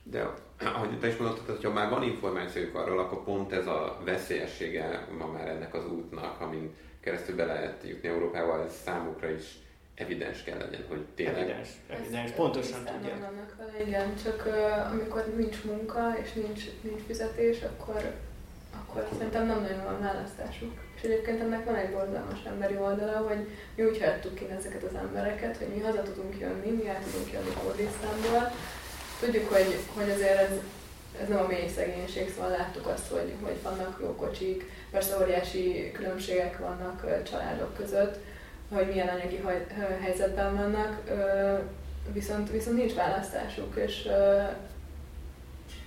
De 0.03 0.35
ahogy 0.65 0.99
te 0.99 1.09
is 1.09 1.17
mondottad, 1.17 1.57
hogy 1.57 1.65
ha 1.65 1.73
már 1.73 1.91
van 1.91 2.03
információjuk 2.03 2.75
arról, 2.75 2.99
akkor 2.99 3.25
pont 3.25 3.53
ez 3.53 3.67
a 3.67 4.01
veszélyessége 4.05 5.07
ma 5.19 5.27
már 5.27 5.49
ennek 5.49 5.75
az 5.75 5.87
útnak, 5.87 6.41
amin 6.41 6.75
keresztül 7.01 7.37
be 7.37 7.45
lehet 7.45 7.83
jutni 7.89 8.09
Európával, 8.09 8.65
ez 8.65 8.75
számukra 8.85 9.31
is 9.31 9.59
evidens 9.95 10.43
kell 10.43 10.59
legyen, 10.59 10.85
hogy 10.89 11.05
tényleg... 11.15 11.37
Evidens, 11.37 11.69
evidens 11.89 12.31
pontosan 12.31 12.85
tudják. 12.85 13.19
Vele, 13.59 13.87
igen, 13.87 14.17
csak 14.25 14.45
uh, 14.47 14.93
amikor 14.93 15.35
nincs 15.37 15.65
munka 15.65 16.17
és 16.23 16.33
nincs, 16.33 16.63
nincs 16.81 17.01
fizetés, 17.07 17.63
akkor, 17.63 18.15
akkor 18.81 19.09
szerintem 19.13 19.47
nem 19.47 19.61
nagyon 19.61 19.85
van 19.85 20.01
választásuk. 20.01 20.73
És 20.97 21.03
egyébként 21.03 21.41
ennek 21.41 21.65
van 21.65 21.75
egy 21.75 21.91
borzalmas 21.91 22.39
emberi 22.47 22.77
oldala, 22.77 23.19
hogy 23.19 23.49
mi 23.75 23.85
úgy 23.85 24.03
hagytuk 24.03 24.35
ki 24.35 24.47
ezeket 24.51 24.83
az 24.83 24.95
embereket, 24.95 25.57
hogy 25.57 25.69
mi 25.75 25.81
haza 25.81 26.03
tudunk 26.03 26.39
jönni, 26.39 26.71
mi 26.71 26.89
el 26.89 27.03
tudunk 27.05 27.33
jönni 27.33 27.53
Kurdisztánból. 27.63 28.53
Tudjuk, 29.21 29.53
hogy, 29.53 29.79
hogy 29.95 30.11
azért 30.11 30.39
ez, 30.39 30.51
ez 31.23 31.29
nem 31.29 31.39
a 31.39 31.47
mély 31.47 31.69
szegénység, 31.69 32.33
szóval 32.35 32.51
láttuk 32.51 32.87
azt, 32.87 33.09
hogy, 33.09 33.33
hogy 33.43 33.63
vannak 33.63 33.99
jó 34.03 34.15
kocsik, 34.15 34.71
persze 34.91 35.17
óriási 35.21 35.91
különbségek 35.93 36.59
vannak 36.59 37.23
családok 37.31 37.77
között, 37.77 38.19
hogy 38.73 38.87
milyen 38.87 39.09
anyagi 39.09 39.41
helyzetben 40.01 40.57
vannak, 40.57 41.01
viszont, 42.13 42.51
viszont 42.51 42.77
nincs 42.77 42.95
választásuk, 42.95 43.77
és, 43.77 44.09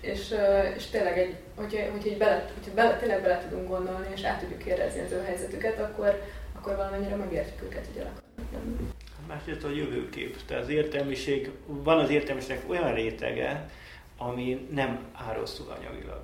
és, 0.01 0.35
és 0.75 0.85
tényleg 0.85 1.17
egy, 1.17 1.35
hogyha, 1.55 1.91
hogyha, 1.91 2.09
egy 2.09 2.17
bele, 2.17 2.45
hogyha 2.53 2.73
bele, 2.73 2.97
tényleg 2.97 3.21
bele 3.21 3.47
tudunk 3.49 3.67
gondolni, 3.67 4.07
és 4.15 4.23
át 4.23 4.39
tudjuk 4.39 4.65
érezni 4.65 5.01
az 5.01 5.11
ő 5.11 5.23
helyzetüket, 5.25 5.79
akkor, 5.79 6.21
akkor 6.55 6.75
valamennyire 6.75 7.15
megértjük 7.15 7.63
őket, 7.63 7.85
hogy 7.93 8.01
el 8.01 8.11
akarnak. 8.51 9.02
Másrészt 9.27 9.63
a 9.63 9.69
jövőkép. 9.69 10.37
Tehát 10.45 10.63
az 10.63 10.69
értelmiség, 10.69 11.51
van 11.65 11.99
az 11.99 12.09
értelmiségnek 12.09 12.69
olyan 12.69 12.93
rétege, 12.93 13.69
ami 14.17 14.67
nem 14.71 14.99
árosztul 15.13 15.75
anyagilag. 15.79 16.21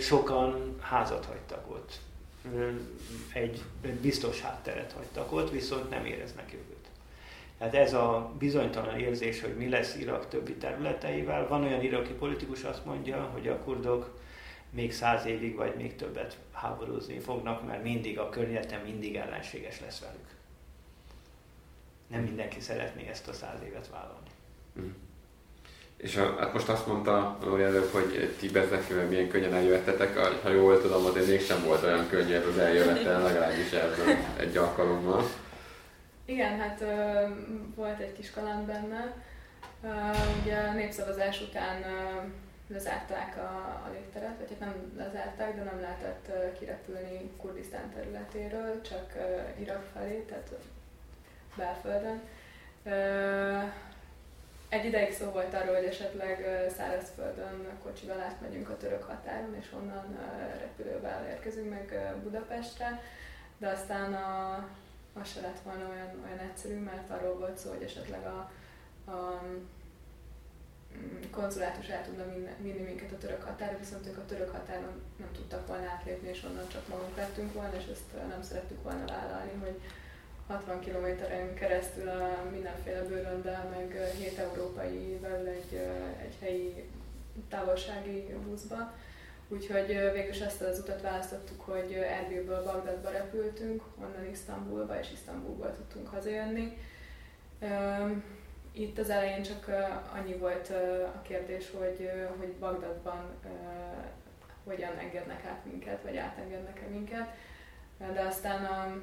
Sokan 0.00 0.76
házat 0.80 1.24
hagytak 1.24 1.70
ott 1.70 2.00
egy 3.32 3.62
biztos 4.00 4.40
hátteret 4.40 4.92
hagytak 4.92 5.32
ott, 5.32 5.50
viszont 5.50 5.90
nem 5.90 6.04
éreznek 6.04 6.52
jövőt. 6.52 6.76
Tehát 7.58 7.74
ez 7.74 7.94
a 7.94 8.32
bizonytalan 8.38 8.98
érzés, 8.98 9.40
hogy 9.40 9.56
mi 9.56 9.68
lesz 9.68 9.96
Irak 9.96 10.28
többi 10.28 10.52
területeivel. 10.52 11.48
Van 11.48 11.64
olyan 11.64 11.82
iraki 11.82 12.12
politikus, 12.12 12.62
azt 12.62 12.84
mondja, 12.84 13.30
hogy 13.32 13.48
a 13.48 13.58
kurdok 13.58 14.18
még 14.70 14.92
száz 14.92 15.26
évig 15.26 15.54
vagy 15.54 15.74
még 15.74 15.96
többet 15.96 16.36
háborúzni 16.52 17.18
fognak, 17.18 17.66
mert 17.66 17.82
mindig 17.82 18.18
a 18.18 18.28
környezetem 18.28 18.80
mindig 18.84 19.16
ellenséges 19.16 19.80
lesz 19.80 20.00
velük. 20.00 20.37
Nem 22.08 22.22
mindenki 22.22 22.60
szeretné 22.60 23.08
ezt 23.08 23.28
a 23.28 23.32
száz 23.32 23.62
évet 23.66 23.88
vállalni. 23.88 24.30
Mm. 24.80 24.90
És 25.96 26.16
a, 26.16 26.36
hát 26.38 26.52
most 26.52 26.68
azt 26.68 26.86
mondta 26.86 27.38
Lóri 27.44 27.62
előbb, 27.62 27.90
hogy 27.92 28.36
ti 28.38 28.48
Bezekről 28.48 29.08
milyen 29.08 29.28
könnyen 29.28 29.54
eljöttetek, 29.54 30.18
ha 30.42 30.48
jól 30.48 30.80
tudom, 30.80 31.04
azért 31.04 31.26
mégsem 31.26 31.64
volt 31.64 31.82
olyan 31.82 32.08
könnyű 32.08 32.34
ez 32.34 32.46
az 32.46 32.58
eljövetel, 32.58 33.22
legalábbis 33.22 33.72
ebből 33.72 34.16
egy 34.36 34.56
alkalommal. 34.56 35.22
Igen, 36.24 36.58
hát 36.58 36.84
volt 37.74 38.00
egy 38.00 38.12
kis 38.12 38.30
kaland 38.30 38.66
benne. 38.66 39.14
ugye 40.42 40.56
a 40.56 40.72
népszavazás 40.72 41.40
után 41.40 41.84
lezárták 42.68 43.36
a, 43.36 43.50
a 43.86 43.90
légteret, 43.92 44.38
vagy 44.38 44.48
hát 44.50 44.60
nem 44.60 44.92
lezárták, 44.96 45.56
de 45.56 45.62
nem 45.62 45.80
lehetett 45.80 46.58
kirepülni 46.58 47.30
Kurdisztán 47.36 47.92
területéről, 47.94 48.80
csak 48.80 49.12
Irak 49.60 49.84
felé, 49.94 50.24
tehát 50.28 50.50
belföldön. 51.58 52.20
Egy 54.68 54.84
ideig 54.84 55.12
szó 55.12 55.30
volt 55.30 55.54
arról, 55.54 55.74
hogy 55.74 55.84
esetleg 55.84 56.66
szárazföldön 56.76 57.66
kocsival 57.82 58.20
átmegyünk 58.20 58.68
a 58.68 58.76
török 58.76 59.02
határon, 59.02 59.56
és 59.60 59.66
onnan 59.72 60.18
repülővel 60.58 61.26
érkezünk 61.26 61.70
meg 61.70 62.14
Budapestre, 62.22 63.02
de 63.58 63.68
aztán 63.68 64.14
a, 64.14 64.54
az 65.20 65.32
se 65.32 65.40
lett 65.40 65.60
volna 65.64 65.88
olyan, 65.88 66.10
olyan 66.24 66.38
egyszerű, 66.38 66.78
mert 66.78 67.10
arról 67.10 67.38
volt 67.38 67.58
szó, 67.58 67.70
hogy 67.70 67.82
esetleg 67.82 68.26
a, 68.26 68.50
a 69.10 69.42
mm, 70.96 71.30
konzulátus 71.30 71.88
el 71.88 72.04
tudna 72.04 72.24
vinni 72.60 72.82
minket 72.82 73.12
a 73.12 73.18
török 73.18 73.42
határa, 73.42 73.78
viszont 73.78 74.06
ők 74.06 74.18
a 74.18 74.24
török 74.24 74.50
határon 74.50 75.02
nem 75.16 75.32
tudtak 75.32 75.66
volna 75.66 75.88
átlépni, 75.88 76.28
és 76.28 76.44
onnan 76.44 76.68
csak 76.68 76.88
magunk 76.88 77.16
lettünk 77.16 77.52
volna, 77.52 77.76
és 77.76 77.86
ezt 77.92 78.28
nem 78.28 78.42
szerettük 78.42 78.82
volna 78.82 79.04
vállalni, 79.04 79.52
hogy 79.60 79.80
60 80.48 80.80
kilométeren 80.80 81.54
keresztül 81.54 82.08
a 82.08 82.48
mindenféle 82.50 83.02
bőröndel, 83.02 83.68
meg 83.70 84.12
7 84.18 84.38
európai 84.38 85.18
belül 85.22 85.48
egy, 85.48 85.74
egy 86.22 86.34
helyi 86.40 86.88
távolsági 87.48 88.34
buszba. 88.44 88.92
Úgyhogy 89.48 89.86
végül 89.86 90.30
is 90.30 90.40
ezt 90.40 90.60
az 90.60 90.78
utat 90.78 91.00
választottuk, 91.00 91.60
hogy 91.60 91.92
Erbilből 91.92 92.64
Bagdadba 92.64 93.10
repültünk, 93.10 93.82
onnan 94.00 94.30
Isztambulba, 94.30 94.98
és 94.98 95.12
Isztambulból 95.12 95.74
tudtunk 95.74 96.08
hazajönni. 96.08 96.76
Itt 98.72 98.98
az 98.98 99.10
elején 99.10 99.42
csak 99.42 99.70
annyi 100.14 100.34
volt 100.34 100.70
a 101.14 101.22
kérdés, 101.22 101.70
hogy, 101.70 102.10
hogy 102.38 102.52
Bagdadban 102.52 103.24
hogyan 104.64 104.98
engednek 104.98 105.44
át 105.44 105.64
minket, 105.64 106.02
vagy 106.02 106.16
átengednek-e 106.16 106.86
minket. 106.86 107.28
De 107.98 108.20
aztán 108.20 108.64
a, 108.64 109.02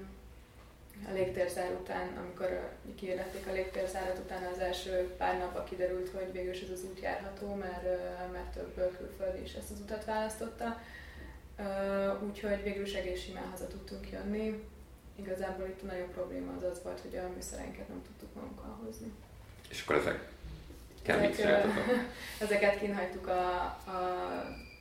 a 1.09 1.13
légtérzár 1.13 1.71
után, 1.71 2.17
amikor 2.17 2.69
kiérdették 2.95 3.47
a 3.47 3.51
légtérzárat, 3.51 4.17
utána 4.17 4.49
az 4.49 4.59
első 4.59 5.13
pár 5.17 5.37
napban 5.37 5.65
kiderült, 5.65 6.09
hogy 6.09 6.31
végül 6.31 6.53
is 6.53 6.61
ez 6.61 6.69
az 6.69 6.83
út 6.83 6.99
járható, 6.99 7.53
mert, 7.53 7.83
mert 8.31 8.53
több 8.75 8.97
külföldi 8.97 9.41
is 9.41 9.53
ezt 9.53 9.71
az 9.71 9.79
utat 9.79 10.05
választotta. 10.05 10.81
Úgyhogy 12.27 12.63
végül 12.63 12.85
is 12.85 12.93
egész 12.93 13.21
simán 13.21 13.49
haza 13.51 13.67
tudtunk 13.67 14.11
jönni. 14.11 14.63
Igazából 15.15 15.67
itt 15.67 15.81
a 15.81 15.85
nagyobb 15.85 16.11
probléma 16.13 16.53
az 16.57 16.63
az 16.63 16.83
volt, 16.83 16.99
hogy 16.99 17.17
a 17.17 17.29
műszereinket 17.35 17.87
nem 17.87 18.01
tudtuk 18.03 18.33
magunkkal 18.33 18.79
hozni. 18.85 19.11
És 19.69 19.81
akkor 19.81 19.95
ezek 19.95 20.33
ezek, 21.07 21.35
ezeket 22.45 22.79
kínhagytuk 22.79 23.27
a, 23.27 23.63
a 23.65 24.25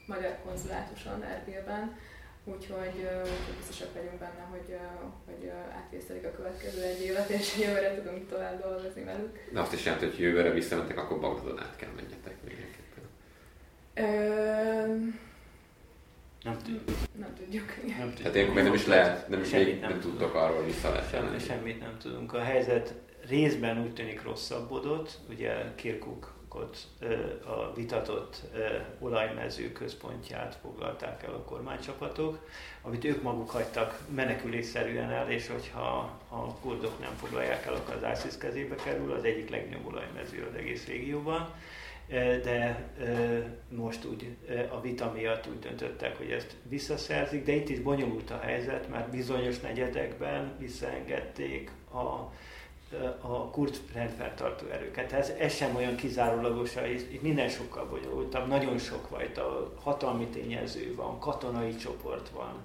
magyar 0.07 0.39
konzulátuson 0.45 1.23
Erbilben, 1.23 1.97
Úgyhogy, 2.45 3.09
úgyhogy 3.23 3.57
biztosak 3.57 3.95
vagyunk 3.95 4.19
benne, 4.19 4.47
hogy, 4.51 4.77
hogy 5.25 5.51
átvészelik 5.73 6.25
a 6.25 6.31
következő 6.31 6.83
egy 6.83 7.01
évet, 7.01 7.29
és 7.29 7.59
jövőre 7.59 7.95
tudunk 7.95 8.29
tovább 8.29 8.63
dolgozni 8.63 9.05
velük. 9.05 9.39
De 9.53 9.61
azt 9.61 9.73
is 9.73 9.85
jelenti, 9.85 10.07
hogy 10.07 10.19
jövőre 10.19 10.51
visszamentek, 10.51 10.99
akkor 10.99 11.21
Bagdadon 11.21 11.61
át 11.61 11.77
kell 11.77 11.91
menjetek 11.97 12.37
mindenképpen. 12.43 13.03
Nem 16.45 16.59
tudjuk. 16.59 16.83
Nem 17.19 17.35
tudjuk. 17.35 17.67
Nem 17.87 17.99
tudjuk. 17.99 18.15
Tehát 18.15 18.35
ilyenkor 18.35 18.55
még 18.55 18.65
nem 18.65 18.75
is 18.75 18.87
lehet, 18.87 19.29
nem, 19.29 19.41
még 19.53 19.81
nem, 19.81 19.91
nem 19.91 20.01
tudtok 20.01 20.35
arról 20.35 20.65
vissza 20.65 21.03
Semmi, 21.11 21.39
semmit 21.39 21.81
nem 21.81 21.97
tudunk. 21.99 22.33
A 22.33 22.41
helyzet 22.41 22.95
részben 23.29 23.83
úgy 23.83 23.95
tűnik 23.95 24.23
rosszabbodott, 24.23 25.19
ugye 25.29 25.75
Kirkuk 25.75 26.34
ott 26.55 26.87
a 27.47 27.75
vitatott 27.75 28.41
olajmező 28.99 29.73
központját 29.73 30.59
foglalták 30.63 31.23
el 31.23 31.33
a 31.33 31.43
kormánycsapatok, 31.43 32.49
amit 32.83 33.05
ők 33.05 33.23
maguk 33.23 33.51
hagytak 33.51 33.99
menekülésszerűen 34.15 35.11
el, 35.11 35.31
és 35.31 35.49
hogyha 35.49 36.19
a 36.29 36.55
kurdok 36.55 37.01
nem 37.01 37.15
foglalják 37.17 37.67
el, 37.67 37.75
akkor 37.75 37.95
az 37.95 38.19
ISIS 38.19 38.39
kezébe 38.39 38.75
kerül, 38.75 39.13
az 39.13 39.25
egyik 39.25 39.51
legnagyobb 39.51 39.87
olajmező 39.87 40.47
az 40.51 40.59
egész 40.59 40.87
régióban. 40.87 41.55
de 42.43 42.89
most 43.69 44.05
úgy 44.05 44.37
a 44.71 44.81
vita 44.81 45.13
miatt 45.13 45.47
úgy 45.47 45.59
döntöttek, 45.59 46.17
hogy 46.17 46.31
ezt 46.31 46.57
visszaszerzik, 46.69 47.45
de 47.45 47.53
itt 47.53 47.69
is 47.69 47.81
bonyolult 47.81 48.31
a 48.31 48.39
helyzet, 48.39 48.89
mert 48.89 49.11
bizonyos 49.11 49.61
negyedekben 49.61 50.53
visszaengedték 50.59 51.71
a 51.93 52.33
a 53.21 53.51
kurd 53.51 53.81
rendfeltartó 53.95 54.67
erőket. 54.67 55.13
Ez, 55.13 55.33
ez 55.39 55.55
sem 55.55 55.77
olyan 55.77 55.97
kizárólagos, 55.97 56.75
itt 57.13 57.23
minden 57.23 57.49
sokkal 57.49 57.87
bonyolultabb, 57.87 58.49
nagyon 58.49 58.79
sok 58.79 59.07
fajta 59.07 59.73
hatalmi 59.83 60.27
tényező 60.27 60.95
van, 60.95 61.19
katonai 61.19 61.75
csoport 61.75 62.29
van, 62.29 62.63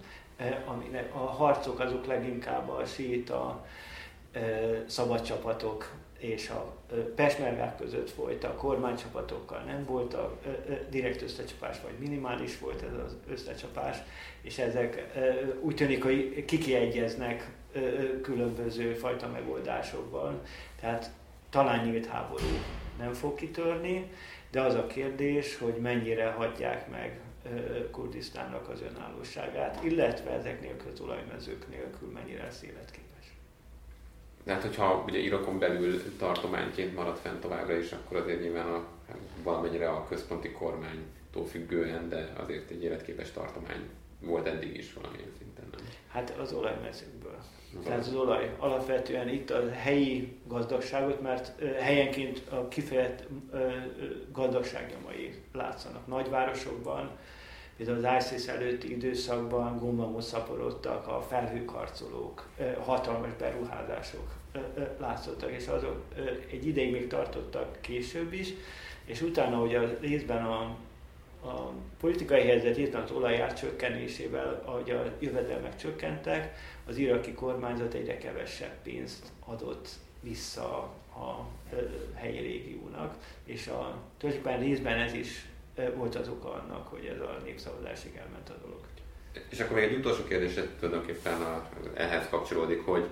aminek 0.65 1.15
a 1.15 1.17
harcok 1.17 1.79
azok 1.79 2.05
leginkább 2.05 2.69
a 2.69 2.85
síta 2.85 3.65
szabadcsapatok 4.87 5.91
és 6.17 6.49
a 6.49 6.75
pesmergák 7.15 7.77
között 7.77 8.09
folyt, 8.09 8.43
a 8.43 8.53
kormánycsapatokkal 8.53 9.59
nem 9.59 9.85
volt 9.85 10.13
a 10.13 10.39
direkt 10.89 11.21
összecsapás, 11.21 11.77
vagy 11.83 11.93
minimális 11.99 12.59
volt 12.59 12.81
ez 12.81 13.05
az 13.05 13.15
összecsapás, 13.29 13.97
és 14.41 14.57
ezek 14.57 15.11
úgy 15.61 15.75
tűnik, 15.75 16.03
hogy 16.03 16.45
kikiegyeznek 16.45 17.51
különböző 18.21 18.93
fajta 18.93 19.27
megoldásokban. 19.27 20.41
Tehát 20.79 21.11
talán 21.49 21.85
nyílt 21.85 22.05
háború 22.05 22.45
nem 22.97 23.13
fog 23.13 23.35
kitörni, 23.35 24.11
de 24.51 24.61
az 24.61 24.73
a 24.73 24.87
kérdés, 24.87 25.57
hogy 25.57 25.75
mennyire 25.75 26.31
hagyják 26.31 26.89
meg 26.89 27.19
Kurdisztánnak 27.91 28.69
az 28.69 28.81
önállóságát, 28.81 29.83
illetve 29.83 30.31
ezek 30.31 30.61
nélkül 30.61 30.91
az 30.91 30.99
olajmezők 30.99 31.69
nélkül 31.69 32.09
mennyire 32.13 32.43
lesz 32.43 32.61
életképes. 32.61 33.33
De 34.43 34.53
hát, 34.53 34.61
hogyha 34.61 35.03
ugye 35.07 35.17
Irakon 35.17 35.59
belül 35.59 36.17
tartományként 36.17 36.95
marad 36.95 37.17
fent 37.17 37.39
továbbra 37.39 37.77
is, 37.77 37.91
akkor 37.91 38.17
azért 38.17 38.41
nyilván 38.41 38.67
a, 38.67 38.87
valamennyire 39.43 39.89
a 39.89 40.07
központi 40.07 40.51
kormánytól 40.51 41.45
függően, 41.45 42.09
de 42.09 42.33
azért 42.37 42.69
egy 42.69 42.83
életképes 42.83 43.31
tartomány 43.31 43.89
volt 44.21 44.47
eddig 44.47 44.77
is 44.77 44.93
valamilyen 44.93 45.31
szinten, 45.37 45.65
nem? 45.71 45.81
Hát 46.07 46.37
az 46.37 46.53
olajmezőkből. 46.53 47.37
Tehát 47.83 47.99
az 47.99 48.15
olaj 48.15 48.55
alapvetően 48.57 49.29
itt 49.29 49.49
a 49.49 49.71
helyi 49.71 50.37
gazdagságot, 50.47 51.21
mert 51.21 51.63
helyenként 51.79 52.41
a 52.49 52.67
kifejezett 52.67 53.27
gazdagságnyomai 54.31 55.33
látszanak 55.53 56.07
nagyvárosokban, 56.07 57.09
Például 57.79 58.05
az 58.05 58.23
ISIS 58.25 58.47
előtti 58.47 58.91
időszakban 58.91 59.77
gombamot 59.77 60.21
szaporodtak 60.21 61.07
a 61.07 61.21
felhőkarcolók, 61.21 62.47
hatalmas 62.79 63.31
beruházások 63.39 64.27
látszottak, 64.97 65.51
és 65.51 65.67
azok 65.67 66.03
egy 66.51 66.67
ideig 66.67 66.91
még 66.91 67.07
tartottak 67.07 67.77
később 67.81 68.33
is, 68.33 68.53
és 69.05 69.21
utána, 69.21 69.57
hogy 69.57 69.75
a 69.75 69.97
részben 70.01 70.45
a, 70.45 70.59
a 71.47 71.71
politikai 71.99 72.41
helyzet, 72.41 72.75
részben 72.75 73.01
az 73.01 73.11
olajár 73.11 73.53
csökkenésével, 73.53 74.61
ahogy 74.65 74.89
a 74.89 75.03
jövedelmek 75.19 75.75
csökkentek, 75.75 76.55
az 76.89 76.97
iraki 76.97 77.33
kormányzat 77.33 77.93
egyre 77.93 78.17
kevesebb 78.17 78.81
pénzt 78.83 79.25
adott 79.45 79.89
vissza 80.21 80.93
a 81.15 81.47
helyi 82.13 82.39
régiónak, 82.39 83.15
és 83.45 83.67
a 83.67 83.97
tulajdonképpen 84.17 84.59
részben 84.59 84.99
ez 84.99 85.13
is 85.13 85.45
volt 85.95 86.15
az 86.15 86.27
oka 86.27 86.53
annak, 86.53 86.87
hogy 86.87 87.05
ez 87.05 87.19
a 87.19 87.41
népszavazásig 87.43 88.15
elment 88.15 88.49
a 88.49 88.55
dolog. 88.63 88.79
És 89.49 89.59
akkor 89.59 89.75
még 89.75 89.83
egy 89.83 89.97
utolsó 89.97 90.23
kérdés 90.23 90.53
tulajdonképpen 90.79 91.41
a, 91.41 91.69
ehhez 91.93 92.29
kapcsolódik, 92.29 92.85
hogy, 92.85 93.05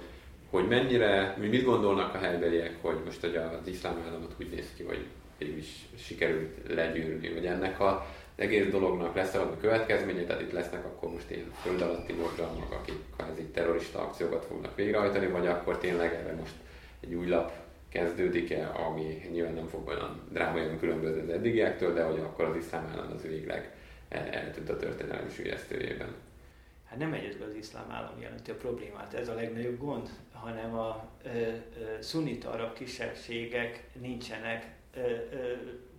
hogy 0.49 0.67
mennyire, 0.67 1.35
mi 1.39 1.47
mit 1.47 1.63
gondolnak 1.63 2.13
a 2.13 2.17
helybeliek, 2.17 2.81
hogy 2.81 2.97
most 3.05 3.21
hogy 3.21 3.35
az 3.35 3.67
iszlám 3.67 4.03
államot 4.07 4.35
úgy 4.39 4.49
néz 4.49 4.73
ki, 4.75 4.83
hogy 4.83 5.05
végül 5.37 5.57
is 5.57 5.87
sikerült 5.97 6.57
legyűrni, 6.67 7.33
hogy 7.33 7.45
ennek 7.45 7.79
a 7.79 8.07
egész 8.35 8.69
dolognak 8.69 9.15
lesz 9.15 9.33
valami 9.33 9.57
következménye, 9.61 10.23
tehát 10.23 10.41
itt 10.41 10.51
lesznek 10.51 10.85
akkor 10.85 11.11
most 11.11 11.29
ilyen 11.31 11.51
föld 11.61 11.81
alatti 11.81 12.13
mozgalmak, 12.13 12.71
akik 12.71 12.95
kvázi 13.17 13.43
terrorista 13.43 13.99
akciókat 13.99 14.45
fognak 14.45 14.75
végrehajtani, 14.75 15.27
vagy 15.27 15.47
akkor 15.47 15.77
tényleg 15.77 16.13
erre 16.13 16.33
most 16.33 16.53
egy 16.99 17.13
új 17.13 17.27
lap 17.27 17.51
kezdődik-e, 17.89 18.71
ami 18.87 19.27
nyilván 19.31 19.53
nem 19.53 19.67
fog 19.67 19.87
olyan 19.87 20.21
drámaian 20.31 20.79
különbözni 20.79 21.21
az 21.21 21.29
eddigiektől, 21.29 21.93
de 21.93 22.03
hogy 22.03 22.19
akkor 22.19 22.45
az 22.45 22.55
iszlám 22.55 22.87
állam 22.91 23.11
az 23.11 23.21
végleg 23.21 23.71
el, 24.09 24.27
eltűnt 24.27 24.69
a 24.69 24.77
történelmi 24.77 25.29
sűjesztőjében. 25.29 26.15
Hát 26.85 26.99
nem 26.99 27.13
egyedül 27.13 27.43
az 27.43 27.55
iszlám 27.55 27.91
állam 27.91 28.21
jelenti 28.21 28.51
a 28.51 28.55
problémát, 28.55 29.13
ez 29.13 29.27
a 29.27 29.33
legnagyobb 29.33 29.77
gond, 29.79 30.09
hanem 30.33 30.73
a 30.73 31.09
ö, 31.23 31.29
ö, 32.13 32.47
arab 32.47 32.73
kisebbségek 32.73 33.83
nincsenek 34.01 34.76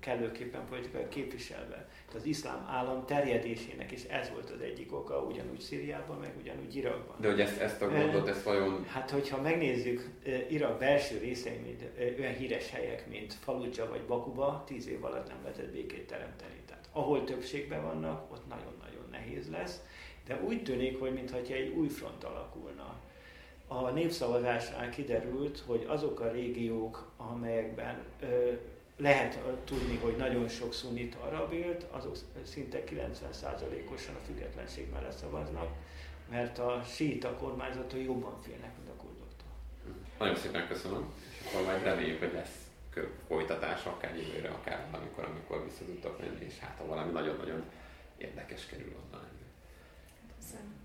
kellőképpen 0.01 0.67
politikai 0.69 1.09
képviselve 1.09 1.89
az 2.15 2.25
iszlám 2.25 2.67
állam 2.71 3.07
terjedésének 3.07 3.93
is 3.93 4.05
ez 4.05 4.31
volt 4.31 4.51
az 4.51 4.61
egyik 4.61 4.95
oka, 4.95 5.23
ugyanúgy 5.23 5.61
Szíriában, 5.61 6.19
meg 6.19 6.33
ugyanúgy 6.41 6.77
Irakban. 6.77 7.17
De 7.21 7.29
hogy 7.29 7.41
ezt, 7.41 7.61
ezt 7.61 7.83
a 7.83 7.89
gondot, 7.89 8.29
ezt 8.29 8.43
vajon... 8.43 8.85
Hát, 8.85 9.11
hogyha 9.11 9.41
megnézzük 9.41 10.11
Irak 10.51 10.79
belső 10.79 11.19
részei, 11.19 11.57
mint 11.57 11.83
olyan 12.19 12.33
híres 12.33 12.71
helyek, 12.71 13.09
mint 13.09 13.33
Fallujah 13.33 13.89
vagy 13.89 14.03
Bakuba, 14.03 14.63
tíz 14.67 14.89
év 14.89 15.05
alatt 15.05 15.29
nem 15.29 15.39
lehetett 15.43 15.73
békét 15.73 16.07
teremteni. 16.07 16.61
Tehát 16.67 16.89
ahol 16.93 17.25
többségben 17.25 17.83
vannak, 17.83 18.33
ott 18.33 18.49
nagyon-nagyon 18.49 19.09
nehéz 19.11 19.51
lesz, 19.51 19.81
de 20.27 20.41
úgy 20.43 20.63
tűnik, 20.63 20.99
hogy 20.99 21.13
mintha 21.13 21.37
egy 21.37 21.75
új 21.77 21.89
front 21.89 22.25
alakulna. 22.25 22.95
A 23.67 23.91
népszavazásnál 23.91 24.91
kiderült, 24.91 25.63
hogy 25.67 25.85
azok 25.89 26.21
a 26.21 26.31
régiók, 26.31 27.13
amelyekben 27.17 28.03
lehet 28.99 29.39
tudni, 29.65 29.97
hogy 29.97 30.17
nagyon 30.17 30.49
sok 30.49 30.75
szunit 30.75 31.15
arab 31.15 31.53
élt, 31.53 31.87
azok 31.91 32.17
szinte 32.43 32.83
90%-osan 32.85 34.15
a 34.15 34.25
függetlenség 34.27 34.91
mellett 34.93 35.17
szavaznak, 35.17 35.69
mert 36.31 36.59
a 36.59 36.83
síta 36.95 37.35
kormányzatok 37.35 38.03
jobban 38.05 38.43
félnek, 38.43 38.77
mint 38.77 38.89
a 38.89 39.03
kurdoktól. 39.03 39.49
Nagyon 40.19 40.37
szépen 40.37 40.69
köszönöm, 40.69 41.13
és 41.31 41.47
akkor 41.47 41.67
majd 41.67 41.83
reméljük, 41.83 42.19
hogy 42.19 42.33
lesz 42.33 42.67
folytatás, 43.29 43.85
akár 43.85 44.17
jövőre, 44.17 44.49
akár 44.49 44.87
valamikor, 44.91 45.25
amikor 45.25 45.65
vissza 45.65 45.85
tudtok 45.85 46.21
menni, 46.21 46.45
és 46.45 46.59
hát 46.59 46.77
ha 46.79 46.87
valami 46.87 47.13
nagyon-nagyon 47.13 47.63
érdekes 48.17 48.67
kerül 48.67 48.97
onnan. 49.05 49.28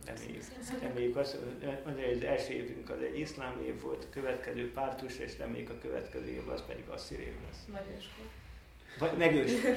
Reméljük. 0.05 0.43
Reméljük 0.81 1.15
azt, 1.15 1.37
hogy 1.83 2.03
az 2.15 2.23
első 2.23 2.53
évünk 2.53 2.89
az 2.89 3.01
egy 3.01 3.19
iszlám 3.19 3.61
év 3.65 3.81
volt, 3.81 4.03
a 4.03 4.07
következő 4.09 4.71
pártus, 4.71 5.17
és 5.17 5.37
reméljük 5.37 5.69
a 5.69 5.77
következő 5.81 6.27
év 6.27 6.49
az 6.49 6.63
pedig 6.67 6.83
asszír 6.87 7.19
év 7.19 7.33
lesz. 7.47 7.65
Nagy 7.71 7.95
őskor. 7.97 8.25
Vagy 8.99 9.17
megőskor. 9.17 9.75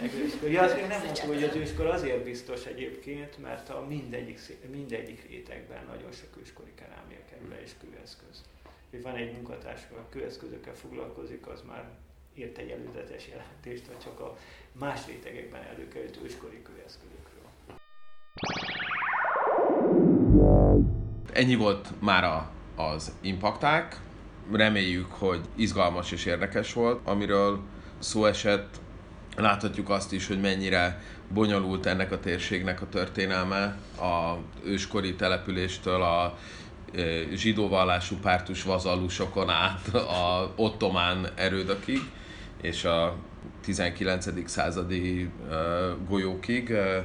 Megőskor. 0.00 0.50
Ja, 0.50 0.62
azért 0.62 0.88
nem 0.88 1.04
mondtam, 1.04 1.26
hogy 1.26 1.42
az 1.42 1.54
őskor 1.54 1.86
azért 1.86 2.24
biztos 2.24 2.66
egyébként, 2.66 3.38
mert 3.38 3.68
a 3.68 3.86
mindegyik, 3.88 4.40
mindegyik 4.70 5.28
rétegben 5.28 5.84
nagyon 5.86 6.12
sok 6.12 6.36
őskori 6.40 6.74
kerámia 6.74 7.18
kerül 7.30 7.48
le 7.48 7.62
és 7.62 7.70
kőeszköz. 7.80 8.42
Van 9.02 9.16
egy 9.16 9.32
munkatárs, 9.32 9.80
a 9.90 10.08
kőeszközökkel 10.08 10.74
foglalkozik, 10.74 11.46
az 11.46 11.62
már 11.66 11.84
írt 12.34 12.58
egy 12.58 12.70
előzetes 12.70 13.28
jelentést, 13.28 13.86
vagy 13.86 13.98
csak 13.98 14.20
a 14.20 14.38
más 14.72 15.06
rétegekben 15.06 15.62
előkerült 15.62 16.18
őskori 16.24 16.62
kőeszközökről. 16.62 17.25
Ennyi 21.36 21.54
volt 21.54 21.88
már 21.98 22.46
az 22.76 23.12
impakták. 23.20 24.00
Reméljük, 24.52 25.12
hogy 25.12 25.40
izgalmas 25.54 26.12
és 26.12 26.24
érdekes 26.24 26.72
volt, 26.72 27.00
amiről 27.04 27.60
szó 27.98 28.24
esett. 28.24 28.80
Láthatjuk 29.36 29.90
azt 29.90 30.12
is, 30.12 30.26
hogy 30.26 30.40
mennyire 30.40 31.02
bonyolult 31.28 31.86
ennek 31.86 32.12
a 32.12 32.20
térségnek 32.20 32.82
a 32.82 32.88
történelme, 32.88 33.76
a 34.00 34.36
őskori 34.64 35.14
településtől 35.14 36.02
a 36.02 36.38
e, 36.94 37.02
zsidó 37.34 37.68
vallású 37.68 38.16
pártus 38.16 38.62
vazallusokon 38.62 39.50
át 39.50 39.88
a 39.94 40.52
ottomán 40.56 41.28
erődökig, 41.34 42.00
és 42.62 42.84
a 42.84 43.14
19. 43.60 44.48
századi 44.48 45.22
e, 45.22 45.54
golyókig, 46.08 46.70
e, 46.70 47.04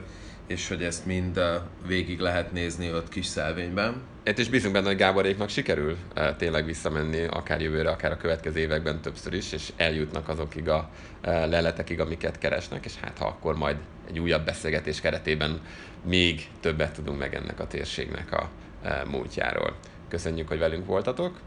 és 0.51 0.67
hogy 0.67 0.83
ezt 0.83 1.05
mind 1.05 1.41
végig 1.87 2.19
lehet 2.19 2.51
nézni 2.51 2.93
ott 2.93 3.09
kis 3.09 3.25
szelvényben. 3.25 4.01
Itt 4.23 4.37
is 4.37 4.49
bízunk 4.49 4.73
benne, 4.73 4.87
hogy 4.87 4.95
Gáboréknak 4.95 5.49
sikerül 5.49 5.97
e, 6.13 6.35
tényleg 6.35 6.65
visszamenni, 6.65 7.23
akár 7.23 7.61
jövőre, 7.61 7.89
akár 7.89 8.11
a 8.11 8.17
következő 8.17 8.59
években 8.59 9.01
többször 9.01 9.33
is, 9.33 9.51
és 9.51 9.71
eljutnak 9.75 10.29
azokig 10.29 10.69
a 10.69 10.89
e, 11.21 11.45
leletekig, 11.45 11.99
amiket 11.99 12.37
keresnek, 12.37 12.85
és 12.85 12.95
hát 12.95 13.17
ha 13.17 13.25
akkor 13.25 13.57
majd 13.57 13.77
egy 14.07 14.19
újabb 14.19 14.45
beszélgetés 14.45 15.01
keretében 15.01 15.61
még 16.03 16.49
többet 16.59 16.93
tudunk 16.93 17.19
meg 17.19 17.35
ennek 17.35 17.59
a 17.59 17.67
térségnek 17.67 18.31
a 18.31 18.49
e, 18.83 19.03
múltjáról. 19.09 19.75
Köszönjük, 20.07 20.47
hogy 20.47 20.59
velünk 20.59 20.85
voltatok, 20.85 21.39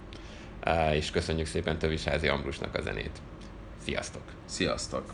és 0.92 1.10
köszönjük 1.10 1.46
szépen 1.46 1.78
Tövisházi 1.78 2.28
Ambrusnak 2.28 2.74
a 2.74 2.82
zenét. 2.82 3.18
Sziasztok! 3.84 4.22
Sziasztok! 4.44 5.04